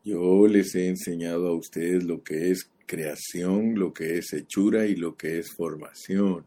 Yo 0.05 0.47
les 0.47 0.77
he 0.77 0.87
enseñado 0.87 1.49
a 1.49 1.57
ustedes 1.57 2.05
lo 2.05 2.23
que 2.23 2.53
es 2.53 2.71
creación, 2.87 3.75
lo 3.75 3.93
que 3.93 4.19
es 4.19 4.33
hechura 4.33 4.87
y 4.87 4.95
lo 4.95 5.17
que 5.17 5.41
es 5.41 5.51
formación. 5.51 6.47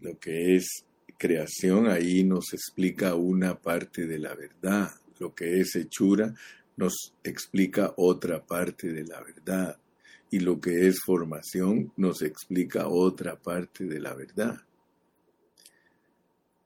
Lo 0.00 0.18
que 0.18 0.56
es 0.56 0.84
creación 1.16 1.86
ahí 1.86 2.24
nos 2.24 2.52
explica 2.52 3.14
una 3.14 3.60
parte 3.60 4.08
de 4.08 4.18
la 4.18 4.34
verdad. 4.34 4.90
Lo 5.20 5.32
que 5.32 5.60
es 5.60 5.76
hechura 5.76 6.34
nos 6.76 7.14
explica 7.22 7.94
otra 7.96 8.44
parte 8.44 8.92
de 8.92 9.04
la 9.04 9.20
verdad 9.20 9.78
y 10.30 10.40
lo 10.40 10.60
que 10.60 10.86
es 10.88 11.00
formación 11.04 11.92
nos 11.96 12.22
explica 12.22 12.88
otra 12.88 13.36
parte 13.36 13.84
de 13.84 14.00
la 14.00 14.14
verdad. 14.14 14.60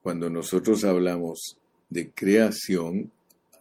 Cuando 0.03 0.31
nosotros 0.31 0.85
hablamos 0.85 1.57
de 1.91 2.13
creación, 2.13 3.11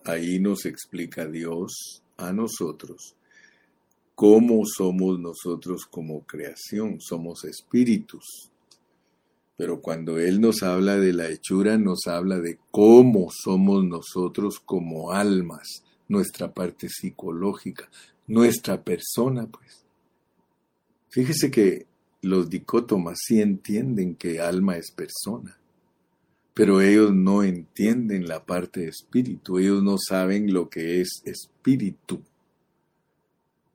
ahí 0.03 0.39
nos 0.39 0.65
explica 0.65 1.25
Dios 1.25 2.03
a 2.17 2.31
nosotros 2.31 3.15
cómo 4.15 4.63
somos 4.65 5.19
nosotros 5.19 5.85
como 5.85 6.21
creación, 6.21 7.01
somos 7.01 7.43
espíritus. 7.43 8.49
Pero 9.57 9.81
cuando 9.81 10.19
Él 10.19 10.41
nos 10.41 10.63
habla 10.63 10.97
de 10.97 11.13
la 11.13 11.29
hechura, 11.29 11.77
nos 11.77 12.07
habla 12.07 12.39
de 12.39 12.57
cómo 12.71 13.29
somos 13.31 13.83
nosotros 13.83 14.59
como 14.59 15.11
almas, 15.11 15.83
nuestra 16.07 16.53
parte 16.53 16.89
psicológica, 16.89 17.89
nuestra 18.27 18.83
persona, 18.83 19.47
pues. 19.47 19.83
Fíjese 21.09 21.49
que 21.49 21.85
los 22.21 22.49
dicótomas 22.49 23.19
sí 23.25 23.41
entienden 23.41 24.15
que 24.15 24.41
alma 24.41 24.77
es 24.77 24.91
persona, 24.91 25.57
pero 26.53 26.81
ellos 26.81 27.13
no 27.13 27.43
entienden 27.43 28.27
la 28.27 28.45
parte 28.45 28.81
de 28.81 28.87
espíritu, 28.87 29.59
ellos 29.59 29.83
no 29.83 29.97
saben 29.97 30.53
lo 30.53 30.69
que 30.69 31.01
es 31.01 31.21
espíritu. 31.25 32.21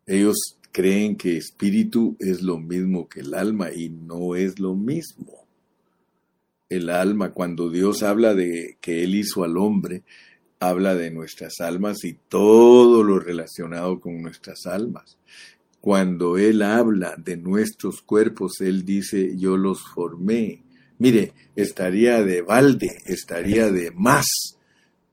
Ellos 0.07 0.37
creen 0.72 1.16
que 1.16 1.37
espíritu 1.37 2.16
es 2.18 2.43
lo 2.43 2.59
mismo 2.59 3.09
que 3.09 3.20
el 3.20 3.35
alma 3.35 3.72
y 3.72 3.91
no 3.91 4.35
es 4.35 4.59
lo 4.59 4.74
mismo. 4.74 5.47
El 6.68 6.89
alma, 6.89 7.33
cuando 7.33 7.68
Dios 7.68 8.03
habla 8.03 8.35
de 8.35 8.76
que 8.81 9.03
Él 9.03 9.14
hizo 9.14 9.45
al 9.45 9.57
hombre, 9.57 10.03
habla 10.61 10.94
de 10.94 11.11
nuestras 11.11 11.61
almas 11.61 12.04
y 12.04 12.16
todo 12.28 13.02
lo 13.02 13.18
relacionado 13.18 13.98
con 13.98 14.22
nuestras 14.22 14.66
almas. 14.66 15.18
Cuando 15.80 16.36
Él 16.36 16.61
habla 16.61 17.16
de 17.16 17.38
nuestros 17.38 18.02
cuerpos, 18.02 18.61
Él 18.61 18.84
dice, 18.84 19.36
yo 19.36 19.56
los 19.56 19.82
formé. 19.82 20.62
Mire, 20.98 21.32
estaría 21.56 22.22
de 22.22 22.42
balde, 22.42 22.90
estaría 23.06 23.72
de 23.72 23.90
más. 23.90 24.26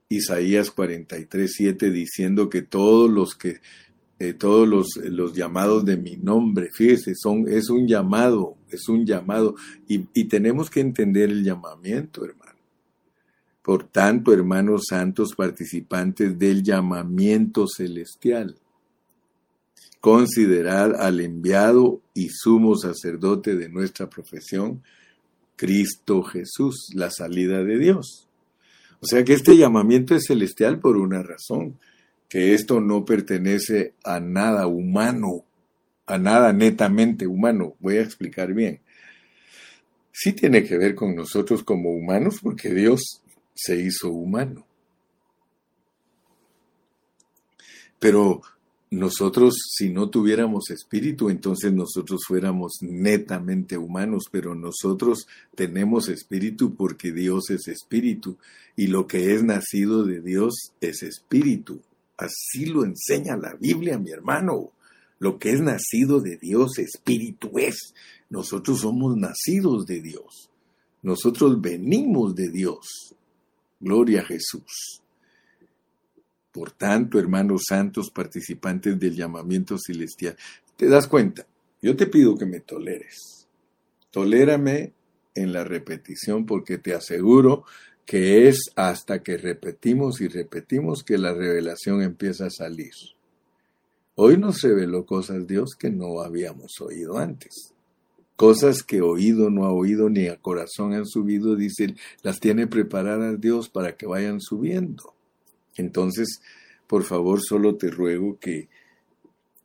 Isaías 0.10 0.70
43, 0.72 1.52
7 1.52 1.92
diciendo 1.92 2.50
que 2.50 2.62
todos 2.62 3.10
los 3.10 3.36
que 3.36 3.62
eh, 4.20 4.34
todos 4.34 4.68
los, 4.68 4.96
los, 4.98 5.34
llamados 5.34 5.86
de 5.86 5.96
mi 5.96 6.18
nombre, 6.18 6.70
fíjese, 6.74 7.14
son, 7.14 7.48
es 7.48 7.70
un 7.70 7.88
llamado, 7.88 8.58
es 8.68 8.90
un 8.90 9.06
llamado, 9.06 9.54
y, 9.88 10.08
y 10.12 10.24
tenemos 10.24 10.72
que 10.72 10.80
entender 10.80 11.30
el 11.30 11.44
llamamiento, 11.44 12.26
hermano. 12.26 12.47
Por 13.68 13.84
tanto, 13.84 14.32
hermanos 14.32 14.86
santos, 14.88 15.36
participantes 15.36 16.40
del 16.40 16.64
llamamiento 16.64 17.68
celestial 17.68 18.56
considerad 20.00 20.96
al 21.02 21.20
enviado 21.20 22.02
y 22.14 22.30
sumo 22.30 22.78
sacerdote 22.78 23.58
de 23.58 23.68
nuestra 23.68 24.10
profesión, 24.10 24.82
Cristo 25.58 26.24
Jesús, 26.24 26.92
la 26.94 27.12
salida 27.12 27.62
de 27.62 27.78
Dios. 27.78 28.30
O 29.02 29.06
sea 29.06 29.26
que 29.26 29.34
este 29.34 29.58
llamamiento 29.58 30.16
es 30.16 30.28
celestial 30.28 30.80
por 30.80 30.96
una 30.96 31.22
razón, 31.22 31.78
que 32.30 32.54
esto 32.54 32.80
no 32.80 33.04
pertenece 33.04 33.96
a 34.06 34.22
nada 34.22 34.68
humano, 34.68 35.44
a 36.06 36.18
nada 36.18 36.54
netamente 36.54 37.28
humano. 37.28 37.76
Voy 37.82 37.98
a 37.98 38.02
explicar 38.04 38.54
bien. 38.54 38.80
Sí 40.14 40.32
tiene 40.32 40.64
que 40.64 40.78
ver 40.78 40.96
con 40.96 41.18
nosotros 41.18 41.64
como 41.64 41.92
humanos 41.92 42.40
porque 42.42 42.74
Dios 42.74 43.24
se 43.58 43.82
hizo 43.82 44.10
humano. 44.10 44.66
Pero 48.00 48.42
nosotros, 48.90 49.56
si 49.76 49.90
no 49.90 50.10
tuviéramos 50.10 50.70
espíritu, 50.70 51.30
entonces 51.30 51.74
nosotros 51.74 52.22
fuéramos 52.26 52.78
netamente 52.82 53.78
humanos, 53.78 54.26
pero 54.32 54.56
nosotros 54.56 55.28
tenemos 55.56 56.08
espíritu 56.08 56.76
porque 56.76 57.12
Dios 57.12 57.50
es 57.50 57.68
espíritu 57.68 58.38
y 58.76 58.88
lo 58.88 59.08
que 59.08 59.34
es 59.34 59.44
nacido 59.44 60.06
de 60.06 60.22
Dios 60.22 60.72
es 60.80 61.04
espíritu. 61.04 61.82
Así 62.18 62.66
lo 62.66 62.86
enseña 62.86 63.36
la 63.36 63.56
Biblia, 63.56 63.98
mi 63.98 64.12
hermano. 64.12 64.72
Lo 65.20 65.40
que 65.40 65.52
es 65.52 65.62
nacido 65.62 66.22
de 66.22 66.38
Dios, 66.38 66.78
espíritu 66.78 67.58
es. 67.58 67.94
Nosotros 68.30 68.82
somos 68.82 69.18
nacidos 69.18 69.86
de 69.86 70.02
Dios. 70.02 70.50
Nosotros 71.02 71.60
venimos 71.60 72.36
de 72.36 72.50
Dios. 72.50 73.17
Gloria 73.80 74.22
a 74.22 74.26
Jesús. 74.26 75.02
Por 76.52 76.72
tanto, 76.72 77.20
hermanos 77.20 77.64
santos, 77.68 78.10
participantes 78.10 79.00
del 79.00 79.16
llamamiento 79.16 79.78
celestial, 79.78 80.36
te 80.76 80.88
das 80.88 81.08
cuenta, 81.08 81.46
yo 81.82 81.96
te 81.96 82.08
pido 82.08 82.38
que 82.38 82.46
me 82.46 82.60
toleres. 82.60 83.48
Tolérame 84.12 84.94
en 85.36 85.54
la 85.54 85.64
repetición 85.64 86.46
porque 86.46 86.78
te 86.78 86.94
aseguro 86.94 87.64
que 88.06 88.48
es 88.48 88.72
hasta 88.76 89.22
que 89.22 89.38
repetimos 89.38 90.22
y 90.22 90.28
repetimos 90.28 91.04
que 91.04 91.18
la 91.18 91.34
revelación 91.34 92.02
empieza 92.02 92.48
a 92.48 92.50
salir. 92.50 92.94
Hoy 94.16 94.38
nos 94.38 94.62
reveló 94.62 95.06
cosas 95.06 95.46
Dios 95.46 95.76
que 95.78 95.92
no 95.92 96.22
habíamos 96.22 96.82
oído 96.82 97.18
antes. 97.20 97.74
Cosas 98.38 98.84
que 98.84 99.02
oído 99.02 99.50
no 99.50 99.66
ha 99.66 99.72
oído 99.72 100.12
ni 100.12 100.28
a 100.28 100.38
corazón 100.38 100.94
han 100.94 101.08
subido, 101.08 101.56
dice, 101.56 101.96
las 102.22 102.40
tiene 102.40 102.68
preparadas 102.68 103.42
Dios 103.42 103.68
para 103.68 103.98
que 103.98 104.06
vayan 104.06 104.42
subiendo. 104.42 105.16
Entonces, 105.76 106.40
por 106.86 107.04
favor, 107.04 107.42
solo 107.42 107.78
te 107.78 107.90
ruego 107.90 108.38
que 108.40 108.70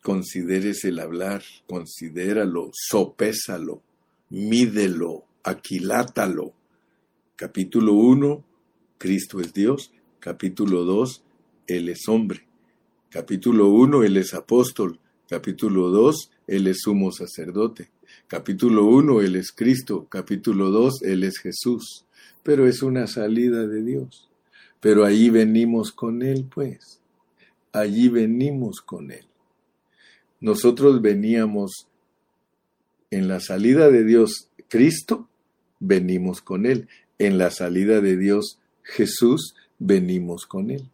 consideres 0.02 0.84
el 0.84 1.00
hablar, 1.00 1.42
considéralo, 1.68 2.70
sopésalo, 2.72 3.82
mídelo, 4.30 5.26
aquilátalo. 5.44 6.54
Capítulo 7.36 7.92
1, 7.92 8.42
Cristo 8.96 9.40
es 9.40 9.52
Dios. 9.52 9.92
Capítulo 10.18 10.84
2, 10.84 11.22
Él 11.66 11.90
es 11.90 12.08
hombre. 12.08 12.48
Capítulo 13.10 13.68
1, 13.68 14.02
Él 14.02 14.16
es 14.16 14.32
apóstol. 14.32 14.98
Capítulo 15.28 15.90
2, 15.90 16.30
Él 16.46 16.66
es 16.68 16.80
sumo 16.80 17.12
sacerdote. 17.12 17.91
Capítulo 18.32 18.86
1, 18.86 19.20
Él 19.20 19.36
es 19.36 19.52
Cristo. 19.52 20.06
Capítulo 20.08 20.70
2, 20.70 21.02
Él 21.02 21.22
es 21.22 21.36
Jesús. 21.38 22.06
Pero 22.42 22.66
es 22.66 22.82
una 22.82 23.06
salida 23.06 23.66
de 23.66 23.82
Dios. 23.82 24.30
Pero 24.80 25.04
allí 25.04 25.28
venimos 25.28 25.92
con 25.92 26.22
Él, 26.22 26.48
pues. 26.50 27.02
Allí 27.72 28.08
venimos 28.08 28.80
con 28.80 29.10
Él. 29.10 29.26
Nosotros 30.40 31.02
veníamos 31.02 31.88
en 33.10 33.28
la 33.28 33.38
salida 33.38 33.90
de 33.90 34.02
Dios 34.02 34.48
Cristo, 34.66 35.28
venimos 35.78 36.40
con 36.40 36.64
Él. 36.64 36.88
En 37.18 37.36
la 37.36 37.50
salida 37.50 38.00
de 38.00 38.16
Dios 38.16 38.58
Jesús, 38.82 39.56
venimos 39.78 40.46
con 40.46 40.70
Él. 40.70 40.88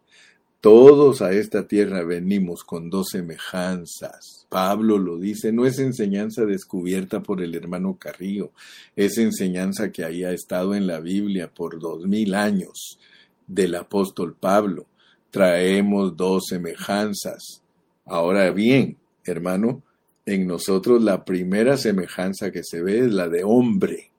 Todos 0.61 1.23
a 1.23 1.31
esta 1.31 1.69
tierra 1.69 2.03
venimos 2.03 2.65
con 2.65 2.91
dos 2.91 3.11
semejanzas. 3.13 4.45
Pablo 4.49 4.99
lo 4.99 5.17
dice, 5.17 5.53
no 5.53 5.67
es 5.67 5.79
enseñanza 5.79 6.47
descubierta 6.47 7.23
por 7.23 7.41
el 7.43 7.55
hermano 7.55 7.97
Carrillo, 7.97 8.51
es 8.97 9.19
enseñanza 9.19 9.93
que 9.93 10.05
haya 10.05 10.33
estado 10.33 10.75
en 10.75 10.89
la 10.89 10.99
Biblia 10.99 11.49
por 11.49 11.79
dos 11.79 12.07
mil 12.07 12.35
años 12.35 12.99
del 13.47 13.77
apóstol 13.77 14.35
Pablo. 14.35 14.87
Traemos 15.31 16.17
dos 16.17 16.47
semejanzas. 16.49 17.63
Ahora 18.05 18.51
bien, 18.51 18.97
hermano, 19.25 19.83
en 20.27 20.49
nosotros 20.49 21.05
la 21.05 21.25
primera 21.25 21.77
semejanza 21.77 22.51
que 22.51 22.65
se 22.65 22.83
ve 22.83 22.99
es 22.99 23.13
la 23.13 23.29
de 23.29 23.45
hombre. 23.45 24.11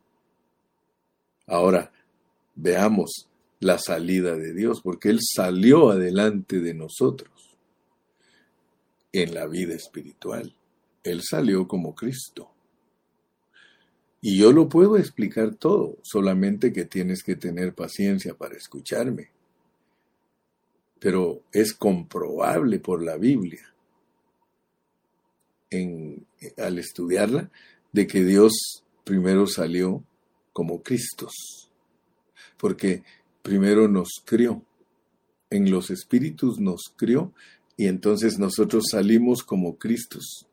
Ahora, 1.48 1.92
veamos 2.56 3.29
la 3.60 3.78
salida 3.78 4.36
de 4.36 4.54
Dios, 4.54 4.82
porque 4.82 5.10
Él 5.10 5.20
salió 5.22 5.92
adelante 5.92 6.60
de 6.60 6.74
nosotros 6.74 7.58
en 9.12 9.34
la 9.34 9.48
vida 9.48 9.74
espiritual. 9.74 10.56
Él 11.04 11.22
salió 11.24 11.68
como 11.68 11.96
Cristo. 11.96 12.52
Y 14.22 14.38
yo 14.38 14.52
lo 14.52 14.68
puedo 14.68 14.98
explicar 14.98 15.56
todo, 15.56 15.98
solamente 16.04 16.74
que 16.74 16.86
tienes 16.86 17.24
que 17.24 17.36
tener 17.36 17.74
paciencia 17.74 18.34
para 18.34 18.56
escucharme. 18.58 19.32
Pero 21.00 21.44
es 21.54 21.74
comprobable 21.74 22.80
por 22.80 23.02
la 23.02 23.16
Biblia, 23.16 23.74
en, 25.70 26.26
al 26.58 26.80
estudiarla, 26.80 27.50
de 27.94 28.08
que 28.08 28.24
Dios 28.24 28.84
primero 29.06 29.48
salió 29.48 30.04
como 30.52 30.84
Cristos. 30.84 31.72
Porque 32.58 33.04
primero 33.50 33.88
nos 33.88 34.10
crió, 34.26 34.64
en 35.50 35.72
los 35.72 35.90
espíritus 35.90 36.60
nos 36.60 36.94
crió 36.96 37.34
y 37.78 37.88
entonces 37.88 38.38
nosotros 38.38 38.84
salimos 38.92 39.42
como 39.42 39.80
Cristos. 39.80 40.46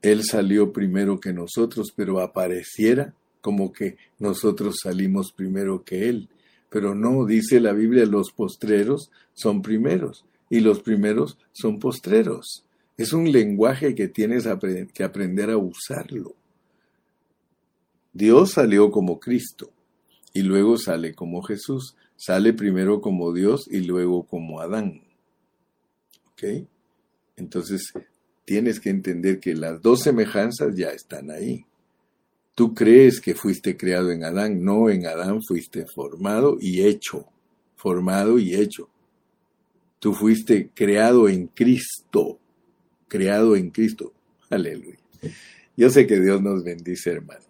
Él 0.00 0.24
salió 0.24 0.72
primero 0.72 1.20
que 1.20 1.34
nosotros, 1.34 1.92
pero 1.94 2.20
apareciera 2.20 3.12
como 3.42 3.70
que 3.70 3.98
nosotros 4.18 4.76
salimos 4.82 5.30
primero 5.30 5.84
que 5.84 6.08
Él. 6.08 6.30
Pero 6.70 6.94
no, 6.94 7.26
dice 7.26 7.60
la 7.60 7.74
Biblia, 7.74 8.06
los 8.06 8.32
postreros 8.32 9.10
son 9.34 9.60
primeros 9.60 10.24
y 10.48 10.60
los 10.60 10.80
primeros 10.80 11.36
son 11.52 11.78
postreros. 11.78 12.64
Es 12.96 13.12
un 13.12 13.30
lenguaje 13.30 13.94
que 13.94 14.08
tienes 14.08 14.48
que 14.94 15.04
aprender 15.04 15.50
a 15.50 15.58
usarlo. 15.58 16.34
Dios 18.14 18.52
salió 18.52 18.90
como 18.90 19.20
Cristo 19.20 19.70
y 20.32 20.40
luego 20.40 20.78
sale 20.78 21.14
como 21.14 21.42
Jesús. 21.42 21.94
Sale 22.16 22.52
primero 22.52 23.00
como 23.00 23.32
Dios 23.32 23.68
y 23.70 23.80
luego 23.80 24.26
como 24.26 24.60
Adán. 24.60 25.02
¿Ok? 26.32 26.66
Entonces, 27.36 27.92
tienes 28.44 28.80
que 28.80 28.90
entender 28.90 29.40
que 29.40 29.54
las 29.54 29.82
dos 29.82 30.00
semejanzas 30.02 30.74
ya 30.74 30.88
están 30.88 31.30
ahí. 31.30 31.66
Tú 32.54 32.74
crees 32.74 33.20
que 33.20 33.34
fuiste 33.34 33.76
creado 33.76 34.10
en 34.10 34.24
Adán, 34.24 34.64
no 34.64 34.88
en 34.88 35.06
Adán 35.06 35.42
fuiste 35.42 35.84
formado 35.86 36.56
y 36.58 36.86
hecho, 36.86 37.26
formado 37.74 38.38
y 38.38 38.54
hecho. 38.54 38.88
Tú 39.98 40.14
fuiste 40.14 40.70
creado 40.74 41.28
en 41.28 41.48
Cristo, 41.48 42.38
creado 43.08 43.56
en 43.56 43.70
Cristo. 43.70 44.14
Aleluya. 44.48 44.98
Yo 45.76 45.90
sé 45.90 46.06
que 46.06 46.18
Dios 46.18 46.40
nos 46.40 46.64
bendice, 46.64 47.10
hermano. 47.10 47.44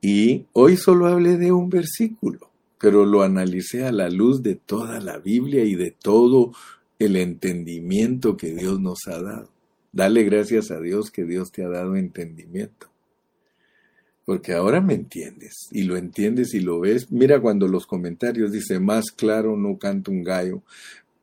Y 0.00 0.46
hoy 0.52 0.76
solo 0.76 1.06
hablé 1.06 1.36
de 1.36 1.52
un 1.52 1.68
versículo, 1.68 2.50
pero 2.78 3.04
lo 3.04 3.22
analicé 3.22 3.84
a 3.84 3.92
la 3.92 4.08
luz 4.10 4.42
de 4.42 4.54
toda 4.54 5.00
la 5.00 5.18
Biblia 5.18 5.64
y 5.64 5.74
de 5.74 5.90
todo 5.90 6.52
el 6.98 7.16
entendimiento 7.16 8.36
que 8.36 8.54
Dios 8.54 8.80
nos 8.80 9.06
ha 9.06 9.20
dado. 9.20 9.50
Dale 9.92 10.24
gracias 10.24 10.70
a 10.70 10.80
Dios 10.80 11.10
que 11.10 11.24
Dios 11.24 11.52
te 11.52 11.64
ha 11.64 11.68
dado 11.68 11.96
entendimiento. 11.96 12.88
Porque 14.24 14.52
ahora 14.52 14.80
me 14.80 14.94
entiendes 14.94 15.68
y 15.70 15.84
lo 15.84 15.96
entiendes 15.96 16.52
y 16.52 16.60
lo 16.60 16.80
ves. 16.80 17.10
Mira 17.12 17.40
cuando 17.40 17.68
los 17.68 17.86
comentarios 17.86 18.50
dicen 18.50 18.84
más 18.84 19.12
claro 19.12 19.56
no 19.56 19.78
canta 19.78 20.10
un 20.10 20.24
gallo, 20.24 20.62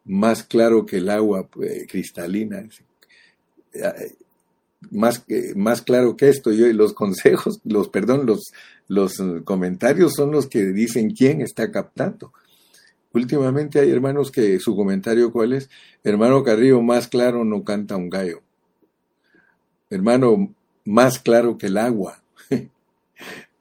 más 0.05 0.43
claro 0.43 0.85
que 0.85 0.97
el 0.97 1.09
agua 1.09 1.49
eh, 1.61 1.85
cristalina 1.87 2.67
más, 4.91 5.25
más 5.55 5.81
claro 5.81 6.15
que 6.17 6.29
esto, 6.29 6.51
yo 6.51 6.67
y 6.67 6.73
los 6.73 6.93
consejos, 6.93 7.59
los, 7.63 7.89
perdón, 7.89 8.25
los, 8.25 8.53
los 8.87 9.13
comentarios 9.43 10.13
son 10.13 10.31
los 10.31 10.47
que 10.47 10.65
dicen 10.65 11.11
quién 11.11 11.41
está 11.41 11.71
captando. 11.71 12.33
Últimamente 13.13 13.79
hay 13.79 13.91
hermanos 13.91 14.31
que 14.31 14.59
su 14.59 14.75
comentario 14.75 15.31
cuál 15.31 15.53
es, 15.53 15.69
hermano 16.03 16.43
Carrillo, 16.43 16.81
más 16.81 17.07
claro 17.07 17.45
no 17.45 17.63
canta 17.63 17.95
un 17.95 18.09
gallo. 18.09 18.41
Hermano, 19.89 20.53
más 20.85 21.19
claro 21.19 21.57
que 21.57 21.67
el 21.67 21.77
agua. 21.77 22.21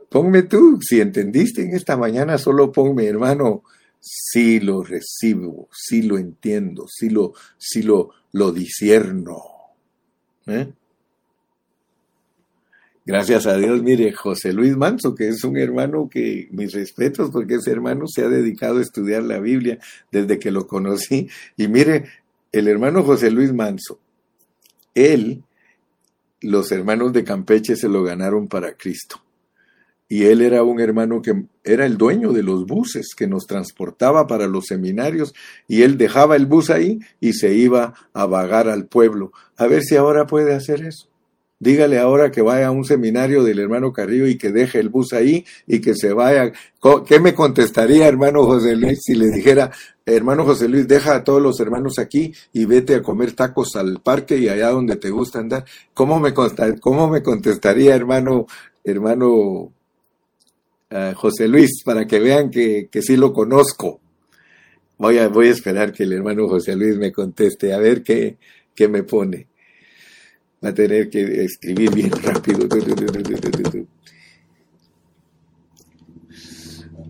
ponme 0.08 0.42
tú, 0.42 0.78
si 0.80 1.00
entendiste 1.00 1.62
en 1.62 1.74
esta 1.74 1.96
mañana, 1.96 2.38
solo 2.38 2.72
ponme, 2.72 3.06
hermano, 3.06 3.62
sí 4.00 4.60
lo 4.60 4.82
recibo, 4.82 5.68
sí 5.72 6.02
lo 6.02 6.18
entiendo, 6.18 6.86
sí 6.88 7.08
lo, 7.08 7.32
sí 7.58 7.82
lo, 7.82 8.10
lo 8.32 8.52
disierno. 8.52 9.42
¿Eh? 10.46 10.72
Gracias 13.04 13.46
a 13.46 13.56
Dios, 13.56 13.82
mire, 13.82 14.12
José 14.12 14.52
Luis 14.52 14.76
Manso, 14.76 15.14
que 15.14 15.28
es 15.28 15.42
un 15.42 15.56
hermano 15.56 16.08
que, 16.08 16.48
mis 16.52 16.72
respetos, 16.72 17.30
porque 17.30 17.56
ese 17.56 17.72
hermano 17.72 18.06
se 18.06 18.22
ha 18.22 18.28
dedicado 18.28 18.78
a 18.78 18.82
estudiar 18.82 19.24
la 19.24 19.40
Biblia 19.40 19.80
desde 20.12 20.38
que 20.38 20.52
lo 20.52 20.68
conocí. 20.68 21.28
Y 21.56 21.66
mire, 21.66 22.04
el 22.52 22.68
hermano 22.68 23.02
José 23.02 23.32
Luis 23.32 23.52
Manso, 23.52 23.98
él, 24.94 25.42
los 26.40 26.70
hermanos 26.70 27.12
de 27.12 27.24
Campeche 27.24 27.74
se 27.74 27.88
lo 27.88 28.04
ganaron 28.04 28.46
para 28.46 28.74
Cristo. 28.76 29.20
Y 30.08 30.24
él 30.24 30.42
era 30.42 30.62
un 30.62 30.78
hermano 30.78 31.22
que 31.22 31.46
era 31.64 31.86
el 31.86 31.96
dueño 31.96 32.32
de 32.32 32.42
los 32.42 32.66
buses 32.66 33.14
que 33.16 33.26
nos 33.26 33.46
transportaba 33.46 34.26
para 34.26 34.46
los 34.46 34.66
seminarios 34.66 35.32
y 35.66 35.82
él 35.82 35.96
dejaba 35.96 36.36
el 36.36 36.44
bus 36.44 36.68
ahí 36.68 36.98
y 37.18 37.32
se 37.32 37.54
iba 37.54 37.94
a 38.12 38.26
vagar 38.26 38.68
al 38.68 38.86
pueblo. 38.86 39.32
A 39.56 39.66
ver 39.66 39.82
si 39.82 39.96
ahora 39.96 40.26
puede 40.26 40.54
hacer 40.54 40.84
eso. 40.84 41.08
Dígale 41.62 42.00
ahora 42.00 42.32
que 42.32 42.42
vaya 42.42 42.66
a 42.66 42.70
un 42.72 42.84
seminario 42.84 43.44
del 43.44 43.60
hermano 43.60 43.92
Carrillo 43.92 44.26
y 44.26 44.36
que 44.36 44.50
deje 44.50 44.80
el 44.80 44.88
bus 44.88 45.12
ahí 45.12 45.44
y 45.64 45.80
que 45.80 45.94
se 45.94 46.12
vaya. 46.12 46.50
¿Qué 47.06 47.20
me 47.20 47.34
contestaría 47.34 48.08
hermano 48.08 48.44
José 48.46 48.74
Luis 48.74 48.98
si 49.04 49.14
le 49.14 49.30
dijera, 49.30 49.70
hermano 50.04 50.44
José 50.44 50.66
Luis, 50.66 50.88
deja 50.88 51.14
a 51.14 51.22
todos 51.22 51.40
los 51.40 51.60
hermanos 51.60 52.00
aquí 52.00 52.34
y 52.52 52.64
vete 52.64 52.96
a 52.96 53.02
comer 53.02 53.34
tacos 53.34 53.76
al 53.76 54.00
parque 54.02 54.38
y 54.38 54.48
allá 54.48 54.70
donde 54.70 54.96
te 54.96 55.10
gusta 55.10 55.38
andar? 55.38 55.64
¿Cómo 55.94 56.18
me, 56.18 56.34
cómo 56.34 57.08
me 57.08 57.22
contestaría 57.22 57.94
hermano, 57.94 58.48
hermano 58.82 59.30
uh, 59.30 61.14
José 61.14 61.46
Luis 61.46 61.84
para 61.84 62.08
que 62.08 62.18
vean 62.18 62.50
que, 62.50 62.88
que 62.90 63.02
sí 63.02 63.16
lo 63.16 63.32
conozco? 63.32 64.00
Voy 64.98 65.18
a, 65.18 65.28
voy 65.28 65.46
a 65.46 65.52
esperar 65.52 65.92
que 65.92 66.02
el 66.02 66.12
hermano 66.12 66.48
José 66.48 66.74
Luis 66.74 66.96
me 66.96 67.12
conteste, 67.12 67.72
a 67.72 67.78
ver 67.78 68.02
qué, 68.02 68.36
qué 68.74 68.88
me 68.88 69.04
pone 69.04 69.51
va 70.62 70.68
a 70.70 70.74
tener 70.74 71.08
que 71.10 71.44
escribir 71.44 71.94
bien 71.94 72.10
rápido. 72.10 72.68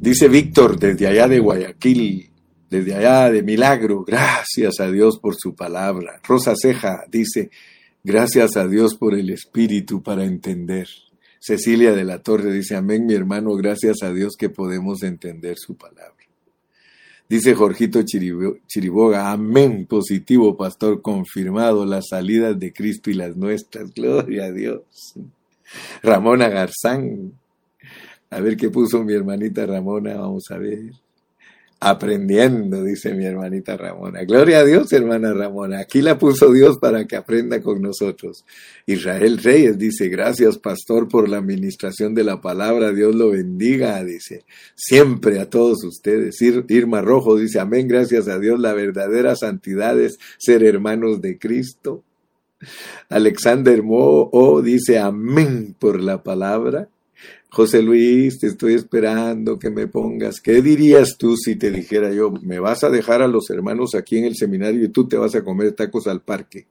Dice 0.01 0.29
Víctor 0.29 0.79
desde 0.79 1.07
allá 1.07 1.29
de 1.29 1.39
Guayaquil, 1.39 2.31
desde 2.69 2.95
allá 2.95 3.31
de 3.31 3.43
Milagro, 3.43 4.03
gracias 4.05 4.81
a 4.81 4.91
Dios 4.91 5.19
por 5.19 5.37
su 5.37 5.55
palabra. 5.55 6.21
Rosa 6.25 6.55
Ceja 6.57 7.05
dice, 7.11 7.51
gracias 8.03 8.57
a 8.57 8.67
Dios 8.67 8.97
por 8.97 9.15
el 9.15 9.31
Espíritu 9.31 10.03
para 10.03 10.25
entender. 10.25 10.89
Cecilia 11.39 11.93
de 11.93 12.05
la 12.05 12.23
Torre 12.23 12.53
dice, 12.53 12.77
amén 12.77 13.05
mi 13.07 13.15
hermano, 13.15 13.55
gracias 13.55 14.03
a 14.03 14.13
Dios 14.13 14.37
que 14.39 14.49
podemos 14.49 15.03
entender 15.03 15.57
su 15.59 15.77
palabra. 15.77 16.22
Dice 17.33 17.55
Jorgito 17.55 18.03
Chiriboga, 18.03 19.33
amén, 19.33 19.87
positivo, 19.87 20.55
pastor, 20.55 21.01
confirmado 21.01 21.87
las 21.87 22.09
salidas 22.09 22.61
de 22.61 22.75
Cristo 22.75 23.09
y 23.09 23.15
las 23.15 23.39
nuestras, 23.39 23.95
gloria 23.95 24.45
a 24.45 24.53
Dios. 24.53 25.15
Ramona 26.03 26.51
Garzán, 26.51 27.33
a 28.29 28.39
ver 28.39 28.59
qué 28.59 28.69
puso 28.69 29.03
mi 29.03 29.15
hermanita 29.15 29.65
Ramona, 29.65 30.17
vamos 30.17 30.45
a 30.51 30.59
ver 30.59 30.93
aprendiendo, 31.85 32.85
dice 32.85 33.13
mi 33.13 33.25
hermanita 33.25 33.77
Ramona. 33.77 34.23
Gloria 34.23 34.61
a 34.61 34.65
Dios, 34.65 34.93
hermana 34.93 35.35
Ramona. 35.35 35.81
Aquí 35.81 36.01
la 36.01 36.17
puso 36.17 36.53
Dios 36.53 36.79
para 36.79 37.09
que 37.09 37.17
aprenda 37.17 37.61
con 37.61 37.83
nosotros. 37.83 38.45
Israel 38.87 39.39
Reyes 39.39 39.79
dice, 39.79 40.09
gracias 40.09 40.59
pastor 40.59 41.09
por 41.09 41.29
la 41.29 41.39
administración 41.39 42.15
de 42.15 42.23
la 42.23 42.41
palabra. 42.41 42.93
Dios 42.93 43.17
lo 43.17 43.31
bendiga, 43.31 44.05
dice. 44.05 44.45
Siempre 44.77 45.41
a 45.41 45.51
todos 45.51 45.83
ustedes. 45.83 46.41
Irma 46.41 47.01
Rojo 47.01 47.37
dice, 47.37 47.59
amén, 47.59 47.89
gracias 47.89 48.29
a 48.29 48.39
Dios. 48.39 48.61
La 48.61 48.75
verdadera 48.75 49.35
santidad 49.35 50.01
es 50.01 50.21
ser 50.39 50.63
hermanos 50.63 51.21
de 51.21 51.37
Cristo. 51.37 52.05
Alexander 53.09 53.83
Mo 53.83 54.31
dice, 54.63 55.01
amén 55.01 55.75
por 55.81 56.01
la 56.01 56.23
palabra. 56.23 56.89
José 57.55 57.83
Luis, 57.83 58.39
te 58.39 58.47
estoy 58.47 58.73
esperando 58.73 59.59
que 59.59 59.69
me 59.69 59.87
pongas. 59.87 60.41
¿Qué 60.41 60.63
dirías 60.63 61.19
tú 61.19 61.37
si 61.37 61.57
te 61.57 61.71
dijera 61.71 62.11
yo, 62.11 62.31
me 62.31 62.59
vas 62.59 62.83
a 62.83 62.89
dejar 62.89 63.21
a 63.21 63.29
los 63.29 63.51
hermanos 63.51 63.95
aquí 63.95 64.17
en 64.17 64.25
el 64.25 64.37
seminario 64.37 64.83
y 64.83 64.89
tú 64.89 65.07
te 65.07 65.19
vas 65.19 65.35
a 65.35 65.45
comer 65.45 65.73
tacos 65.73 66.07
al 66.07 66.23
parque? 66.23 66.67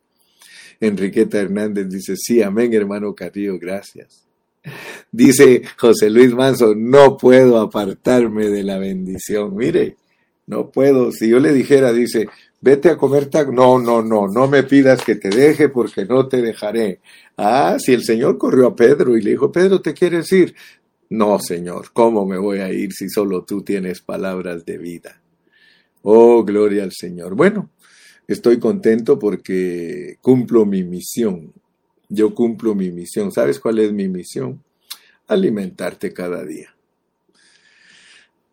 Enriqueta 0.80 1.40
Hernández 1.40 1.88
dice, 1.88 2.16
sí, 2.18 2.42
amén, 2.42 2.74
hermano 2.74 3.14
Carrillo, 3.14 3.60
gracias. 3.60 4.26
Dice 5.12 5.62
José 5.78 6.10
Luis 6.10 6.34
Manso, 6.34 6.74
no 6.76 7.16
puedo 7.16 7.60
apartarme 7.60 8.50
de 8.50 8.64
la 8.64 8.80
bendición. 8.80 9.56
Mire, 9.56 9.98
no 10.48 10.72
puedo. 10.72 11.12
Si 11.12 11.30
yo 11.30 11.38
le 11.38 11.54
dijera, 11.54 11.94
dice, 11.94 12.28
vete 12.62 12.90
a 12.90 12.98
comer 12.98 13.26
tacos. 13.26 13.54
No, 13.54 13.80
no, 13.80 14.02
no, 14.02 14.28
no 14.28 14.48
me 14.48 14.64
pidas 14.64 15.04
que 15.04 15.16
te 15.16 15.30
deje 15.30 15.70
porque 15.70 16.06
no 16.06 16.28
te 16.28 16.42
dejaré. 16.42 17.02
Ah, 17.36 17.78
si 17.80 17.94
el 17.94 18.04
Señor 18.04 18.38
corrió 18.38 18.68
a 18.68 18.76
Pedro 18.76 19.18
y 19.18 19.22
le 19.22 19.32
dijo, 19.32 19.52
Pedro, 19.52 19.82
¿te 19.82 19.94
quieres 19.94 20.32
ir? 20.32 20.56
No, 21.10 21.40
Señor, 21.40 21.92
¿cómo 21.92 22.26
me 22.26 22.38
voy 22.38 22.60
a 22.60 22.72
ir 22.72 22.94
si 22.94 23.10
solo 23.10 23.44
tú 23.44 23.64
tienes 23.64 24.00
palabras 24.00 24.64
de 24.66 24.78
vida? 24.78 25.22
Oh, 26.04 26.44
gloria 26.44 26.84
al 26.84 26.94
Señor. 26.94 27.36
Bueno, 27.36 27.70
estoy 28.28 28.60
contento 28.60 29.20
porque 29.20 30.18
cumplo 30.22 30.66
mi 30.66 30.84
misión. 30.84 31.54
Yo 32.08 32.34
cumplo 32.34 32.76
mi 32.76 32.92
misión. 32.92 33.32
¿Sabes 33.32 33.60
cuál 33.60 33.80
es 33.80 33.92
mi 33.92 34.08
misión? 34.08 34.64
Alimentarte 35.28 36.14
cada 36.14 36.44
día. 36.44 36.76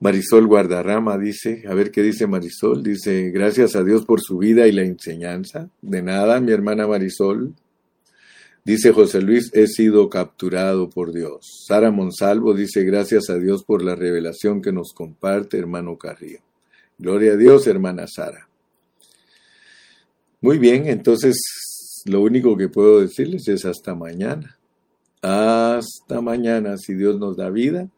Marisol 0.00 0.46
Guardarrama 0.46 1.18
dice, 1.18 1.64
a 1.68 1.74
ver 1.74 1.90
qué 1.90 2.02
dice 2.02 2.28
Marisol, 2.28 2.84
dice, 2.84 3.30
gracias 3.30 3.74
a 3.74 3.82
Dios 3.82 4.04
por 4.04 4.20
su 4.20 4.38
vida 4.38 4.68
y 4.68 4.72
la 4.72 4.82
enseñanza. 4.82 5.70
De 5.82 6.02
nada, 6.02 6.40
mi 6.40 6.52
hermana 6.52 6.86
Marisol. 6.86 7.54
Dice 8.64 8.92
José 8.92 9.22
Luis, 9.22 9.50
he 9.54 9.66
sido 9.66 10.08
capturado 10.08 10.88
por 10.88 11.12
Dios. 11.12 11.64
Sara 11.66 11.90
Monsalvo 11.90 12.54
dice, 12.54 12.84
gracias 12.84 13.28
a 13.28 13.38
Dios 13.38 13.64
por 13.64 13.82
la 13.82 13.96
revelación 13.96 14.62
que 14.62 14.72
nos 14.72 14.92
comparte, 14.92 15.58
hermano 15.58 15.96
Carrillo. 15.98 16.40
Gloria 16.96 17.32
a 17.32 17.36
Dios, 17.36 17.66
hermana 17.66 18.06
Sara. 18.06 18.48
Muy 20.40 20.58
bien, 20.58 20.86
entonces 20.86 22.02
lo 22.04 22.20
único 22.20 22.56
que 22.56 22.68
puedo 22.68 23.00
decirles 23.00 23.48
es 23.48 23.64
hasta 23.64 23.96
mañana. 23.96 24.58
Hasta 25.22 26.20
mañana, 26.20 26.76
si 26.76 26.94
Dios 26.94 27.18
nos 27.18 27.36
da 27.36 27.50
vida 27.50 27.88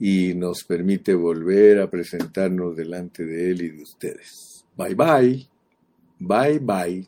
y 0.00 0.34
nos 0.34 0.64
permite 0.64 1.14
volver 1.14 1.80
a 1.80 1.90
presentarnos 1.90 2.76
delante 2.76 3.24
de 3.24 3.50
Él 3.50 3.62
y 3.62 3.68
de 3.70 3.82
ustedes. 3.82 4.64
Bye 4.76 4.94
bye. 4.94 5.48
Bye 6.18 6.58
bye. 6.58 7.06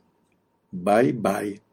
Bye 0.73 1.13
bye. 1.13 1.70